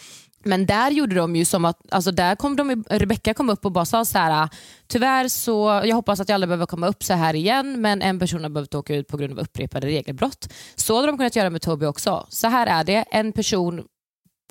Men 0.43 0.65
där 0.65 0.91
gjorde 0.91 1.15
de 1.15 1.35
ju 1.35 1.45
som 1.45 1.65
att, 1.65 1.77
alltså 1.91 2.11
där 2.11 2.35
kom 2.35 2.55
de, 2.55 2.83
Rebecca 2.89 3.33
kom 3.33 3.49
upp 3.49 3.65
och 3.65 3.71
bara 3.71 3.85
sa 3.85 4.05
så 4.05 4.17
här, 4.17 4.49
tyvärr 4.87 5.27
så, 5.27 5.81
jag 5.85 5.95
hoppas 5.95 6.19
att 6.19 6.29
jag 6.29 6.33
aldrig 6.33 6.49
behöver 6.49 6.65
komma 6.65 6.87
upp 6.87 7.03
så 7.03 7.13
här 7.13 7.33
igen 7.33 7.81
men 7.81 8.01
en 8.01 8.19
person 8.19 8.43
har 8.43 8.49
behövt 8.49 8.75
åka 8.75 8.95
ut 8.95 9.07
på 9.07 9.17
grund 9.17 9.33
av 9.33 9.39
upprepade 9.39 9.87
regelbrott. 9.87 10.53
Så 10.75 10.95
hade 10.95 11.07
de 11.07 11.17
kunnat 11.17 11.35
göra 11.35 11.49
med 11.49 11.61
Toby 11.61 11.85
också. 11.85 12.25
Så 12.29 12.47
här 12.47 12.67
är 12.67 12.83
det, 12.83 13.05
en 13.11 13.31
person 13.31 13.83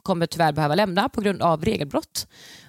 kommer 0.09 0.27
tyvärr 0.27 0.53
behöva 0.53 0.75
lämna 0.75 1.09
på 1.09 1.21
grund 1.21 1.43
av 1.43 1.65
regelbrott. 1.65 2.27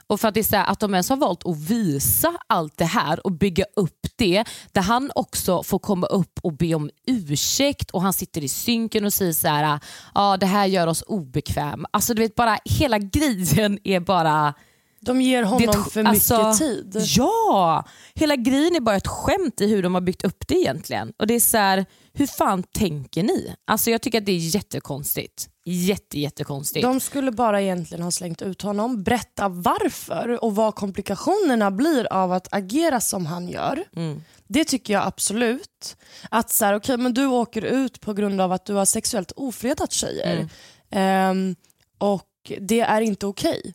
Och 0.08 0.22
för 0.22 0.28
att, 0.28 0.34
det 0.34 0.40
är 0.40 0.44
så 0.44 0.56
här, 0.56 0.66
att 0.66 0.80
de 0.80 0.94
ens 0.94 1.10
har 1.10 1.18
valt 1.18 1.46
att 1.46 1.58
visa 1.58 2.34
allt 2.48 2.78
det 2.78 2.86
här 2.86 3.26
och 3.26 3.32
bygga 3.32 3.66
upp 3.76 4.08
det, 4.16 4.44
där 4.72 4.82
han 4.82 5.12
också 5.16 5.64
får 5.64 5.80
komma 5.80 6.08
upp 6.08 6.40
och 6.42 6.54
be 6.54 6.76
om 6.76 6.90
ursäkt 7.08 7.92
och 7.92 8.02
han 8.02 8.14
sitter 8.14 8.44
i 8.44 8.48
synken 8.48 9.06
och 9.06 9.14
säger 9.14 9.34
så 9.34 9.48
här, 9.48 9.80
ja 10.16 10.38
det 10.38 10.46
här 10.46 10.66
gör 10.66 10.88
oss 10.88 11.04
obekväm. 11.08 11.86
Alltså 11.92 12.14
du 12.14 12.22
vet 12.22 12.36
bara 12.36 12.58
hela 12.66 12.98
grejen 13.18 13.80
är 13.84 14.00
bara 14.00 14.54
de 15.00 15.22
ger 15.22 15.44
honom 15.44 15.68
det 15.68 15.92
för 15.92 16.04
mycket 16.04 16.32
alltså, 16.32 16.66
tid. 16.66 16.98
Ja! 17.18 17.86
Hela 18.16 18.36
grejen 18.36 18.76
är 18.76 18.80
bara 18.80 18.96
ett 18.96 19.08
skämt 19.08 19.62
i 19.62 19.68
hur 19.68 19.84
de 19.84 19.94
har 19.94 20.02
byggt 20.02 20.24
upp 20.24 20.48
det 20.48 20.56
egentligen. 20.56 21.14
Och 21.18 21.28
det 21.28 21.34
är 21.34 21.40
så 21.40 21.58
här, 21.58 21.86
hur 22.14 22.28
fan 22.28 22.64
tänker 22.64 23.24
ni? 23.24 23.56
Alltså 23.68 23.92
jag 23.92 24.02
tycker 24.02 24.18
att 24.18 24.26
det 24.26 24.32
är 24.32 24.56
jättekonstigt. 24.56 25.50
Jätte, 25.66 26.20
jättekonstigt. 26.20 26.84
De 26.84 27.00
skulle 27.00 27.32
bara 27.32 27.62
egentligen 27.62 28.04
ha 28.04 28.12
slängt 28.12 28.42
ut 28.42 28.62
honom, 28.62 29.04
berätta 29.04 29.50
varför 29.50 30.44
och 30.44 30.56
vad 30.56 30.76
komplikationerna 30.76 31.72
blir 31.72 32.14
av 32.14 32.32
att 32.32 32.48
agera 32.52 33.02
som 33.02 33.26
han 33.26 33.50
gör. 33.50 33.84
Mm. 33.96 34.22
Det 34.48 34.66
tycker 34.66 34.94
jag 34.94 35.08
absolut. 35.08 35.98
Att 36.30 36.50
så 36.50 36.66
här, 36.66 36.76
okay, 36.76 36.98
men 36.98 37.14
du 37.14 37.26
åker 37.26 37.62
ut 37.62 38.02
på 38.02 38.14
grund 38.14 38.42
av 38.42 38.52
att 38.52 38.66
du 38.66 38.74
har 38.74 38.86
sexuellt 38.86 39.32
ofredat 39.36 39.92
tjejer. 39.92 40.36
Mm. 40.36 40.50
Ehm, 40.92 41.56
och 41.98 42.52
det 42.60 42.80
är 42.80 43.02
inte 43.02 43.26
okej. 43.26 43.74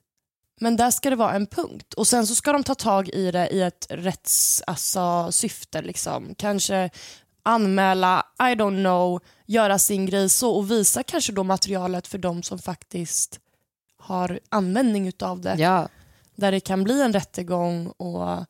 Men 0.61 0.77
där 0.77 0.91
ska 0.91 1.11
det 1.11 1.17
vara 1.17 1.33
en 1.33 1.47
punkt. 1.47 1.95
Och 1.95 2.07
sen 2.07 2.27
så 2.27 2.35
ska 2.35 2.53
de 2.53 2.65
ta 2.65 2.75
tag 2.75 3.09
i 3.09 3.31
det 3.31 3.49
i 3.49 3.63
ett 3.63 3.87
rätts, 3.91 4.63
alltså, 4.67 5.33
syfte. 5.33 5.83
Liksom. 5.83 6.35
Kanske 6.35 6.91
anmäla, 7.43 8.27
I 8.39 8.55
don't 8.55 8.83
know, 8.83 9.21
göra 9.47 9.79
sin 9.79 10.07
grej 10.07 10.29
så 10.29 10.51
och 10.51 10.71
visa 10.71 11.03
kanske 11.03 11.33
då 11.33 11.45
materialet 11.45 12.07
för 12.07 12.19
de 12.19 12.43
som 12.43 12.59
faktiskt 12.59 13.41
har 13.99 14.41
användning 14.49 15.09
utav 15.09 15.41
det. 15.41 15.55
Ja. 15.59 15.89
Där 16.35 16.53
det 16.53 16.61
kan 16.61 16.85
bli 16.85 17.03
en 17.03 17.13
rättegång 17.13 17.87
och 17.87 18.45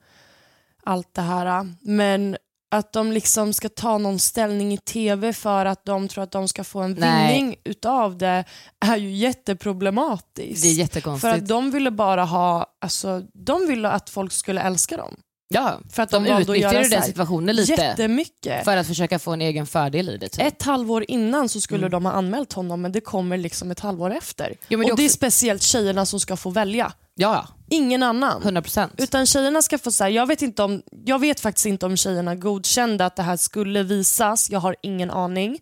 allt 0.85 1.15
det 1.15 1.23
här. 1.23 1.75
Men 1.81 2.37
att 2.75 2.93
de 2.93 3.13
liksom 3.13 3.53
ska 3.53 3.69
ta 3.69 3.99
någon 3.99 4.19
ställning 4.19 4.73
i 4.73 4.79
tv 4.79 5.33
för 5.33 5.67
att 5.67 5.85
de 5.85 6.09
tror 6.09 6.25
att 6.25 6.31
de 6.31 6.49
ska 6.49 6.65
få 6.65 6.81
en 6.81 6.93
Nej. 6.93 7.27
vinning 7.35 7.57
utav 7.65 8.19
det 8.19 8.45
är 8.81 8.97
ju 8.97 9.11
jätteproblematiskt. 9.11 10.63
Det 10.63 10.69
är 10.69 10.73
jättekonstigt. 10.75 11.21
För 11.33 11.39
att 11.39 11.49
de 11.49 11.71
ville 11.71 11.91
bara 11.91 12.25
ha, 12.25 12.67
alltså, 12.81 13.23
de 13.35 13.67
ville 13.69 13.89
att 13.91 14.11
folk 14.11 14.33
skulle 14.33 14.61
älska 14.61 14.97
dem. 14.97 15.17
ja, 15.49 15.79
För 15.91 16.03
att 16.03 16.11
de, 16.11 16.25
de, 16.25 16.45
så 16.45 16.53
den 16.53 17.03
situationen 17.03 17.57
lite 17.57 17.73
Jättemycket. 17.73 18.65
för 18.65 18.77
att 18.77 18.87
försöka 18.87 19.19
få 19.19 19.33
en 19.33 19.41
egen 19.41 19.67
fördel 19.67 20.09
i 20.09 20.17
det. 20.17 20.29
Typ. 20.29 20.47
Ett 20.47 20.63
halvår 20.63 21.05
innan 21.09 21.49
så 21.49 21.61
skulle 21.61 21.79
Mm. 21.87 21.91
de 21.91 22.05
ha 22.07 22.13
anmält 22.13 22.53
honom 22.53 22.83
men 22.83 22.93
det 22.93 23.01
kommer 23.01 23.37
liksom 23.39 23.71
ett 23.71 23.81
halvår 23.81 24.11
efter. 24.15 24.55
Jo, 24.69 24.79
men 24.79 24.87
det 24.87 24.91
är 24.91 24.93
och 24.93 24.97
det 24.97 25.03
är 25.03 25.07
också- 25.07 25.15
speciellt 25.17 25.63
tjejerna 25.63 26.07
som 26.07 26.21
ska 26.21 26.37
få 26.37 26.51
välja. 26.51 26.93
Ja, 27.15 27.47
Ingen 27.71 28.03
annan. 28.03 28.43
100 28.43 28.63
procent. 28.63 28.93
Utan 28.99 29.27
tjejerna 29.27 29.63
ska 29.63 29.79
få 29.79 29.93
säga, 29.93 30.11
jag 30.11 30.27
vet, 30.27 30.43
inte 30.43 30.63
om, 30.63 30.83
jag 31.05 31.19
vet 31.19 31.41
faktiskt 31.41 31.67
inte 31.67 31.87
om 31.87 31.97
tjejerna 31.97 32.35
godkände 32.35 33.07
att 33.07 33.17
det 33.17 33.23
här 33.23 33.37
skulle 33.37 33.83
visas, 33.83 34.51
jag 34.51 34.61
har 34.61 34.77
ingen 34.83 35.11
aning. 35.11 35.59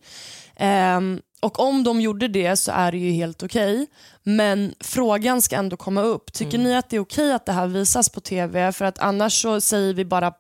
Ehm, 0.57 1.21
och 1.43 1.61
om 1.61 1.85
de 1.85 2.01
gjorde 2.01 2.29
det 2.29 2.57
så 2.57 2.73
är 2.73 2.93
det 2.93 2.99
ju 2.99 3.11
helt 3.11 3.43
okej. 3.43 3.87
Men 4.23 4.75
frågan 4.81 5.43
ska 5.43 5.57
ändå 5.57 5.77
komma 5.77 6.03
upp. 6.03 6.33
Tycker 6.33 6.59
Mm. 6.59 6.71
ni 6.71 6.77
att 6.77 6.91
det 6.91 6.97
är 6.97 7.01
okej 7.01 7.33
att 7.33 7.47
det 7.47 7.53
här 7.53 7.67
visas 7.67 8.09
på 8.09 8.21
TV? 8.21 8.73
För 8.73 8.85
att 8.85 8.99
annars 8.99 9.43
så 9.43 9.61
säger 9.61 9.95
vi 9.95 10.05
bara 10.05 10.33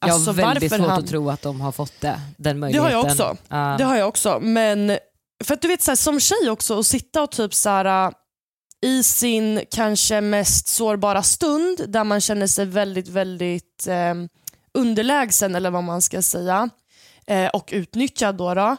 Jag 0.00 0.10
alltså, 0.10 0.30
har 0.30 0.34
väldigt 0.34 0.62
varför 0.70 0.76
svårt 0.84 0.90
han... 0.90 1.02
att 1.02 1.08
tro 1.08 1.30
att 1.30 1.42
de 1.42 1.60
har 1.60 1.72
fått 1.72 2.00
det, 2.00 2.20
den 2.36 2.54
Det 2.56 2.60
möjligheten. 2.60 2.84
har 2.84 2.90
jag 2.90 3.04
också. 3.04 3.36
Ja. 3.48 3.74
Det 3.78 3.84
har 3.84 3.96
jag 3.96 4.08
också. 4.08 4.38
Men 4.40 4.98
för 5.44 5.54
att 5.54 5.62
du 5.62 5.68
vet 5.68 5.82
så 5.82 5.90
här, 5.90 5.96
som 5.96 6.20
tjej 6.20 6.50
också 6.50 6.78
att 6.78 6.86
sitta 6.86 7.22
och 7.22 7.30
typ 7.30 7.54
så 7.54 7.68
här, 7.70 8.12
i 8.86 9.02
sin 9.02 9.60
kanske 9.70 10.20
mest 10.20 10.68
sårbara 10.68 11.22
stund 11.22 11.84
där 11.88 12.04
man 12.04 12.20
känner 12.20 12.46
sig 12.46 12.64
väldigt, 12.64 13.08
väldigt 13.08 13.86
eh, 13.86 14.14
underlägsen 14.74 15.54
eller 15.54 15.70
vad 15.70 15.84
man 15.84 16.02
ska 16.02 16.22
säga 16.22 16.70
eh, 17.26 17.48
och 17.48 17.68
utnyttjad 17.72 18.36
då, 18.36 18.54
då. 18.54 18.76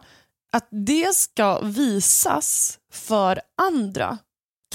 Att 0.51 0.67
det 0.71 1.15
ska 1.15 1.59
visas 1.59 2.79
för 2.91 3.41
andra 3.57 4.17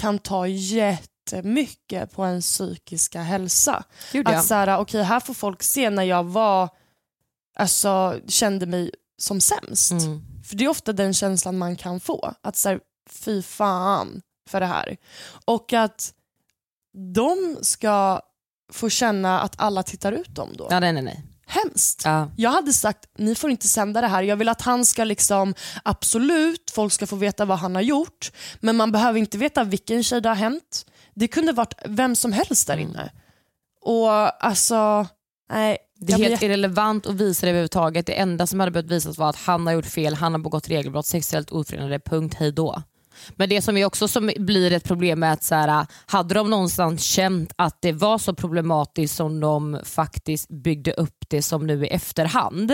kan 0.00 0.18
ta 0.18 0.46
jättemycket 0.46 2.12
på 2.12 2.26
ens 2.26 2.46
psykiska 2.46 3.22
hälsa. 3.22 3.84
Gud, 4.12 4.28
ja. 4.28 4.38
Att 4.38 4.44
så 4.44 4.54
här, 4.54 4.78
okej, 4.78 5.02
här 5.02 5.20
får 5.20 5.34
folk 5.34 5.62
se 5.62 5.90
när 5.90 6.02
jag 6.02 6.24
var, 6.24 6.68
alltså, 7.56 8.20
kände 8.28 8.66
mig 8.66 8.90
som 9.18 9.40
sämst. 9.40 9.92
Mm. 9.92 10.22
För 10.44 10.56
det 10.56 10.64
är 10.64 10.68
ofta 10.68 10.92
den 10.92 11.14
känslan 11.14 11.58
man 11.58 11.76
kan 11.76 12.00
få. 12.00 12.34
Att 12.42 12.56
så 12.56 12.68
här, 12.68 12.80
fy 13.10 13.42
fan 13.42 14.22
för 14.52 14.60
det 14.60 14.66
här. 14.66 14.96
Och 15.44 15.72
att 15.72 16.12
de 17.16 17.58
ska 17.62 18.20
få 18.72 18.88
känna 18.88 19.40
att 19.40 19.54
alla 19.56 19.82
tittar 19.82 20.12
ut 20.12 20.34
dem 20.34 20.48
då. 20.58 20.68
Ja, 20.70 20.80
nej, 20.80 20.92
nej, 20.92 21.02
nej. 21.02 21.24
Hemskt. 21.46 22.02
Ja. 22.04 22.30
Jag 22.36 22.50
hade 22.50 22.72
sagt, 22.72 23.08
ni 23.18 23.34
får 23.34 23.50
inte 23.50 23.68
sända 23.68 24.00
det 24.00 24.06
här. 24.06 24.22
Jag 24.22 24.36
vill 24.36 24.48
att 24.48 24.62
han 24.62 24.84
ska 24.84 25.04
liksom, 25.04 25.54
absolut, 25.84 26.70
folk 26.74 26.92
ska 26.92 27.06
få 27.06 27.16
veta 27.16 27.44
vad 27.44 27.58
han 27.58 27.74
har 27.74 27.82
gjort. 27.82 28.32
Men 28.60 28.76
man 28.76 28.92
behöver 28.92 29.18
inte 29.18 29.38
veta 29.38 29.64
vilken 29.64 30.02
tjej 30.02 30.20
det 30.20 30.28
har 30.28 30.36
hänt. 30.36 30.86
Det 31.14 31.28
kunde 31.28 31.52
varit 31.52 31.74
vem 31.84 32.16
som 32.16 32.32
helst 32.32 32.66
där 32.66 32.76
inne. 32.76 33.12
Och 33.80 34.44
alltså, 34.44 35.06
nej. 35.50 35.78
Det 35.94 36.10
är 36.10 36.12
jag 36.12 36.20
blir 36.20 36.30
helt 36.30 36.42
irrelevant 36.42 37.06
att 37.06 37.14
visa 37.14 37.46
det 37.46 37.50
överhuvudtaget. 37.50 38.06
Det 38.06 38.18
enda 38.18 38.46
som 38.46 38.60
hade 38.60 38.72
behövt 38.72 38.90
visas 38.90 39.18
var 39.18 39.30
att 39.30 39.36
han 39.36 39.66
har 39.66 39.74
gjort 39.74 39.86
fel, 39.86 40.14
han 40.14 40.32
har 40.32 40.38
begått 40.38 40.68
regelbrott, 40.68 41.06
sexuellt 41.06 41.50
ofredande, 41.50 41.98
punkt, 41.98 42.34
hej 42.38 42.52
då. 42.52 42.82
Men 43.30 43.48
det 43.48 43.62
som 43.62 43.76
är 43.76 43.84
också 43.84 44.08
som 44.08 44.32
blir 44.36 44.72
ett 44.72 44.84
problem 44.84 45.22
är 45.22 45.32
att 45.32 45.44
så 45.44 45.54
här, 45.54 45.86
hade 46.06 46.34
de 46.34 46.50
någonstans 46.50 47.02
känt 47.02 47.52
att 47.56 47.82
det 47.82 47.92
var 47.92 48.18
så 48.18 48.34
problematiskt 48.34 49.16
som 49.16 49.40
de 49.40 49.80
faktiskt 49.84 50.48
byggde 50.48 50.92
upp 50.92 51.24
det 51.28 51.42
som 51.42 51.66
nu 51.66 51.86
i 51.86 51.88
efterhand 51.88 52.72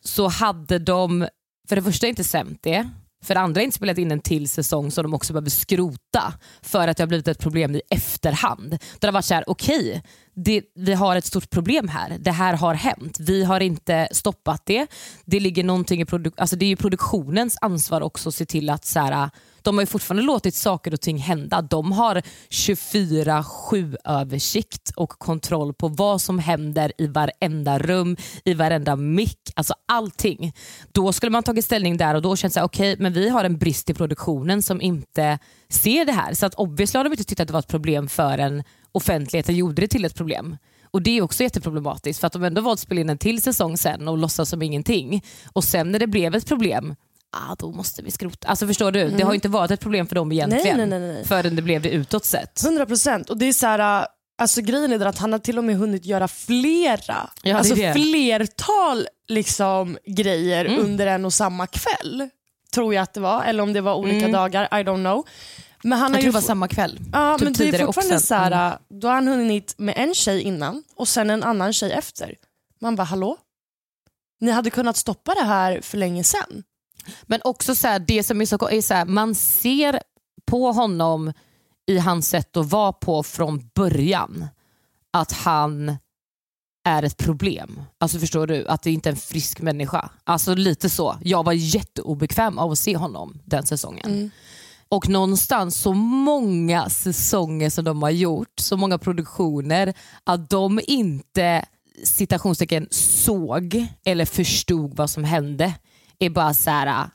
så 0.00 0.28
hade 0.28 0.78
de 0.78 1.28
för 1.68 1.76
det 1.76 1.82
första 1.82 2.06
inte 2.06 2.24
sämt 2.24 2.58
det, 2.62 2.88
för 3.24 3.34
det 3.34 3.40
andra 3.40 3.62
inte 3.62 3.76
spelat 3.76 3.98
in 3.98 4.10
en 4.10 4.20
till 4.20 4.48
säsong 4.48 4.90
som 4.90 5.02
de 5.02 5.14
också 5.14 5.32
behöver 5.32 5.50
skrota 5.50 6.34
för 6.62 6.88
att 6.88 6.96
det 6.96 7.02
har 7.02 7.08
blivit 7.08 7.28
ett 7.28 7.38
problem 7.38 7.74
i 7.74 7.82
efterhand. 7.90 8.70
Där 8.70 8.78
det 9.00 9.06
har 9.06 9.12
varit 9.12 9.24
så 9.24 9.34
här, 9.34 9.44
okej, 9.46 10.02
okay, 10.36 10.62
vi 10.74 10.94
har 10.94 11.16
ett 11.16 11.24
stort 11.24 11.50
problem 11.50 11.88
här. 11.88 12.16
Det 12.20 12.30
här 12.30 12.54
har 12.54 12.74
hänt. 12.74 13.20
Vi 13.20 13.44
har 13.44 13.60
inte 13.60 14.08
stoppat 14.12 14.62
det. 14.66 14.86
Det 15.24 15.40
ligger 15.40 15.64
någonting 15.64 16.00
i 16.00 16.04
produ- 16.04 16.34
alltså 16.36 16.56
det 16.56 16.64
är 16.64 16.68
ju 16.68 16.76
produktionens 16.76 17.58
ansvar 17.60 18.00
också 18.00 18.28
att 18.28 18.34
se 18.34 18.46
till 18.46 18.70
att 18.70 18.84
så 18.84 19.00
här, 19.00 19.30
de 19.68 19.76
har 19.76 19.82
ju 19.82 19.86
fortfarande 19.86 20.22
låtit 20.22 20.54
saker 20.54 20.94
och 20.94 21.00
ting 21.00 21.18
hända. 21.18 21.62
De 21.62 21.92
har 21.92 22.22
24-7 22.50 23.96
översikt 24.04 24.90
och 24.96 25.10
kontroll 25.10 25.74
på 25.74 25.88
vad 25.88 26.20
som 26.20 26.38
händer 26.38 26.92
i 26.98 27.06
varenda 27.06 27.78
rum, 27.78 28.16
i 28.44 28.54
varenda 28.54 28.96
mick, 28.96 29.38
alltså 29.56 29.74
allting. 29.88 30.52
Då 30.92 31.12
skulle 31.12 31.30
man 31.30 31.42
tagit 31.42 31.64
ställning 31.64 31.96
där 31.96 32.14
och 32.14 32.22
då 32.22 32.36
känt 32.36 32.56
att 32.56 32.64
okej, 32.64 32.92
okay, 32.92 33.02
men 33.02 33.12
vi 33.12 33.28
har 33.28 33.44
en 33.44 33.58
brist 33.58 33.90
i 33.90 33.94
produktionen 33.94 34.62
som 34.62 34.80
inte 34.80 35.38
ser 35.68 36.04
det 36.04 36.12
här. 36.12 36.34
Så 36.34 36.46
att 36.46 36.54
obviously 36.54 36.98
har 36.98 37.04
de 37.04 37.12
inte 37.12 37.24
tyckt 37.24 37.40
att 37.40 37.48
det 37.48 37.52
var 37.52 37.60
ett 37.60 37.68
problem 37.68 38.08
förrän 38.08 38.62
offentligheten 38.92 39.56
gjorde 39.56 39.82
det 39.82 39.88
till 39.88 40.04
ett 40.04 40.14
problem. 40.14 40.56
Och 40.90 41.02
Det 41.02 41.18
är 41.18 41.22
också 41.22 41.42
jätteproblematiskt 41.42 42.20
för 42.20 42.26
att 42.26 42.32
de 42.32 42.44
ändå 42.44 42.60
valt 42.60 42.76
att 42.76 42.80
spela 42.80 43.00
in 43.00 43.10
en 43.10 43.18
till 43.18 43.42
säsong 43.42 43.76
sen 43.76 44.08
och 44.08 44.18
låtsas 44.18 44.48
som 44.48 44.62
ingenting. 44.62 45.24
Och 45.52 45.64
sen 45.64 45.92
när 45.92 45.98
det 45.98 46.06
blev 46.06 46.34
ett 46.34 46.46
problem 46.46 46.94
ah, 47.36 47.54
då 47.58 47.72
måste 47.72 48.02
vi 48.02 48.10
skrota. 48.10 48.48
Alltså 48.48 48.66
förstår 48.66 48.92
du? 48.92 49.00
Mm. 49.00 49.16
Det 49.16 49.24
har 49.24 49.34
inte 49.34 49.48
varit 49.48 49.70
ett 49.70 49.80
problem 49.80 50.06
för 50.06 50.14
dem 50.14 50.32
egentligen 50.32 50.76
nej, 50.76 50.86
nej, 50.86 51.00
nej, 51.00 51.12
nej. 51.12 51.24
förrän 51.24 51.56
det 51.56 51.62
blev 51.62 51.82
det 51.82 51.90
utåt 51.90 52.24
sett. 52.24 52.64
100 52.64 52.86
procent. 52.86 53.30
Och 53.30 53.38
det 53.38 53.46
är 53.46 53.52
så 53.52 53.66
här, 53.66 54.06
alltså 54.38 54.60
grejen 54.60 54.92
är 54.92 55.06
att 55.06 55.18
han 55.18 55.32
har 55.32 55.38
till 55.38 55.58
och 55.58 55.64
med 55.64 55.76
hunnit 55.76 56.04
göra 56.04 56.28
flera, 56.28 57.30
ja, 57.42 57.56
alltså 57.56 57.74
det. 57.74 57.92
flertal 57.92 59.08
liksom, 59.28 59.98
grejer 60.06 60.64
mm. 60.64 60.84
under 60.84 61.06
en 61.06 61.24
och 61.24 61.32
samma 61.32 61.66
kväll. 61.66 62.28
Tror 62.74 62.94
jag 62.94 63.02
att 63.02 63.14
det 63.14 63.20
var, 63.20 63.44
eller 63.44 63.62
om 63.62 63.72
det 63.72 63.80
var 63.80 63.94
olika 63.94 64.18
mm. 64.18 64.32
dagar, 64.32 64.64
I 64.64 64.84
don't 64.84 65.02
know. 65.02 65.26
Men 65.82 65.98
han 65.98 66.12
jag 66.12 66.20
tror 66.20 66.32
det 66.32 66.34
var 66.34 66.40
samma 66.40 66.68
kväll. 66.68 67.00
Ja, 67.12 67.38
typ 67.38 67.44
men 67.44 67.52
det 67.52 67.68
är 67.68 67.86
fortfarande 67.86 68.20
så 68.20 68.34
här, 68.34 68.52
mm. 68.52 68.78
då 69.00 69.08
har 69.08 69.14
han 69.14 69.28
hunnit 69.28 69.74
med 69.78 69.94
en 69.96 70.14
tjej 70.14 70.42
innan 70.42 70.84
och 70.96 71.08
sen 71.08 71.30
en 71.30 71.42
annan 71.42 71.72
tjej 71.72 71.92
efter. 71.92 72.34
Man 72.80 72.96
bara, 72.96 73.02
hallå? 73.02 73.36
Ni 74.40 74.50
hade 74.50 74.70
kunnat 74.70 74.96
stoppa 74.96 75.34
det 75.34 75.44
här 75.44 75.80
för 75.80 75.98
länge 75.98 76.24
sedan. 76.24 76.62
Men 77.22 77.40
också 77.44 77.74
så 77.74 77.88
här, 77.88 77.98
det 77.98 78.22
som 78.22 78.40
är 78.40 78.46
så, 78.46 78.68
är 78.68 78.82
så 78.82 78.94
här, 78.94 79.04
man 79.04 79.34
ser 79.34 80.00
på 80.46 80.72
honom 80.72 81.32
i 81.86 81.98
hans 81.98 82.28
sätt 82.28 82.56
att 82.56 82.70
vara 82.70 82.92
på 82.92 83.22
från 83.22 83.70
början 83.74 84.46
att 85.12 85.32
han 85.32 85.96
är 86.84 87.02
ett 87.02 87.16
problem. 87.16 87.80
Alltså 87.98 88.18
förstår 88.18 88.46
du? 88.46 88.66
Att 88.66 88.82
det 88.82 88.90
inte 88.90 89.08
är 89.08 89.10
en 89.10 89.16
frisk 89.16 89.60
människa. 89.60 90.10
Alltså 90.24 90.54
lite 90.54 90.90
så. 90.90 91.16
Jag 91.22 91.44
var 91.44 91.52
jätteobekväm 91.52 92.58
av 92.58 92.70
att 92.70 92.78
se 92.78 92.96
honom 92.96 93.40
den 93.44 93.66
säsongen. 93.66 94.10
Mm. 94.10 94.30
Och 94.88 95.08
någonstans 95.08 95.76
så 95.76 95.92
många 95.92 96.88
säsonger 96.88 97.70
som 97.70 97.84
de 97.84 98.02
har 98.02 98.10
gjort, 98.10 98.60
så 98.60 98.76
många 98.76 98.98
produktioner, 98.98 99.94
att 100.24 100.50
de 100.50 100.80
inte 100.86 101.64
citationstecken 102.04 102.88
såg 102.90 103.86
eller 104.04 104.24
förstod 104.24 104.96
vad 104.96 105.10
som 105.10 105.24
hände 105.24 105.74
är 106.26 106.30
bara 106.30 106.54
så 106.54 106.70
här, 106.70 107.10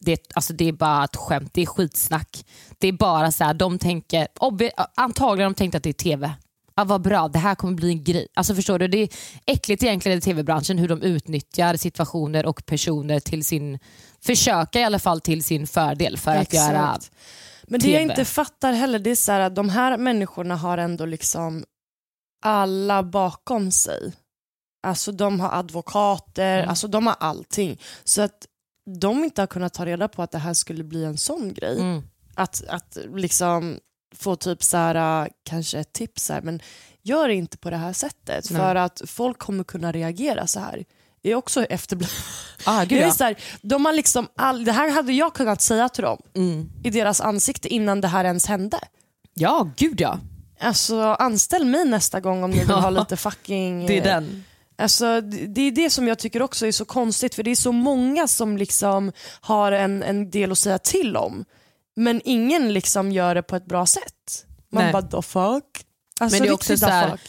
det, 0.00 0.32
alltså 0.34 0.52
det 0.52 0.68
är 0.68 0.72
bara 0.72 1.04
ett 1.04 1.16
skämt, 1.16 1.50
det 1.54 1.62
är 1.62 1.66
skitsnack. 1.66 2.44
Det 2.78 2.88
är 2.88 2.92
bara 2.92 3.32
så 3.32 3.44
här, 3.44 3.54
de 3.54 3.78
tänker, 3.78 4.28
antagligen 4.96 5.52
de 5.52 5.54
tänkte 5.54 5.76
att 5.78 5.84
det 5.84 5.90
är 5.90 5.92
TV. 5.92 6.32
Ja, 6.76 6.84
vad 6.84 7.02
bra, 7.02 7.28
det 7.28 7.38
här 7.38 7.54
kommer 7.54 7.74
bli 7.74 7.88
en 7.90 8.04
grej. 8.04 8.26
Alltså 8.34 8.54
förstår 8.54 8.78
du, 8.78 8.88
Det 8.88 8.98
är 8.98 9.08
äckligt 9.46 9.82
egentligen 9.82 10.18
i 10.18 10.20
tv-branschen 10.20 10.78
hur 10.78 10.88
de 10.88 11.02
utnyttjar 11.02 11.76
situationer 11.76 12.46
och 12.46 12.66
personer 12.66 13.20
till 13.20 13.44
sin, 13.44 13.78
försöka 14.24 14.80
i 14.80 14.84
alla 14.84 14.98
fall 14.98 15.20
till 15.20 15.44
sin 15.44 15.66
fördel 15.66 16.16
för 16.18 16.30
Exakt. 16.30 16.54
att 16.54 16.54
göra 16.74 16.98
Men 17.62 17.80
det 17.80 17.86
TV. 17.86 17.92
jag 17.92 18.02
inte 18.02 18.24
fattar 18.24 18.72
heller, 18.72 18.98
det 18.98 19.10
är 19.10 19.14
så 19.14 19.32
här, 19.32 19.40
att 19.40 19.54
de 19.54 19.68
här 19.68 19.96
människorna 19.96 20.56
har 20.56 20.78
ändå 20.78 21.06
liksom 21.06 21.64
alla 22.42 23.02
bakom 23.02 23.70
sig. 23.70 24.12
Alltså 24.80 25.12
de 25.12 25.40
har 25.40 25.58
advokater, 25.58 26.58
mm. 26.58 26.68
alltså 26.68 26.88
de 26.88 27.06
har 27.06 27.16
allting. 27.20 27.80
Så 28.04 28.22
att 28.22 28.46
de 29.00 29.24
inte 29.24 29.42
har 29.42 29.46
kunnat 29.46 29.74
ta 29.74 29.86
reda 29.86 30.08
på 30.08 30.22
att 30.22 30.30
det 30.30 30.38
här 30.38 30.54
skulle 30.54 30.84
bli 30.84 31.04
en 31.04 31.18
sån 31.18 31.54
grej. 31.54 31.80
Mm. 31.80 32.02
Att, 32.34 32.62
att 32.68 32.98
liksom 33.14 33.78
få 34.14 34.36
typ 34.36 34.62
så 34.62 34.76
här, 34.76 35.28
kanske 35.42 35.78
ett 35.78 35.92
tips 35.92 36.28
här, 36.28 36.40
men 36.40 36.62
gör 37.02 37.28
inte 37.28 37.58
på 37.58 37.70
det 37.70 37.76
här 37.76 37.92
sättet 37.92 38.50
Nej. 38.50 38.60
för 38.60 38.74
att 38.74 39.02
folk 39.06 39.38
kommer 39.38 39.64
kunna 39.64 39.92
reagera 39.92 40.46
så 40.46 40.60
här. 40.60 40.84
Det 41.22 41.30
är 41.30 41.34
också 41.34 41.64
efterblivet. 41.64 42.14
Ah, 42.64 42.84
ja. 42.88 43.34
de 43.62 43.84
har 43.84 43.92
liksom 43.92 44.28
all, 44.36 44.64
det 44.64 44.72
här 44.72 44.90
hade 44.90 45.12
jag 45.12 45.34
kunnat 45.34 45.62
säga 45.62 45.88
till 45.88 46.04
dem 46.04 46.22
mm. 46.34 46.70
i 46.84 46.90
deras 46.90 47.20
ansikte 47.20 47.68
innan 47.68 48.00
det 48.00 48.08
här 48.08 48.24
ens 48.24 48.46
hände. 48.46 48.78
Ja, 49.34 49.70
gud 49.76 50.00
ja. 50.00 50.18
Alltså 50.60 51.00
anställ 51.00 51.64
mig 51.64 51.84
nästa 51.84 52.20
gång 52.20 52.44
om 52.44 52.50
ni 52.50 52.58
vill 52.58 52.70
ha 52.70 52.90
lite 52.90 53.16
fucking... 53.16 53.86
Det 53.86 53.98
är 53.98 54.04
den. 54.04 54.44
Alltså, 54.78 55.20
det 55.20 55.60
är 55.60 55.70
det 55.70 55.90
som 55.90 56.08
jag 56.08 56.18
tycker 56.18 56.42
också 56.42 56.66
är 56.66 56.72
så 56.72 56.84
konstigt 56.84 57.34
för 57.34 57.42
det 57.42 57.50
är 57.50 57.56
så 57.56 57.72
många 57.72 58.28
som 58.28 58.56
liksom 58.56 59.12
har 59.40 59.72
en, 59.72 60.02
en 60.02 60.30
del 60.30 60.52
att 60.52 60.58
säga 60.58 60.78
till 60.78 61.16
om. 61.16 61.44
Men 61.96 62.20
ingen 62.24 62.72
liksom 62.72 63.12
gör 63.12 63.34
det 63.34 63.42
på 63.42 63.56
ett 63.56 63.66
bra 63.66 63.86
sätt. 63.86 64.46
Man 64.72 64.84
Nej. 64.84 64.92
bara 64.92 65.02
the 65.02 65.22
fuck. 65.22 65.84
Alltså, 66.20 66.34
Men 66.34 66.42
det 66.42 66.48
är 66.48 66.54
också 66.54 66.76
så 66.76 66.86
här, 66.86 67.20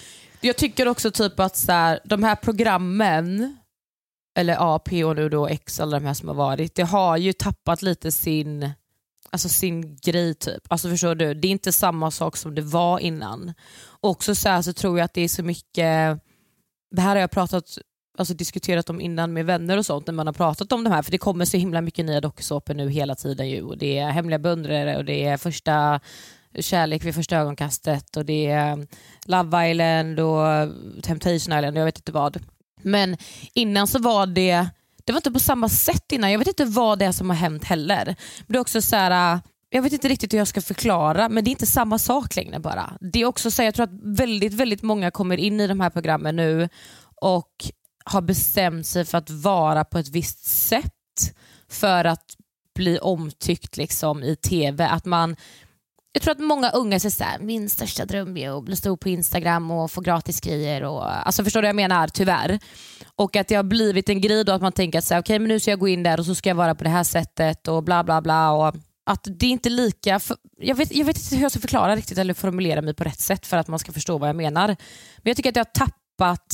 jag 0.42 0.58
tycker 0.58 0.88
också 0.88 1.12
typ 1.12 1.40
att 1.40 1.58
så 1.58 1.72
här, 1.72 2.00
de 2.04 2.24
här 2.24 2.36
programmen, 2.36 3.58
eller 4.38 4.56
A, 4.60 4.80
P 4.86 5.04
och 5.04 5.16
nu 5.16 5.30
då 5.30 5.48
X, 5.48 5.80
alla 5.80 6.00
de 6.00 6.06
här 6.06 6.14
som 6.14 6.28
har 6.28 6.36
varit, 6.36 6.76
det 6.76 6.84
har 6.84 7.18
ju 7.18 7.34
tappat 7.34 7.82
lite 7.82 8.12
sin 8.12 8.72
alltså 9.32 9.50
sin 9.50 9.96
grej 9.96 10.34
typ. 10.34 10.64
Alltså 10.68 10.90
förstår 10.90 11.16
du? 11.16 11.34
Det 11.34 11.48
är 11.48 11.52
inte 11.52 11.72
samma 11.72 12.12
sak 12.12 12.38
som 12.38 12.56
det 12.56 12.62
var 12.62 13.00
innan. 13.00 13.54
Också 14.00 14.36
så, 14.36 14.50
här, 14.50 14.62
så 14.62 14.74
tror 14.74 15.00
jag 15.00 15.06
att 15.06 15.14
det 15.14 15.22
är 15.22 15.28
så 15.28 15.44
mycket 15.44 16.20
det 16.92 17.02
här 17.02 17.10
har 17.10 17.22
jag 17.22 17.32
pratat, 17.32 17.78
alltså 18.18 18.34
diskuterat 18.34 18.90
om 18.90 19.02
innan 19.02 19.34
med 19.34 19.46
vänner 19.46 19.78
och 19.78 19.86
sånt 19.86 20.08
när 20.08 20.14
man 20.14 20.28
har 20.28 20.34
pratat 20.34 20.72
om 20.72 20.84
det 20.84 20.90
här 20.90 21.02
för 21.02 21.12
det 21.12 21.18
kommer 21.18 21.46
så 21.46 21.58
himla 21.58 21.82
mycket 21.82 22.06
nya 22.06 22.22
dokusåpor 22.22 22.74
nu 22.74 22.90
hela 22.90 23.16
tiden 23.16 23.50
ju 23.50 23.64
och 23.64 23.78
det 23.78 23.98
är 23.98 24.10
Hemliga 24.10 24.40
beundrare 24.40 24.98
och 24.98 25.06
det 25.06 25.26
är 25.26 25.38
första 25.38 26.00
Kärlek 26.60 27.06
vid 27.06 27.16
första 27.16 27.38
ögonkastet 27.38 28.18
och 28.18 28.26
det 28.26 28.46
är 28.46 28.88
Love 29.26 29.70
Island 29.72 30.20
och 30.20 30.44
Temptation 31.04 31.36
Island 31.36 31.66
och 31.66 31.82
jag 31.82 31.86
vet 31.86 31.98
inte 31.98 32.12
vad. 32.12 32.38
Men 32.82 33.18
innan 33.54 33.88
så 33.88 34.00
var 34.00 34.26
det 34.26 34.70
det 35.06 35.14
var 35.14 35.18
inte 35.18 35.32
på 35.32 35.40
samma 35.40 35.70
sätt 35.70 36.12
innan. 36.12 36.32
Jag 36.32 36.40
vet 36.40 36.48
inte 36.48 36.66
vad 36.66 37.00
det 37.00 37.06
är 37.06 37.12
som 37.12 37.30
har 37.30 37.38
hänt 37.38 37.64
heller. 37.64 38.06
Men 38.06 38.46
det 38.48 38.58
är 38.58 38.60
också 38.60 38.82
så 38.82 38.96
här, 38.96 39.40
jag 39.70 39.82
vet 39.82 39.94
inte 39.94 40.08
riktigt 40.08 40.34
hur 40.34 40.38
jag 40.38 40.48
ska 40.48 40.62
förklara 40.62 41.30
men 41.30 41.44
det 41.44 41.50
är 41.50 41.52
inte 41.52 41.66
samma 41.66 41.98
sak 42.00 42.36
längre 42.36 42.60
bara. 42.60 42.98
Det 43.02 43.22
är 43.22 43.26
också 43.26 43.52
så, 43.52 43.64
jag 43.64 43.76
tror 43.76 43.84
att 43.84 44.00
väldigt, 44.04 44.54
väldigt 44.54 44.82
många 44.82 45.12
kommer 45.12 45.38
in 45.38 45.60
i 45.60 45.68
de 45.68 45.80
här 45.80 45.90
programmen 45.90 46.36
nu 46.36 46.70
och 47.22 47.52
har 48.06 48.22
bestämt 48.22 48.88
sig 48.88 49.06
för 49.06 49.18
att 49.18 49.30
vara 49.30 49.86
på 49.86 49.98
ett 49.98 50.10
visst 50.10 50.46
sätt 50.46 51.36
för 51.70 52.06
att 52.06 52.36
bli 52.76 53.00
omtyckt 53.00 53.78
liksom, 53.78 54.24
i 54.24 54.36
TV. 54.36 54.88
Att 54.88 55.06
man, 55.06 55.36
jag 56.12 56.22
tror 56.22 56.32
att 56.32 56.40
många 56.40 56.70
unga 56.70 57.00
säger 57.00 57.12
såhär, 57.12 57.40
min 57.40 57.70
största 57.70 58.06
dröm 58.06 58.38
är 58.38 58.58
att 58.58 58.64
bli 58.64 58.76
stor 58.76 58.98
på 58.98 59.10
Instagram 59.10 59.72
och 59.72 59.92
få 59.92 60.02
gratis 60.02 60.42
grejer. 60.42 60.84
Och, 60.84 61.28
alltså 61.28 61.44
förstår 61.44 61.62
du 61.62 61.66
vad 61.66 61.70
jag 61.70 61.76
menar? 61.76 62.08
Tyvärr. 62.08 62.60
Och 63.16 63.36
att 63.36 63.48
det 63.48 63.56
har 63.56 63.64
blivit 63.64 64.10
en 64.10 64.22
grej 64.22 64.46
då 64.46 64.52
att 64.52 64.62
man 64.62 64.72
tänker 64.72 65.00
att 65.00 65.12
okay, 65.20 65.40
men 65.40 65.48
nu 65.48 65.60
ska 65.60 65.72
jag 65.72 65.80
gå 65.80 65.88
in 65.88 66.04
där 66.04 66.20
och 66.20 66.26
så 66.26 66.36
ska 66.36 66.50
jag 66.50 66.56
vara 66.56 66.76
på 66.76 66.84
det 66.84 66.90
här 66.90 67.04
sättet 67.04 67.68
och 67.68 67.84
bla 67.84 68.04
bla 68.04 68.22
bla. 68.22 68.52
Och, 68.52 68.76
att 69.12 69.28
det 69.32 69.46
är 69.46 69.50
inte 69.50 69.70
lika, 69.70 70.20
för, 70.20 70.38
jag, 70.58 70.76
vet, 70.76 70.96
jag 70.96 71.06
vet 71.06 71.18
inte 71.18 71.36
hur 71.36 71.42
jag 71.42 71.52
ska 71.52 71.60
förklara 71.60 71.96
riktigt 71.96 72.18
eller 72.18 72.34
formulera 72.34 72.82
mig 72.82 72.94
på 72.94 73.04
rätt 73.04 73.20
sätt 73.20 73.46
för 73.46 73.58
att 73.58 73.68
man 73.68 73.80
ska 73.80 73.92
förstå 73.92 74.18
vad 74.18 74.30
jag 74.30 74.36
menar. 74.36 74.68
Men 74.68 75.24
jag 75.24 75.38
tycker 75.38 75.50
att 75.50 75.56
jag 75.56 75.66
har 75.66 75.88
tappat, 75.88 76.54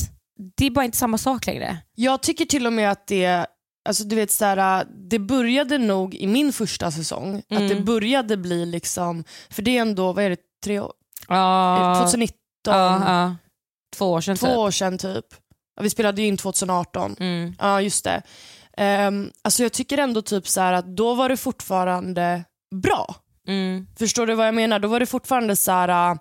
det 0.56 0.66
är 0.66 0.70
bara 0.70 0.84
inte 0.84 0.96
samma 0.96 1.18
sak 1.18 1.46
längre. 1.46 1.78
Jag 1.94 2.22
tycker 2.22 2.44
till 2.44 2.66
och 2.66 2.72
med 2.72 2.90
att 2.90 3.06
det 3.06 3.46
Alltså 3.86 4.04
du 4.04 4.16
vet 4.16 4.30
såhär, 4.30 4.84
det 5.08 5.18
började 5.18 5.78
nog 5.78 6.14
i 6.14 6.26
min 6.26 6.52
första 6.52 6.90
säsong, 6.90 7.42
mm. 7.48 7.62
att 7.62 7.68
det 7.68 7.80
började 7.80 8.36
bli 8.36 8.66
liksom, 8.66 9.24
för 9.50 9.62
det 9.62 9.76
är 9.76 9.82
ändå, 9.82 10.12
vad 10.12 10.24
är 10.24 10.30
det, 10.30 10.40
tre 10.64 10.80
år? 10.80 10.92
Uh, 11.30 11.98
2019? 12.00 12.32
Uh, 12.66 13.10
uh. 13.10 13.32
Två 13.96 14.12
år 14.12 14.20
sedan 14.20 14.36
Två 14.36 14.46
typ. 14.46 14.56
år 14.56 14.70
sedan 14.70 14.98
typ. 14.98 15.24
vi 15.80 15.90
spelade 15.90 16.22
ju 16.22 16.28
in 16.28 16.36
2018. 16.36 17.16
Mm. 17.20 17.54
Ja 17.58 17.80
just 17.80 18.04
det. 18.04 18.22
Um, 18.80 19.30
alltså 19.42 19.62
jag 19.62 19.72
tycker 19.72 19.98
ändå 19.98 20.22
typ 20.22 20.48
så 20.48 20.60
att 20.60 20.96
då 20.96 21.14
var 21.14 21.28
det 21.28 21.36
fortfarande 21.36 22.44
bra. 22.74 23.14
Mm. 23.48 23.86
Förstår 23.98 24.26
du 24.26 24.34
vad 24.34 24.46
jag 24.46 24.54
menar? 24.54 24.78
Då 24.78 24.88
var 24.88 25.00
det 25.00 25.06
fortfarande 25.06 25.56
så 25.56 25.72
här, 25.72 26.18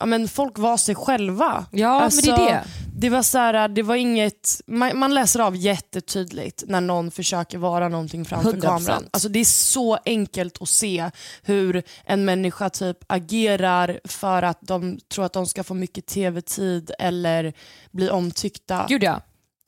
ja, 0.00 0.06
men 0.06 0.28
folk 0.28 0.58
var 0.58 0.76
sig 0.76 0.94
själva. 0.94 1.66
Ja, 1.70 2.00
alltså, 2.00 2.30
men 2.30 2.38
det 2.38 2.50
är 2.50 2.56
alltså, 2.56 2.70
det. 2.78 2.82
Det 2.96 3.08
var 3.08 3.22
så 3.22 3.38
här, 3.38 3.68
det 3.68 3.82
var 3.82 3.96
inget, 3.96 4.60
man, 4.66 4.98
man 4.98 5.14
läser 5.14 5.40
av 5.40 5.56
jättetydligt 5.56 6.64
när 6.66 6.80
någon 6.80 7.10
försöker 7.10 7.58
vara 7.58 7.88
någonting 7.88 8.24
framför 8.24 8.52
100%. 8.52 8.60
kameran. 8.60 9.08
Alltså 9.10 9.28
det 9.28 9.38
är 9.38 9.44
så 9.44 9.98
enkelt 10.04 10.62
att 10.62 10.68
se 10.68 11.10
hur 11.42 11.82
en 12.04 12.24
människa 12.24 12.70
typ 12.70 12.98
agerar 13.06 14.00
för 14.04 14.42
att 14.42 14.58
de 14.60 14.98
tror 15.14 15.24
att 15.24 15.32
de 15.32 15.46
ska 15.46 15.64
få 15.64 15.74
mycket 15.74 16.06
tv-tid 16.06 16.90
eller 16.98 17.52
bli 17.90 18.10
omtyckta. 18.10 18.86
Gud 18.88 19.02
ja. 19.02 19.20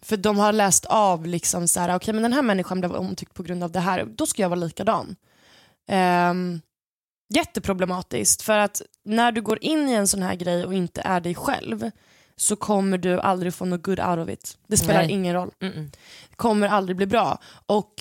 För 0.04 0.16
de 0.16 0.38
har 0.38 0.52
läst 0.52 0.84
av 0.84 1.26
liksom 1.26 1.68
så 1.68 1.80
här, 1.80 1.96
okej 1.96 2.14
men 2.14 2.22
den 2.22 2.32
här 2.32 2.42
människan 2.42 2.80
blev 2.80 2.92
omtyckt 2.92 3.34
på 3.34 3.42
grund 3.42 3.64
av 3.64 3.70
det 3.72 3.80
här, 3.80 4.04
då 4.04 4.26
ska 4.26 4.42
jag 4.42 4.48
vara 4.48 4.60
likadan. 4.60 5.16
Um, 6.30 6.60
jätteproblematiskt 7.34 8.42
för 8.42 8.58
att 8.58 8.82
när 9.04 9.32
du 9.32 9.42
går 9.42 9.58
in 9.64 9.88
i 9.88 9.92
en 9.92 10.08
sån 10.08 10.22
här 10.22 10.34
grej 10.34 10.64
och 10.66 10.74
inte 10.74 11.00
är 11.04 11.20
dig 11.20 11.34
själv 11.34 11.90
så 12.36 12.56
kommer 12.56 12.98
du 12.98 13.20
aldrig 13.20 13.54
få 13.54 13.64
något 13.64 13.82
good 13.82 14.00
out 14.00 14.18
of 14.18 14.28
it. 14.28 14.58
Det 14.66 14.76
spelar 14.76 15.02
Nej. 15.02 15.10
ingen 15.12 15.34
roll. 15.34 15.50
Mm-mm. 15.60 15.90
Det 16.30 16.36
kommer 16.36 16.68
aldrig 16.68 16.96
bli 16.96 17.06
bra. 17.06 17.38
Och 17.66 17.92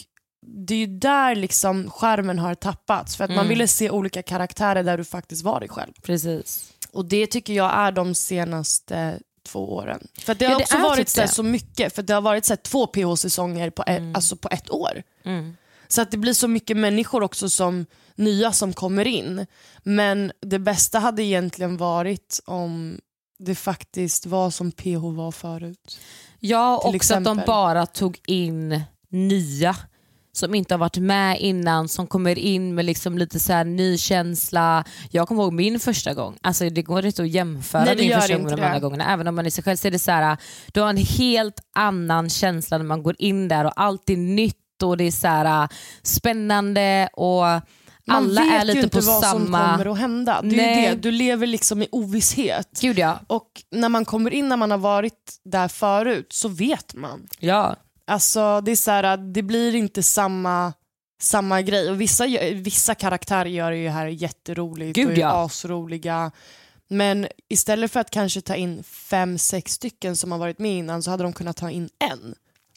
det 0.45 0.73
är 0.73 0.77
ju 0.77 0.87
där 0.87 1.35
liksom 1.35 1.89
skärmen 1.91 2.39
har 2.39 2.55
tappats 2.55 3.15
för 3.15 3.23
att 3.23 3.29
man 3.29 3.39
Mm. 3.39 3.49
ville 3.49 3.67
se 3.67 3.89
olika 3.89 4.23
karaktärer 4.23 4.83
där 4.83 4.97
du 4.97 5.03
faktiskt 5.03 5.43
var 5.43 5.59
dig 5.59 5.69
själv. 5.69 5.93
Precis. 6.01 6.73
Och 6.91 7.05
det 7.05 7.27
tycker 7.27 7.53
jag 7.53 7.73
är 7.73 7.91
de 7.91 8.15
senaste 8.15 9.19
två 9.43 9.73
åren. 9.73 10.07
För 10.19 10.35
det 10.35 10.45
har 10.45 10.51
Ja, 10.51 10.57
det 10.57 10.63
också 10.63 10.77
varit 10.77 11.07
typ 11.07 11.29
så, 11.29 11.35
så 11.35 11.43
mycket, 11.43 11.95
för 11.95 12.03
det 12.03 12.13
har 12.13 12.21
varit 12.21 12.45
så 12.45 12.55
två 12.55 12.87
PH-säsonger 12.87 13.69
på, 13.69 13.83
ett, 13.87 14.15
alltså 14.15 14.35
på 14.35 14.49
ett 14.51 14.71
år. 14.71 15.03
Mm. 15.25 15.57
Så 15.87 16.01
att 16.01 16.11
det 16.11 16.17
blir 16.17 16.33
så 16.33 16.47
mycket 16.47 16.77
människor 16.77 17.23
också 17.23 17.49
som 17.49 17.85
nya 18.15 18.51
som 18.51 18.73
kommer 18.73 19.07
in. 19.07 19.45
Men 19.83 20.31
det 20.41 20.59
bästa 20.59 20.99
hade 20.99 21.23
egentligen 21.23 21.77
varit 21.77 22.39
om 22.45 22.99
det 23.39 23.55
faktiskt 23.55 24.25
var 24.25 24.49
som 24.49 24.71
PH 24.71 25.15
var 25.15 25.31
förut. 25.31 25.99
Ja, 26.39 26.77
också 26.77 27.15
att 27.15 27.23
de 27.23 27.41
bara 27.47 27.85
tog 27.85 28.19
in 28.27 28.81
nya 29.09 29.75
som 30.35 30.55
inte 30.55 30.73
har 30.73 30.79
varit 30.79 30.97
med 30.97 31.39
innan, 31.39 31.87
som 31.87 32.07
kommer 32.07 32.39
in 32.39 32.75
med 32.75 32.85
liksom 32.85 33.17
lite 33.17 33.39
så 33.39 33.53
här 33.53 33.63
ny 33.63 33.97
känsla. 33.97 34.83
Jag 35.11 35.27
kommer 35.27 35.43
ihåg 35.43 35.53
min 35.53 35.79
första 35.79 36.13
gång, 36.13 36.37
alltså 36.41 36.69
det 36.69 36.81
går 36.81 37.05
inte 37.05 37.21
att 37.21 37.29
jämföra 37.29 37.85
Nej, 37.85 37.95
min 37.95 38.13
första 38.19 38.33
gång 38.33 38.43
med 38.43 38.57
de 38.57 38.63
andra 38.63 38.79
gångerna. 38.79 39.13
Även 39.13 39.27
om 39.27 39.35
man 39.35 39.45
är 39.45 39.49
sig 39.49 39.63
själv 39.63 39.77
så 39.77 39.87
är 39.87 39.91
det 39.91 39.99
så 39.99 40.11
här, 40.11 40.37
du 40.73 40.81
har 40.81 40.89
en 40.89 40.97
helt 40.97 41.59
annan 41.75 42.29
känsla 42.29 42.77
när 42.77 42.85
man 42.85 43.03
går 43.03 43.15
in 43.19 43.47
där 43.47 43.65
och 43.65 43.73
allt 43.75 44.09
är 44.09 44.17
nytt 44.17 44.83
och 44.83 44.97
det 44.97 45.03
är 45.03 45.11
så 45.11 45.27
här, 45.27 45.69
spännande 46.03 47.09
och 47.13 47.41
Man 47.41 47.61
alla 48.05 48.41
vet 48.41 48.61
är 48.61 48.65
lite 48.65 48.77
ju 48.77 48.83
inte 48.83 48.99
på 48.99 49.05
vad 49.05 49.23
som 49.23 49.31
samma... 49.31 49.71
kommer 49.71 49.91
att 49.91 49.99
hända. 49.99 50.41
Det 50.41 50.55
Nej. 50.55 50.89
det. 50.89 50.95
Du 50.95 51.11
lever 51.11 51.47
liksom 51.47 51.81
i 51.81 51.87
ovisshet. 51.91 52.79
Gud 52.81 52.99
ja. 52.99 53.19
Och 53.27 53.47
när 53.71 53.89
man 53.89 54.05
kommer 54.05 54.33
in 54.33 54.49
när 54.49 54.57
man 54.57 54.71
har 54.71 54.77
varit 54.77 55.41
där 55.45 55.67
förut 55.67 56.27
så 56.33 56.47
vet 56.47 56.93
man. 56.93 57.27
ja. 57.39 57.75
Alltså 58.07 58.61
det 58.61 58.71
är 58.71 58.75
så 58.75 58.91
här, 58.91 59.17
det 59.17 59.41
blir 59.43 59.75
inte 59.75 60.03
samma, 60.03 60.73
samma 61.21 61.61
grej. 61.61 61.89
Och 61.89 62.01
vissa, 62.01 62.25
vissa 62.53 62.95
karaktärer 62.95 63.45
gör 63.45 63.71
det 63.71 63.77
ju 63.77 63.89
här 63.89 64.07
jätteroligt 64.07 64.95
Gud, 64.95 65.07
och 65.07 65.13
är 65.13 65.17
ja. 65.17 65.43
asroliga. 65.45 66.31
Men 66.87 67.27
istället 67.49 67.91
för 67.91 67.99
att 67.99 68.09
kanske 68.09 68.41
ta 68.41 68.55
in 68.55 68.83
fem, 68.83 69.37
sex 69.37 69.71
stycken 69.73 70.15
som 70.15 70.31
har 70.31 70.39
varit 70.39 70.59
med 70.59 70.77
innan 70.77 71.03
så 71.03 71.11
hade 71.11 71.23
de 71.23 71.33
kunnat 71.33 71.57
ta 71.57 71.69
in 71.71 71.89
en. 72.11 72.35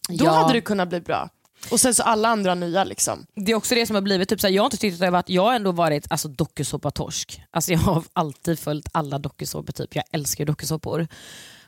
Då 0.08 0.24
Ja. 0.24 0.30
hade 0.30 0.52
det 0.52 0.60
kunnat 0.60 0.88
bli 0.88 1.00
bra. 1.00 1.28
Och 1.70 1.80
sen 1.80 1.94
så 1.94 2.02
alla 2.02 2.28
andra 2.28 2.54
nya 2.54 2.84
liksom. 2.84 3.26
Det 3.34 3.52
är 3.52 3.56
också 3.56 3.74
det 3.74 3.86
som 3.86 3.94
har 3.94 4.02
blivit, 4.02 4.28
typ, 4.28 4.40
såhär, 4.40 4.54
jag 4.54 4.62
har 4.62 4.66
inte 4.66 4.76
tyckt 4.76 5.02
att 5.02 5.28
jag 5.28 5.42
har 5.42 5.54
ändå 5.54 5.72
varit 5.72 6.06
alltså, 6.12 6.28
dokusåpa-torsk. 6.28 7.42
Alltså, 7.50 7.72
jag 7.72 7.78
har 7.78 8.04
alltid 8.12 8.58
följt 8.58 8.88
alla 8.92 9.18
dokusåpor, 9.18 9.72
typ. 9.72 9.96
jag 9.96 10.04
älskar 10.12 10.44
dokusåpor. 10.44 11.08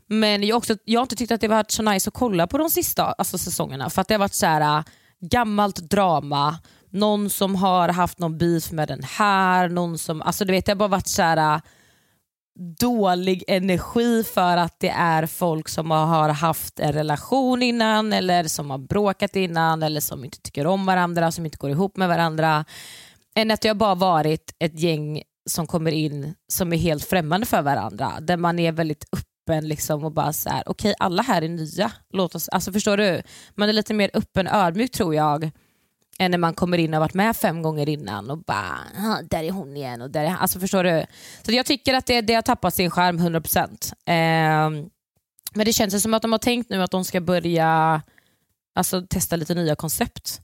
Men 0.08 0.42
jag, 0.42 0.54
har 0.54 0.58
också, 0.58 0.76
jag 0.84 1.00
har 1.00 1.04
inte 1.04 1.16
tyckt 1.16 1.32
att 1.32 1.40
det 1.40 1.48
varit 1.48 1.70
så 1.70 1.82
nice 1.82 2.08
att 2.10 2.14
kolla 2.14 2.46
på 2.46 2.58
de 2.58 2.70
sista 2.70 3.04
alltså, 3.04 3.38
säsongerna 3.38 3.90
för 3.90 4.00
att 4.00 4.08
det 4.08 4.14
har 4.14 4.18
varit 4.18 4.34
så 4.34 4.46
här, 4.46 4.78
äh, 4.78 4.84
gammalt 5.20 5.76
drama, 5.76 6.58
någon 6.90 7.30
som 7.30 7.54
har 7.54 7.88
haft 7.88 8.18
någon 8.18 8.38
beef 8.38 8.72
med 8.72 8.88
den 8.88 9.02
här, 9.02 9.68
någon 9.68 9.98
som, 9.98 10.22
alltså 10.22 10.44
du 10.44 10.52
vet 10.52 10.66
det 10.66 10.72
har 10.72 10.76
bara 10.76 10.88
varit 10.88 11.08
så 11.08 11.22
här 11.22 11.54
äh, 11.54 11.60
dålig 12.78 13.44
energi 13.48 14.24
för 14.24 14.56
att 14.56 14.80
det 14.80 14.88
är 14.88 15.26
folk 15.26 15.68
som 15.68 15.90
har 15.90 16.28
haft 16.28 16.80
en 16.80 16.92
relation 16.92 17.62
innan 17.62 18.12
eller 18.12 18.44
som 18.44 18.70
har 18.70 18.78
bråkat 18.78 19.36
innan 19.36 19.82
eller 19.82 20.00
som 20.00 20.24
inte 20.24 20.40
tycker 20.40 20.66
om 20.66 20.86
varandra, 20.86 21.32
som 21.32 21.44
inte 21.44 21.58
går 21.58 21.70
ihop 21.70 21.96
med 21.96 22.08
varandra. 22.08 22.64
Än 23.34 23.50
att 23.50 23.60
det 23.60 23.68
har 23.68 23.74
bara 23.74 23.94
varit 23.94 24.54
ett 24.58 24.80
gäng 24.80 25.22
som 25.50 25.66
kommer 25.66 25.90
in 25.92 26.34
som 26.48 26.72
är 26.72 26.76
helt 26.76 27.04
främmande 27.04 27.46
för 27.46 27.62
varandra. 27.62 28.12
Där 28.20 28.36
man 28.36 28.58
är 28.58 28.72
väldigt 28.72 29.04
öppen 29.48 29.68
liksom 29.68 30.04
och 30.04 30.12
bara 30.12 30.32
så 30.32 30.50
här, 30.50 30.62
okej 30.66 30.94
alla 30.98 31.22
här 31.22 31.42
är 31.42 31.48
nya. 31.48 31.92
Låt 32.12 32.34
oss, 32.34 32.48
alltså 32.48 32.72
förstår 32.72 32.96
du? 32.96 33.22
Man 33.54 33.68
är 33.68 33.72
lite 33.72 33.94
mer 33.94 34.10
öppen 34.14 34.46
ödmjuk 34.46 34.90
tror 34.90 35.14
jag 35.14 35.50
än 36.18 36.30
när 36.30 36.38
man 36.38 36.54
kommer 36.54 36.78
in 36.78 36.90
och 36.90 36.94
har 36.94 37.00
varit 37.00 37.14
med 37.14 37.36
fem 37.36 37.62
gånger 37.62 37.88
innan 37.88 38.30
och 38.30 38.38
bara, 38.38 38.78
där 39.30 39.44
är 39.44 39.50
hon 39.50 39.76
igen 39.76 40.02
och 40.02 40.10
där 40.10 40.24
är 40.24 40.28
han. 40.28 40.38
Alltså 40.38 40.60
förstår 40.60 40.84
du? 40.84 41.06
Så 41.42 41.52
jag 41.52 41.66
tycker 41.66 41.94
att 41.94 42.06
det, 42.06 42.20
det 42.20 42.34
har 42.34 42.42
tappat 42.42 42.74
sin 42.74 42.90
charm 42.90 43.18
100%. 43.18 43.92
Eh, 44.06 44.88
men 45.54 45.64
det 45.66 45.72
känns 45.72 46.02
som 46.02 46.14
att 46.14 46.22
de 46.22 46.32
har 46.32 46.38
tänkt 46.38 46.70
nu 46.70 46.82
att 46.82 46.90
de 46.90 47.04
ska 47.04 47.20
börja 47.20 48.02
alltså, 48.74 49.02
testa 49.02 49.36
lite 49.36 49.54
nya 49.54 49.76
koncept. 49.76 50.40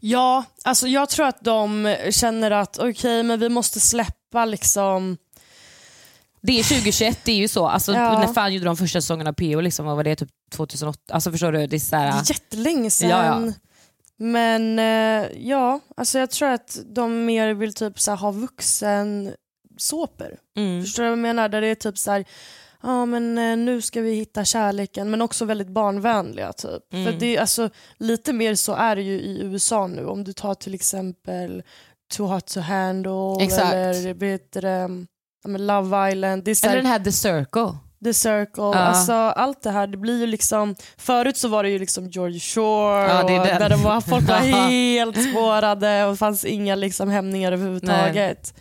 Ja, 0.00 0.44
alltså 0.64 0.88
jag 0.88 1.08
tror 1.08 1.26
att 1.26 1.40
de 1.40 1.96
känner 2.10 2.50
att 2.50 2.78
okej 2.78 3.22
men 3.22 3.40
vi 3.40 3.48
måste 3.48 3.80
släppa 3.80 4.44
liksom 4.44 5.16
det 6.46 6.58
är 6.58 6.62
2021, 6.62 7.18
det 7.24 7.32
är 7.32 7.36
ju 7.36 7.48
så. 7.48 7.68
Alltså, 7.68 7.92
Ja. 7.92 8.18
När 8.18 8.32
fan 8.32 8.54
gjorde 8.54 8.64
de 8.66 8.76
första 8.76 9.00
säsongen 9.00 9.26
av 9.26 9.32
PO? 9.32 9.60
Liksom, 9.60 9.86
vad 9.86 9.96
var 9.96 10.04
det? 10.04 10.16
Typ 10.16 10.28
2008? 10.52 11.14
Alltså 11.14 11.30
förstår 11.32 11.52
du? 11.52 11.66
Det 11.66 11.76
är 11.76 11.80
så 11.80 11.96
här, 11.96 12.22
jättelänge 12.24 12.90
sedan. 12.90 13.10
Ja, 13.10 13.24
ja. 13.46 13.52
Men 14.18 14.78
eh, 14.78 15.28
ja, 15.48 15.80
alltså 15.96 16.18
jag 16.18 16.30
tror 16.30 16.48
att 16.48 16.78
de 16.86 17.24
mer 17.24 17.54
vill 17.54 17.74
typ 17.74 18.00
så 18.00 18.10
här, 18.10 18.18
ha 18.18 18.30
vuxen 18.30 19.34
såper. 19.78 20.38
mm. 20.56 20.84
Förstår 20.84 21.02
du 21.02 21.08
vad 21.08 21.18
jag 21.18 21.22
menar? 21.22 21.48
Där 21.48 21.60
det 21.60 21.66
är 21.66 21.74
typ 21.74 21.98
så 21.98 22.10
här, 22.10 22.24
ja 22.82 23.06
men 23.06 23.38
eh, 23.38 23.56
nu 23.56 23.82
ska 23.82 24.00
vi 24.00 24.14
hitta 24.14 24.44
kärleken 24.44 25.10
men 25.10 25.22
också 25.22 25.44
väldigt 25.44 25.68
barnvänliga 25.68 26.52
typ. 26.52 26.92
Mm. 26.92 27.04
För 27.04 27.20
det 27.20 27.38
alltså, 27.38 27.70
lite 27.96 28.32
mer 28.32 28.54
så 28.54 28.74
är 28.74 28.96
det 28.96 29.02
ju 29.02 29.20
i 29.20 29.40
USA 29.42 29.86
nu. 29.86 30.06
Om 30.06 30.24
du 30.24 30.32
tar 30.32 30.54
till 30.54 30.74
exempel 30.74 31.62
Too 32.16 32.26
Hot 32.26 32.46
To 32.46 32.60
Handle 32.60 33.44
Exakt. 33.44 33.74
eller 33.74 34.14
vet 34.14 34.52
du, 34.52 34.60
men 35.46 35.66
Love 35.66 36.12
Island. 36.12 36.44
Det 36.44 36.50
är 36.50 36.54
så 36.54 36.66
Eller 36.66 36.76
den 36.76 36.86
här 36.86 36.98
The 36.98 37.12
Circle. 37.12 37.78
The 38.04 38.14
Circle, 38.14 38.62
alltså 38.78 39.12
allt 39.12 39.62
det 39.62 39.70
här. 39.70 39.86
Det 39.86 39.96
blir 39.96 40.20
ju 40.20 40.26
liksom, 40.26 40.74
förut 40.96 41.36
så 41.36 41.48
var 41.48 41.62
det 41.62 41.70
ju 41.70 41.78
liksom 41.78 42.08
George 42.08 42.40
Shore 42.40 43.06
Ja, 43.08 43.22
och 43.22 43.28
där 43.30 43.68
de 43.68 43.82
var, 43.82 44.00
folk 44.00 44.28
var 44.28 44.36
helt 44.68 45.30
spårade 45.30 46.04
och 46.04 46.10
det 46.10 46.16
fanns 46.16 46.44
inga 46.44 46.74
liksom 46.74 47.10
hämningar 47.10 47.52
överhuvudtaget. 47.52 48.54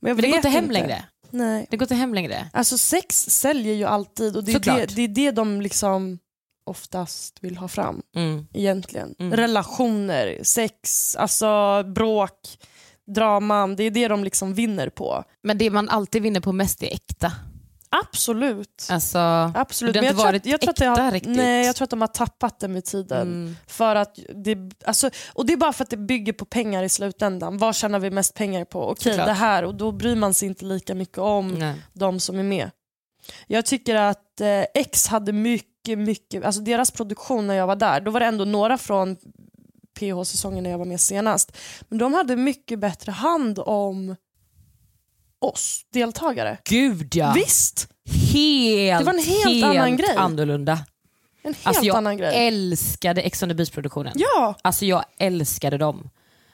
Men, 0.00 0.08
jag 0.08 0.16
Men 0.16 0.22
det 0.22 0.28
går 0.28 0.36
inte 0.36 0.48
hem 0.48 0.70
längre. 0.70 1.04
Nej. 1.30 1.66
Det 1.70 1.76
går 1.76 1.84
inte 1.84 1.94
hem 1.94 2.14
längre. 2.14 2.48
Alltså 2.52 2.78
sex 2.78 3.16
säljer 3.16 3.74
ju 3.74 3.84
alltid 3.84 4.36
och 4.36 4.44
det 4.44 4.52
är 4.52 4.58
det, 4.60 4.86
det 4.94 5.02
är 5.02 5.08
det 5.08 5.30
de 5.30 5.60
liksom 5.60 6.18
oftast 6.66 7.38
vill 7.40 7.56
ha 7.56 7.68
fram 7.68 8.02
Mm. 8.16 8.46
egentligen. 8.52 9.14
Mm. 9.18 9.36
Relationer, 9.36 10.38
sex, 10.42 11.16
alltså 11.16 11.82
bråk, 11.86 12.38
draman. 13.06 13.76
Det 13.76 13.84
är 13.84 13.90
det 13.90 14.08
de 14.08 14.24
liksom 14.24 14.54
vinner 14.54 14.88
på. 14.88 15.24
Men 15.42 15.58
det 15.58 15.70
man 15.70 15.88
alltid 15.88 16.22
vinner 16.22 16.40
på 16.40 16.52
mest 16.52 16.82
är 16.82 16.86
äkta. 16.86 17.32
Absolut. 17.94 18.88
Alltså, 18.90 19.18
Absolut. 19.54 19.94
det 19.94 19.98
har 19.98 20.02
Men 20.02 20.10
inte 20.10 20.16
jag, 20.16 20.16
tror 20.16 20.32
varit 20.32 20.42
att, 20.42 20.46
jag, 20.46 20.60
tror 20.60 20.70
att 20.70 20.76
det 20.76 20.84
äkta 20.86 21.02
har, 21.02 21.10
riktigt. 21.10 21.36
nej, 21.36 21.66
jag 21.66 21.76
tror 21.76 21.84
att 21.84 21.90
de 21.90 22.00
har 22.00 22.08
tappat 22.08 22.60
det 22.60 22.68
med 22.68 22.84
tiden. 22.84 23.22
Mm. 23.22 23.56
För 23.66 23.96
att 23.96 24.18
det, 24.34 24.58
alltså, 24.84 25.10
och 25.32 25.46
det 25.46 25.52
är 25.52 25.56
bara 25.56 25.72
för 25.72 25.84
att 25.84 25.90
det 25.90 25.96
bygger 25.96 26.32
på 26.32 26.44
pengar 26.44 26.82
i 26.82 26.88
slutändan. 26.88 27.58
Vad 27.58 27.74
tjänar 27.74 27.98
vi 27.98 28.10
mest 28.10 28.34
pengar 28.34 28.64
på? 28.64 28.90
Okej, 28.90 29.12
Såklart. 29.12 29.26
det 29.26 29.32
här. 29.32 29.64
Och 29.64 29.74
då 29.74 29.92
bryr 29.92 30.16
man 30.16 30.34
sig 30.34 30.48
inte 30.48 30.64
lika 30.64 30.94
mycket 30.94 31.18
om 31.18 31.54
Nej. 31.54 31.74
de 31.92 32.20
som 32.20 32.38
är 32.38 32.42
med. 32.42 32.70
Jag 33.46 33.66
tycker 33.66 33.94
att 33.94 34.40
eh, 34.40 34.64
X 34.74 35.06
hade 35.08 35.32
mycket, 35.32 35.98
mycket, 35.98 36.44
alltså 36.44 36.60
deras 36.60 36.90
produktion 36.90 37.46
när 37.46 37.54
jag 37.54 37.66
var 37.66 37.76
där, 37.76 38.00
då 38.00 38.10
var 38.10 38.20
det 38.20 38.26
ändå 38.26 38.44
några 38.44 38.78
från 38.78 39.16
PH-säsongen 39.94 40.62
när 40.62 40.70
jag 40.70 40.78
var 40.78 40.84
med 40.84 41.00
senast. 41.00 41.56
Men 41.88 41.98
de 41.98 42.14
hade 42.14 42.36
mycket 42.36 42.78
bättre 42.78 43.12
hand 43.12 43.58
om 43.58 44.16
oss 45.40 45.80
deltagare. 45.92 46.58
Gud 46.64 47.14
ja. 47.16 47.32
Visst, 47.32 47.88
Helt, 48.32 48.98
Det 49.00 49.04
var 49.04 49.12
en 49.14 49.24
helt 49.24 49.64
annan 49.64 49.96
grej. 49.96 50.16
annorlunda. 50.16 50.72
en 51.42 51.54
helt 51.54 51.66
Alltså 51.66 51.84
jag 51.84 51.96
annan 51.96 52.16
grej. 52.16 52.46
älskade 52.46 53.20
Ex 53.22 53.42
on 53.42 53.48
the 53.48 53.54
Beach-produktionen. 53.54 54.12
Ja, 54.16 54.54
Alltså 54.62 54.84
jag 54.86 55.04
älskade 55.18 55.78
dem. 55.78 56.10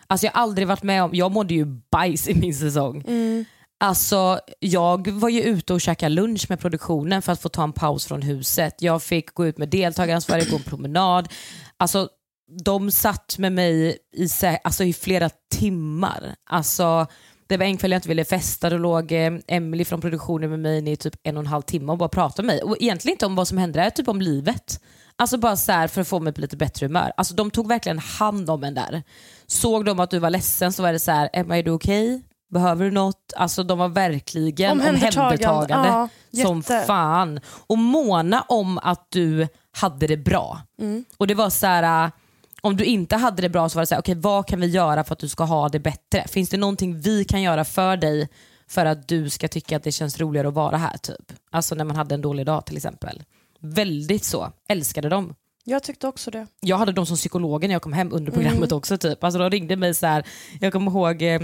Alltså 0.06 0.26
jag 0.26 0.32
har 0.32 0.42
aldrig 0.42 0.68
varit 0.68 0.82
med 0.82 1.02
om, 1.02 1.10
jag 1.14 1.32
mådde 1.32 1.54
ju 1.54 1.64
bajs 1.90 2.28
i 2.28 2.34
min 2.34 2.54
säsong. 2.54 3.04
Mm. 3.06 3.44
Alltså 3.80 4.40
jag 4.60 5.08
var 5.08 5.28
ju 5.28 5.42
ute 5.42 5.72
och 5.72 5.80
käkade 5.80 6.14
lunch 6.14 6.46
med 6.48 6.60
produktionen 6.60 7.22
för 7.22 7.32
att 7.32 7.42
få 7.42 7.48
ta 7.48 7.62
en 7.64 7.72
paus 7.72 8.06
från 8.06 8.22
huset. 8.22 8.74
Jag 8.82 9.02
fick 9.02 9.34
gå 9.34 9.46
ut 9.46 9.58
med 9.58 9.68
deltagaransvarig, 9.68 10.50
gå 10.50 10.56
en 10.56 10.62
promenad. 10.62 11.28
Alltså 11.76 12.08
de 12.48 12.90
satt 12.90 13.38
med 13.38 13.52
mig 13.52 13.98
i, 14.12 14.28
alltså, 14.64 14.84
i 14.84 14.92
flera 14.92 15.30
timmar. 15.50 16.34
Alltså 16.50 17.06
Det 17.46 17.56
var 17.56 17.64
en 17.64 17.76
kväll 17.76 17.90
jag 17.90 17.98
inte 17.98 18.08
ville 18.08 18.24
festa, 18.24 18.70
då 18.70 18.78
låg 18.78 19.12
eh, 19.12 19.32
Emily 19.46 19.84
från 19.84 20.00
produktionen 20.00 20.50
med 20.50 20.60
mig 20.60 20.92
i 20.92 20.96
typ 20.96 21.14
en 21.22 21.36
och 21.36 21.42
en 21.42 21.46
halv 21.46 21.62
timme 21.62 21.92
och 21.92 21.98
bara 21.98 22.08
pratade 22.08 22.46
med 22.46 22.54
mig. 22.54 22.62
Och 22.62 22.76
egentligen 22.80 23.14
inte 23.14 23.26
om 23.26 23.34
vad 23.34 23.48
som 23.48 23.58
hände 23.58 23.90
typ 23.90 24.08
om 24.08 24.20
livet. 24.20 24.80
Alltså 25.16 25.38
bara 25.38 25.56
så 25.56 25.72
här 25.72 25.88
för 25.88 26.00
att 26.00 26.08
få 26.08 26.20
mig 26.20 26.32
på 26.32 26.40
lite 26.40 26.56
bättre 26.56 26.86
humör. 26.86 27.12
Alltså 27.16 27.34
de 27.34 27.50
tog 27.50 27.68
verkligen 27.68 27.98
hand 27.98 28.50
om 28.50 28.64
en 28.64 28.74
där. 28.74 29.02
Såg 29.46 29.84
de 29.84 30.00
att 30.00 30.10
du 30.10 30.18
var 30.18 30.30
ledsen 30.30 30.72
så 30.72 30.82
var 30.82 30.92
det 30.92 30.98
så 30.98 31.10
här, 31.10 31.30
Emma 31.32 31.58
är 31.58 31.62
du 31.62 31.70
okej? 31.70 32.14
Okay? 32.14 32.22
Behöver 32.50 32.84
du 32.84 32.90
något? 32.90 33.32
Alltså 33.36 33.62
de 33.62 33.78
var 33.78 33.88
verkligen 33.88 34.72
omhändertagande 34.72 36.08
Ja, 36.30 36.44
som 36.44 36.62
fan. 36.62 37.40
Och 37.66 37.78
måna 37.78 38.40
om 38.40 38.78
att 38.78 39.06
du 39.10 39.48
hade 39.72 40.06
det 40.06 40.16
bra. 40.16 40.60
Mm. 40.80 41.04
Och 41.16 41.26
det 41.26 41.34
var 41.34 41.50
så 41.50 41.66
här, 41.66 42.10
om 42.62 42.76
du 42.76 42.84
inte 42.84 43.16
hade 43.16 43.42
det 43.42 43.48
bra 43.48 43.68
så 43.68 43.78
var 43.78 43.82
det 43.82 43.86
så 43.86 43.94
här, 43.94 44.02
okej 44.02 44.14
vad 44.14 44.46
kan 44.46 44.60
vi 44.60 44.66
göra 44.66 45.04
för 45.04 45.12
att 45.12 45.18
du 45.18 45.28
ska 45.28 45.44
ha 45.44 45.68
det 45.68 45.78
bättre? 45.78 46.28
Finns 46.28 46.48
det 46.48 46.56
någonting 46.56 47.00
vi 47.00 47.24
kan 47.24 47.42
göra 47.42 47.64
för 47.64 47.96
dig 47.96 48.28
för 48.68 48.86
att 48.86 49.08
du 49.08 49.30
ska 49.30 49.48
tycka 49.48 49.76
att 49.76 49.82
det 49.82 49.92
känns 49.92 50.20
roligare 50.20 50.48
att 50.48 50.54
vara 50.54 50.76
här? 50.76 50.96
typ? 50.96 51.32
Alltså 51.50 51.74
när 51.74 51.84
man 51.84 51.96
hade 51.96 52.14
en 52.14 52.22
dålig 52.22 52.46
dag 52.46 52.66
till 52.66 52.76
exempel. 52.76 53.22
Väldigt 53.60 54.24
så. 54.24 54.52
Älskade 54.68 55.08
dem. 55.08 55.34
Jag 55.64 55.82
tyckte 55.82 56.08
också 56.08 56.30
det. 56.30 56.46
Jag 56.60 56.76
hade 56.76 56.92
dem 56.92 57.06
som 57.06 57.16
psykologer 57.16 57.68
när 57.68 57.74
jag 57.74 57.82
kom 57.82 57.92
hem 57.92 58.12
under 58.12 58.32
programmet 58.32 58.72
också. 58.72 58.98
Typ. 58.98 59.24
Alltså, 59.24 59.38
de 59.38 59.50
ringde 59.50 59.76
mig 59.76 59.94
så 59.94 60.06
här, 60.06 60.26
jag 60.60 60.72
kommer 60.72 60.90
ihåg 60.90 61.22
eh, 61.22 61.40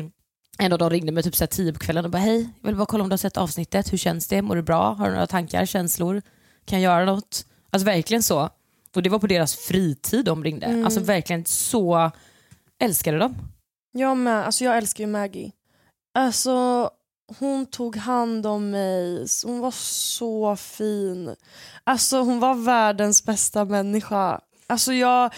en 0.58 0.72
av 0.72 0.78
dem 0.78 0.90
ringde 0.90 1.12
mig 1.12 1.22
typ 1.22 1.36
så 1.36 1.44
här 1.44 1.46
tio 1.46 1.72
på 1.72 1.78
kvällen 1.78 2.04
och 2.04 2.10
bara 2.10 2.18
hej, 2.18 2.48
jag 2.60 2.68
vill 2.68 2.76
bara 2.76 2.86
kolla 2.86 3.02
om 3.02 3.08
du 3.08 3.12
har 3.12 3.18
sett 3.18 3.36
avsnittet, 3.36 3.92
hur 3.92 3.98
känns 3.98 4.28
det, 4.28 4.42
mår 4.42 4.56
du 4.56 4.62
bra, 4.62 4.92
har 4.92 5.06
du 5.06 5.12
några 5.12 5.26
tankar, 5.26 5.66
känslor, 5.66 6.22
kan 6.64 6.80
jag 6.80 6.92
göra 6.92 7.04
något? 7.04 7.46
Alltså 7.70 7.86
verkligen 7.86 8.22
så. 8.22 8.50
Och 8.96 9.02
det 9.02 9.10
var 9.10 9.18
på 9.18 9.26
deras 9.26 9.56
fritid 9.56 10.24
de 10.24 10.44
ringde. 10.44 10.66
Mm. 10.66 10.84
Alltså 10.84 11.00
verkligen 11.00 11.44
så 11.44 12.10
älskade 12.78 13.18
de. 13.18 13.34
Jag 13.92 14.16
med. 14.16 14.46
Alltså 14.46 14.64
jag 14.64 14.76
älskar 14.76 15.04
ju 15.04 15.10
Maggie. 15.10 15.52
Alltså 16.18 16.90
hon 17.38 17.66
tog 17.66 17.96
hand 17.96 18.46
om 18.46 18.70
mig. 18.70 19.26
Hon 19.44 19.60
var 19.60 19.70
så 19.70 20.56
fin. 20.56 21.34
Alltså 21.84 22.20
hon 22.20 22.40
var 22.40 22.54
världens 22.54 23.24
bästa 23.24 23.64
människa. 23.64 24.40
Alltså 24.66 24.92
jag, 24.92 25.34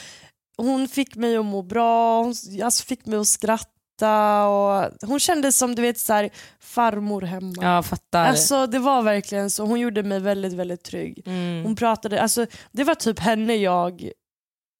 hon 0.56 0.88
fick 0.88 1.16
mig 1.16 1.36
att 1.36 1.44
må 1.44 1.62
bra, 1.62 2.22
hon 2.22 2.34
alltså 2.64 2.84
fick 2.84 3.06
mig 3.06 3.18
att 3.18 3.28
skratta. 3.28 3.75
Och 4.02 5.08
hon 5.08 5.20
kändes 5.20 5.58
som 5.58 5.74
du 5.74 5.82
vet 5.82 5.98
så 5.98 6.12
här, 6.12 6.30
farmor 6.60 7.22
hemma. 7.22 7.54
Jag 7.60 7.86
fattar. 7.86 8.24
Alltså 8.24 8.66
det 8.66 8.78
var 8.78 9.02
verkligen 9.02 9.50
så. 9.50 9.64
Hon 9.64 9.80
gjorde 9.80 10.02
mig 10.02 10.20
väldigt 10.20 10.52
väldigt 10.52 10.82
trygg. 10.82 11.22
Mm. 11.26 11.64
Hon 11.64 11.76
pratade, 11.76 12.22
alltså 12.22 12.46
det 12.72 12.84
var 12.84 12.94
typ 12.94 13.18
henne 13.18 13.56
jag, 13.56 14.10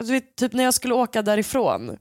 alltså, 0.01 0.13
vet, 0.13 0.37
typ 0.37 0.53
när 0.53 0.65
jag 0.65 0.75
skulle 0.75 0.95
åka 0.95 1.23
därifrån 1.23 1.97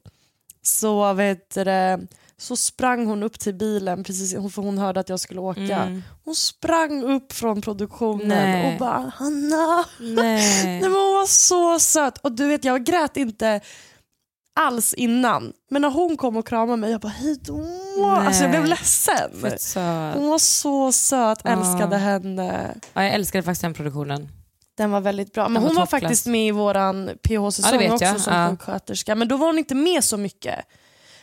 så 0.61 1.13
vet 1.13 1.53
du, 1.53 1.63
det, 1.63 2.07
så 2.38 2.55
sprang 2.55 3.05
hon 3.05 3.24
upp 3.24 3.39
till 3.39 3.53
bilen 3.53 4.03
precis 4.03 4.32
för 4.34 4.61
hon 4.61 4.78
hörde 4.78 4.99
att 4.99 5.09
jag 5.09 5.20
skulle 5.20 5.39
åka. 5.39 5.61
Mm. 5.61 6.03
Hon 6.24 6.36
sprang 6.36 7.03
upp 7.03 7.34
från 7.34 7.61
produktionen 7.61 8.28
Nej. 8.28 8.74
och 8.74 8.80
bara 8.80 9.11
Hanna. 9.16 9.86
Nej. 9.99 10.63
Nej, 10.63 10.82
men 10.82 10.91
hon 10.91 11.13
var 11.13 11.28
så 11.28 11.80
söt 11.80 12.18
och 12.18 12.32
du 12.32 12.47
vet 12.47 12.63
jag 12.63 12.84
grät 12.84 13.18
inte 13.18 13.61
alls 14.60 14.93
innan. 14.93 15.53
Men 15.70 15.82
när 15.82 15.89
hon 15.89 16.18
kom 16.18 16.38
och 16.38 16.47
kramade 16.47 16.78
mig 16.78 16.91
jag 16.91 17.01
bara 17.01 17.08
hejdå. 17.08 17.66
Alltså 18.06 18.41
jag 18.43 18.49
blev 18.51 18.62
Nej. 18.62 18.70
ledsen. 18.70 19.32
Hon 20.14 20.30
var 20.30 20.38
så 20.39 20.91
söt, 20.91 21.39
Ja. 21.43 21.49
älskade 21.51 21.97
henne. 21.97 22.76
Ja, 22.93 23.03
jag 23.03 23.14
älskade 23.14 23.43
faktiskt 23.43 23.62
den 23.62 23.74
produktionen. 23.74 24.28
Den 24.78 24.91
var 24.91 25.01
väldigt 25.01 25.34
bra. 25.34 25.47
Men 25.49 25.62
var 25.62 25.70
hon 25.70 25.76
var 25.76 25.84
toppklass. 25.86 26.01
faktiskt 26.01 26.26
med 26.28 26.47
i 26.47 26.51
våran 26.51 27.10
PH-säsong 27.24 27.82
Ja, 27.82 27.93
också 27.93 28.06
jag. 28.06 28.20
som 28.20 28.34
Ja. 28.34 28.49
sjuksköterska. 28.49 29.16
Men 29.16 29.28
då 29.28 29.38
var 29.38 29.47
hon 29.47 29.58
inte 29.60 29.76
med 29.76 30.03
så 30.03 30.18
mycket. 30.18 30.60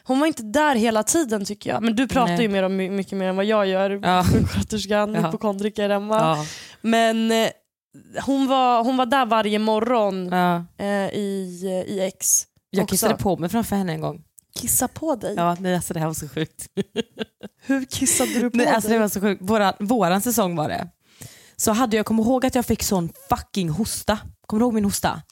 Hon 0.05 0.21
var 0.21 0.27
inte 0.27 0.43
där 0.43 0.75
hela 0.75 1.03
tiden 1.03 1.45
tycker 1.45 1.71
jag. 1.71 1.83
Men 1.83 1.97
du 1.97 2.09
pratar 2.09 2.33
Nej. 2.33 2.43
ju 2.43 2.49
mer 2.49 2.63
om, 2.63 2.77
mycket 2.77 3.19
mer 3.19 3.29
än 3.29 3.37
vad 3.37 3.45
jag 3.45 3.67
gör. 3.67 4.01
Ja. 4.03 4.25
Sjuksköterskan, 4.33 5.15
Ja. 5.15 5.21
hypokondriker 5.27 5.91
Emma. 5.91 6.17
Ja. 6.17 6.45
Men 6.81 7.31
eh, 7.31 7.49
hon 8.27 8.47
var, 8.47 8.85
hon 8.85 8.97
var 8.97 9.07
där 9.07 9.27
varje 9.27 9.59
morgon 9.59 10.33
eh, 10.33 11.09
i, 11.15 11.85
i 11.89 12.01
X. 12.01 12.45
Jag 12.77 12.83
också. 12.85 12.93
kissade 12.93 13.15
på 13.15 13.37
mig 13.37 13.49
framför 13.49 13.77
henne 13.77 13.93
en 13.93 14.01
gång. 14.01 14.23
Kissa 14.61 14.89
på 14.89 15.15
dig? 15.15 15.35
Ja, 15.37 15.57
nej, 15.61 15.75
alltså 15.75 15.95
det 15.95 16.01
här 16.01 16.07
var 16.07 16.15
så 16.15 16.29
sjukt. 16.29 16.69
Hur 17.67 17.85
kissade 17.85 18.31
du 18.41 18.51
på 18.51 18.57
Nej, 18.57 18.67
alltså 18.67 18.89
dig? 18.89 18.99
det 18.99 19.03
var 19.03 19.09
så 19.09 19.21
sjukt. 19.21 19.43
Våran, 19.45 19.73
våran 19.81 20.21
säsong 20.21 20.57
var 20.57 20.69
det. 20.69 20.89
Så 21.57 21.73
hade 21.73 21.97
jag 21.97 22.07
kommit 22.07 22.27
ihåg 22.27 22.47
att 22.47 22.55
jag 22.55 22.67
fick 22.67 22.83
sån 22.83 23.11
fucking 23.29 23.69
hosta. 23.69 24.19
Kommer 24.47 24.61
du 24.61 24.65
ihåg 24.65 24.75
min 24.75 24.85
hosta? 24.85 25.23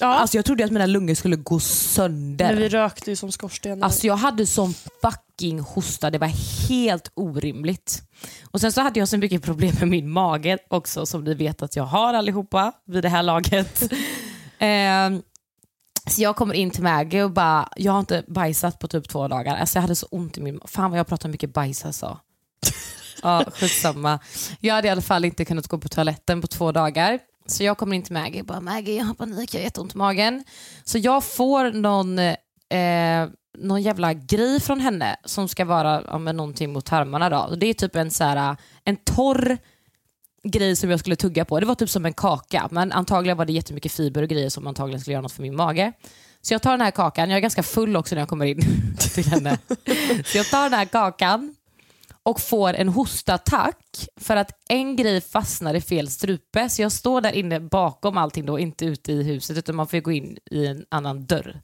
ja. 0.00 0.06
Alltså 0.14 0.36
jag 0.38 0.44
trodde 0.44 0.64
att 0.64 0.70
mina 0.70 0.86
lungor 0.86 1.14
skulle 1.14 1.36
gå 1.36 1.60
sönder. 1.60 2.46
men 2.48 2.56
vi 2.56 2.68
rökte 2.68 3.10
ju 3.10 3.16
som 3.16 3.32
skorstenar. 3.32 3.84
Alltså 3.84 4.06
jag 4.06 4.16
hade 4.16 4.46
sån 4.46 4.74
fucking 5.02 5.60
hosta, 5.60 6.10
det 6.10 6.18
var 6.18 6.32
helt 6.68 7.10
orimligt. 7.14 8.02
Och 8.50 8.60
Sen 8.60 8.72
så 8.72 8.80
hade 8.80 8.98
jag 8.98 9.08
så 9.08 9.18
mycket 9.18 9.42
problem 9.42 9.74
med 9.80 9.88
min 9.88 10.10
mage 10.10 10.58
också 10.68 11.06
som 11.06 11.24
ni 11.24 11.34
vet 11.34 11.62
att 11.62 11.76
jag 11.76 11.84
har 11.84 12.14
allihopa 12.14 12.72
vid 12.86 13.02
det 13.02 13.08
här 13.08 13.22
laget. 13.22 13.82
Ehm, 14.58 15.22
så 16.06 16.22
jag 16.22 16.36
kommer 16.36 16.54
in 16.54 16.70
till 16.70 16.82
Maggie 16.82 17.24
och 17.24 17.30
bara, 17.30 17.68
jag 17.76 17.92
har 17.92 18.00
inte 18.00 18.24
bajsat 18.28 18.78
på 18.78 18.88
typ 18.88 19.08
två 19.08 19.28
dagar. 19.28 19.56
Alltså 19.56 19.76
jag 19.76 19.82
hade 19.82 19.96
så 19.96 20.06
ont 20.10 20.38
i 20.38 20.40
min. 20.40 20.60
Fan 20.64 20.90
vad 20.90 20.98
jag 20.98 21.06
pratar 21.06 21.28
mycket 21.28 21.54
bajs 21.54 21.84
alltså. 21.84 22.18
Ja, 23.22 23.44
skitsamma. 23.52 24.18
Jag 24.60 24.74
hade 24.74 24.88
i 24.88 24.90
alla 24.90 25.02
fall 25.02 25.24
inte 25.24 25.44
kunnat 25.44 25.68
gå 25.68 25.78
på 25.78 25.88
toaletten 25.88 26.40
på 26.40 26.46
två 26.46 26.72
dagar. 26.72 27.18
Så 27.46 27.64
jag 27.64 27.78
kommer 27.78 27.96
in 27.96 28.02
till 28.02 28.12
Maggie 28.12 28.40
och 28.40 28.46
bara, 28.46 28.60
Maggie 28.60 28.96
jag 28.96 29.04
har 29.04 29.14
panik, 29.14 29.54
jag 29.54 29.60
har 29.60 29.64
jätteont 29.64 29.94
i 29.94 29.98
magen. 29.98 30.44
Så 30.84 30.98
jag 30.98 31.24
får 31.24 31.70
någon, 31.70 32.18
eh, 32.18 33.28
någon 33.58 33.82
jävla 33.82 34.14
grej 34.14 34.60
från 34.60 34.80
henne 34.80 35.16
som 35.24 35.48
ska 35.48 35.64
vara 35.64 36.02
ja, 36.06 36.18
men 36.18 36.36
någonting 36.36 36.72
mot 36.72 36.84
tarmarna. 36.84 37.30
Då. 37.30 37.38
Och 37.38 37.58
Det 37.58 37.66
är 37.66 37.74
typ 37.74 37.96
en, 37.96 38.10
så 38.10 38.24
här, 38.24 38.56
en 38.84 38.96
torr 38.96 39.58
grej 40.42 40.76
som 40.76 40.90
jag 40.90 41.00
skulle 41.00 41.16
tugga 41.16 41.44
på. 41.44 41.60
Det 41.60 41.66
var 41.66 41.74
typ 41.74 41.90
som 41.90 42.06
en 42.06 42.12
kaka, 42.12 42.68
men 42.70 42.92
antagligen 42.92 43.36
var 43.36 43.44
det 43.44 43.52
jättemycket 43.52 43.92
fiber 43.92 44.22
och 44.22 44.28
grejer 44.28 44.48
som 44.48 44.66
antagligen 44.66 45.00
skulle 45.00 45.12
göra 45.12 45.22
något 45.22 45.32
för 45.32 45.42
min 45.42 45.56
mage. 45.56 45.92
Så 46.40 46.54
jag 46.54 46.62
tar 46.62 46.70
den 46.70 46.80
här 46.80 46.90
kakan, 46.90 47.30
jag 47.30 47.36
är 47.36 47.40
ganska 47.40 47.62
full 47.62 47.96
också 47.96 48.14
när 48.14 48.22
jag 48.22 48.28
kommer 48.28 48.46
in 48.46 48.60
till 49.14 49.24
henne. 49.24 49.58
Så 50.24 50.36
jag 50.38 50.46
tar 50.46 50.62
den 50.62 50.72
här 50.72 50.84
kakan 50.84 51.54
och 52.22 52.40
får 52.40 52.74
en 52.74 52.88
hostattack 52.88 54.08
för 54.16 54.36
att 54.36 54.50
en 54.68 54.96
grej 54.96 55.20
fastnar 55.20 55.74
i 55.74 55.80
fel 55.80 56.08
strupe. 56.08 56.68
Så 56.68 56.82
jag 56.82 56.92
står 56.92 57.20
där 57.20 57.32
inne 57.32 57.60
bakom 57.60 58.16
allting 58.16 58.46
då, 58.46 58.58
inte 58.58 58.84
ute 58.84 59.12
i 59.12 59.22
huset 59.22 59.58
utan 59.58 59.76
man 59.76 59.86
får 59.86 59.98
gå 59.98 60.12
in 60.12 60.38
i 60.50 60.66
en 60.66 60.84
annan 60.88 61.26
dörr. 61.26 61.60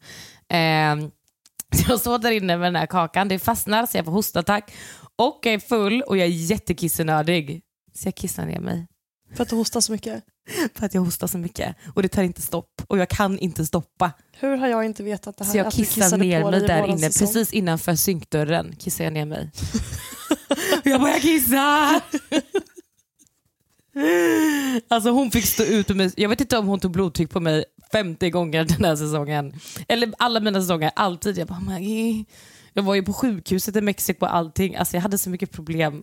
Ehm, 0.48 1.10
så 1.74 1.92
jag 1.92 2.00
står 2.00 2.18
där 2.18 2.30
inne 2.30 2.56
med 2.56 2.66
den 2.66 2.76
här 2.76 2.86
kakan, 2.86 3.28
det 3.28 3.38
fastnar 3.38 3.86
så 3.86 3.98
jag 3.98 4.04
får 4.04 4.12
hostattack 4.12 4.72
och 5.16 5.40
jag 5.42 5.54
är 5.54 5.58
full 5.58 6.02
och 6.02 6.16
jag 6.16 6.26
är 6.26 6.30
jättekissenödig. 6.30 7.62
Så 7.98 8.08
jag 8.08 8.14
kissar 8.14 8.46
ner 8.46 8.60
mig 8.60 8.86
För 9.34 9.42
att 9.42 9.48
du 9.48 9.56
hostar 9.56 9.80
så 9.80 9.92
mycket. 9.92 10.24
för 10.74 10.86
att 10.86 10.94
jag 10.94 11.02
hostar 11.02 11.26
så 11.26 11.38
mycket 11.38 11.76
och 11.94 12.02
det 12.02 12.08
tar 12.08 12.22
inte 12.22 12.42
stopp 12.42 12.82
och 12.86 12.98
jag 12.98 13.08
kan 13.08 13.38
inte 13.38 13.66
stoppa. 13.66 14.12
Hur 14.40 14.56
har 14.56 14.68
jag 14.68 14.84
inte 14.84 15.02
vetat 15.02 15.36
det 15.36 15.44
här? 15.44 15.52
Så 15.52 15.58
jag 15.58 15.72
kissar 15.72 16.02
kissade 16.02 16.24
ner 16.24 16.50
mig 16.50 16.60
där 16.60 16.86
inne, 16.86 16.98
säsong? 16.98 17.26
precis 17.26 17.52
innanför 17.52 17.94
synkdörren 17.94 18.76
kissar 18.78 19.04
jag 19.04 19.12
ner 19.12 19.24
mig. 19.24 19.50
och 20.80 20.86
jag 20.86 21.00
börjar 21.00 21.18
kissa! 21.18 22.00
Alltså 24.88 25.10
hon 25.10 25.30
fick 25.30 25.46
stå 25.46 25.62
ut 25.62 25.88
med 25.88 25.96
mig. 25.96 26.12
Jag 26.16 26.28
vet 26.28 26.40
inte 26.40 26.58
om 26.58 26.66
hon 26.66 26.80
tog 26.80 26.90
blodtryck 26.90 27.30
på 27.30 27.40
mig 27.40 27.64
50 27.92 28.30
gånger 28.30 28.64
den 28.64 28.84
här 28.84 28.96
säsongen. 28.96 29.60
Eller 29.88 30.12
alla 30.18 30.40
mina 30.40 30.60
säsonger, 30.60 30.90
alltid. 30.96 31.38
Jag 31.38 31.48
bara 31.48 31.60
Maggie. 31.60 32.24
Jag 32.72 32.82
var 32.82 32.94
ju 32.94 33.02
på 33.02 33.12
sjukhuset 33.12 33.76
i 33.76 33.80
Mexiko 33.80 34.26
och 34.26 34.34
allting. 34.34 34.76
Alltså 34.76 34.96
jag 34.96 35.02
hade 35.02 35.18
så 35.18 35.30
mycket 35.30 35.50
problem. 35.50 36.02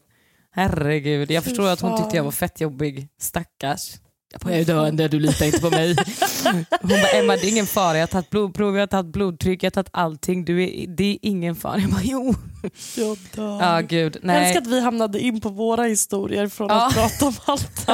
Herregud, 0.56 1.32
jag 1.32 1.44
förstår 1.44 1.70
att 1.70 1.82
hon 1.82 1.98
tyckte 1.98 2.16
jag 2.16 2.24
var 2.24 2.32
fett 2.32 2.62
jobbig. 2.62 3.08
Stackars. 3.22 3.94
Jag 4.32 4.42
bara, 4.42 4.52
jag 4.52 4.62
är 4.62 4.66
döende, 4.66 5.08
du 5.08 5.20
litar 5.20 5.46
inte 5.46 5.60
på 5.60 5.70
mig. 5.70 5.96
Hon 6.82 6.90
bara, 6.90 7.08
Emma 7.08 7.36
det 7.36 7.48
är 7.48 7.50
ingen 7.50 7.66
fara, 7.66 7.98
jag 7.98 8.02
har 8.02 8.08
tagit 8.08 8.30
blodprov, 8.30 8.76
jag 8.76 8.82
har 8.82 8.88
tagit 8.88 9.14
blodtryck, 9.14 9.64
jag 9.64 9.68
har 9.68 9.72
tagit 9.72 9.90
allting. 9.94 10.46
Du 10.46 10.64
är, 10.64 10.88
det 10.88 11.04
är 11.04 11.18
ingen 11.22 11.56
fara. 11.56 11.80
Jag 11.80 11.90
bara, 11.90 12.02
jo. 12.04 12.36
Jag 12.98 13.18
dör. 13.36 13.62
Ja 13.62 13.80
gud, 13.82 14.16
Jag 14.16 14.24
nej. 14.24 14.44
älskar 14.46 14.62
att 14.62 14.68
vi 14.68 14.80
hamnade 14.82 15.20
in 15.20 15.42
på 15.42 15.50
våra 15.50 15.84
historier 15.84 16.48
från 16.48 16.68
Ja. 16.70 16.88
att 16.88 16.94
prata 16.94 17.26
om 17.26 17.34
allt, 17.46 17.90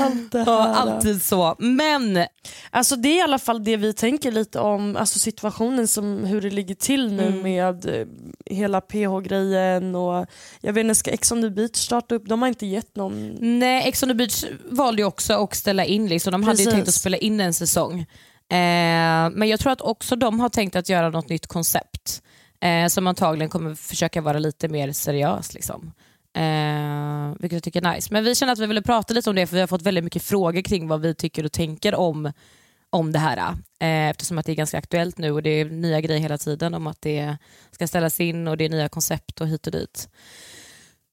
allt 0.00 0.32
det 0.32 0.38
här. 0.38 0.44
Ja, 0.46 0.74
alltid 0.74 1.22
så. 1.22 1.54
Men 1.58 2.26
Alltså 2.70 2.96
det 2.96 3.08
är 3.08 3.18
i 3.18 3.20
alla 3.20 3.38
fall 3.38 3.64
det 3.64 3.76
vi 3.76 3.92
tänker 3.92 4.32
lite 4.32 4.60
om, 4.60 4.96
alltså 4.96 5.18
situationen 5.18 5.88
som 5.88 6.24
hur 6.24 6.40
det 6.40 6.50
ligger 6.50 6.74
till 6.74 7.12
nu 7.12 7.26
Mm. 7.26 7.42
med 7.42 7.86
eh, 8.00 8.06
hela 8.56 8.80
PH-grejen 8.80 9.94
och 9.94 10.26
jag 10.60 10.72
vet 10.72 10.80
inte, 10.80 10.94
ska 10.94 11.10
Ex 11.10 11.32
on 11.32 11.42
the 11.42 11.50
beach 11.50 11.76
starta 11.76 12.14
upp? 12.14 12.28
De 12.28 12.42
har 12.42 12.48
inte 12.48 12.66
gett 12.66 12.96
någon... 12.96 13.36
Nej, 13.58 13.88
Ex 13.88 14.02
on 14.02 14.08
the 14.08 14.14
beach 14.14 14.44
valde 14.70 15.02
ju 15.02 15.06
också 15.06 15.32
att 15.34 15.54
ställa 15.54 15.84
in. 15.84 16.06
Liksom. 16.08 16.32
De 16.32 16.42
hade 16.44 16.62
ju 16.62 16.70
tänkt 16.70 16.88
att 16.88 16.94
spela 16.94 17.16
in 17.16 17.40
en 17.40 17.54
säsong. 17.54 18.00
Eh, 18.00 18.06
men 19.32 19.48
jag 19.48 19.60
tror 19.60 19.72
att 19.72 19.80
också 19.80 20.16
de 20.16 20.40
har 20.40 20.48
tänkt 20.48 20.76
att 20.76 20.88
göra 20.88 21.10
något 21.10 21.28
nytt 21.28 21.46
koncept. 21.46 22.22
Eh, 22.64 22.86
som 22.88 23.06
antagligen 23.06 23.50
kommer 23.50 23.74
försöka 23.74 24.20
vara 24.20 24.38
lite 24.38 24.68
mer 24.68 24.92
seriös. 24.92 25.54
Liksom. 25.54 25.92
Eh, 26.36 27.40
vilket 27.40 27.52
jag 27.52 27.62
tycker 27.62 27.86
är 27.86 27.94
nice. 27.94 28.08
Men 28.12 28.24
vi 28.24 28.34
känner 28.34 28.52
att 28.52 28.58
vi 28.58 28.66
ville 28.66 28.82
prata 28.82 29.14
lite 29.14 29.30
om 29.30 29.36
det 29.36 29.46
för 29.46 29.54
vi 29.54 29.60
har 29.60 29.66
fått 29.66 29.82
väldigt 29.82 30.04
mycket 30.04 30.22
frågor 30.22 30.62
kring 30.62 30.88
vad 30.88 31.00
vi 31.00 31.14
tycker 31.14 31.44
och 31.44 31.52
tänker 31.52 31.94
om, 31.94 32.32
om 32.90 33.12
det 33.12 33.18
här. 33.18 33.38
Eh, 33.80 34.10
eftersom 34.10 34.38
att 34.38 34.46
det 34.46 34.52
är 34.52 34.56
ganska 34.56 34.78
aktuellt 34.78 35.18
nu 35.18 35.32
och 35.32 35.42
det 35.42 35.50
är 35.50 35.64
nya 35.64 36.00
grejer 36.00 36.20
hela 36.20 36.38
tiden 36.38 36.74
om 36.74 36.86
att 36.86 37.02
det 37.02 37.36
ska 37.70 37.86
ställas 37.86 38.20
in 38.20 38.48
och 38.48 38.56
det 38.56 38.64
är 38.64 38.68
nya 38.68 38.88
koncept 38.88 39.40
och 39.40 39.48
hit 39.48 39.66
och 39.66 39.72
dit. 39.72 40.08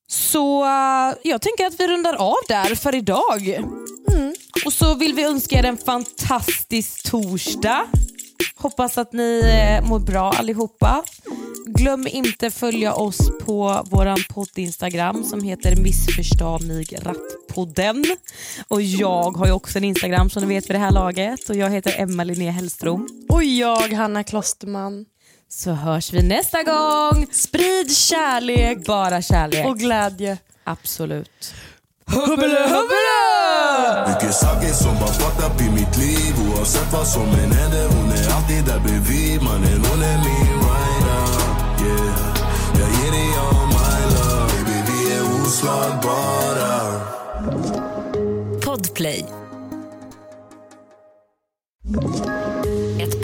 Så 0.08 0.64
eh, 0.64 1.16
jag 1.24 1.42
tänker 1.42 1.66
att 1.66 1.80
vi 1.80 1.88
rundar 1.88 2.14
av 2.14 2.38
där 2.48 2.76
för 2.76 2.96
idag. 2.96 3.48
Mm. 4.12 4.34
Och 4.66 4.74
så 4.74 4.96
vill 4.96 5.14
vi 5.14 5.24
önska 5.24 5.60
er 5.60 5.64
en 5.64 5.78
fantastisk 5.78 7.12
torsdag. 7.12 7.88
Hoppas 8.62 8.98
att 8.98 9.14
ni 9.14 9.42
eh, 9.46 9.90
mår 9.90 10.00
bra 10.00 10.32
allihopa. 10.32 11.04
Glöm 11.66 12.08
inte 12.08 12.52
följa 12.52 12.94
oss 12.94 13.32
på 13.46 13.82
vår 13.86 14.34
podd 14.34 14.50
Instagram 14.56 15.24
som 15.24 15.44
heter 15.44 15.76
Missförstå 15.76 16.60
mig 16.60 16.86
rattpodden. 17.02 18.04
Och 18.68 18.82
jag 18.82 19.38
har 19.38 19.46
ju 19.46 19.52
också 19.52 19.78
en 19.78 19.84
Instagram 19.84 20.30
som 20.30 20.44
ni 20.44 20.48
vet 20.56 20.70
vid 20.70 20.76
det 20.76 20.80
här 20.80 20.92
laget 20.92 21.50
och 21.50 21.56
jag 21.56 21.70
heter 21.70 21.94
Emma 21.98 22.24
Linné 22.24 22.52
Hellström. 22.52 23.08
Och 23.30 23.44
jag, 23.44 23.94
Hanna 23.94 24.24
Klosterman. 24.24 25.06
Så 25.50 25.72
hörs 25.72 26.14
vi 26.14 26.24
nästa 26.24 26.64
gång. 26.64 27.28
Sprid 27.32 27.98
kärlek 27.98 28.86
Bara 28.86 29.22
kärlek. 29.22 29.66
och 29.66 29.80
glädje. 29.80 30.38
Absolut. 30.64 31.54
Hubbele, 32.12 32.60
hubbele! 32.74 34.08
Mycket 34.08 34.36
saker 34.36 34.74
som 34.74 34.96
bara 35.00 35.08
fucked 35.08 35.46
up 35.46 35.62
i 35.62 35.70
mitt 35.70 35.98
liv 35.98 36.34
Oavsett 36.50 36.94
vad 36.94 37.08
som 37.08 37.30
än 37.30 37.52
händer 37.52 37.88
Hon 37.88 38.12
är 38.12 38.36
alltid 38.36 38.66
där 38.66 38.80
bredvid 38.80 39.42
Mannen 39.42 39.86
hon 39.86 40.04
är 40.04 40.18
min 40.18 40.52
rider 40.66 41.32
yeah. 41.86 42.32
All 43.44 43.68
my 43.68 44.00
love 44.16 44.58
Baby 44.66 45.20
oslagbara 45.46 46.61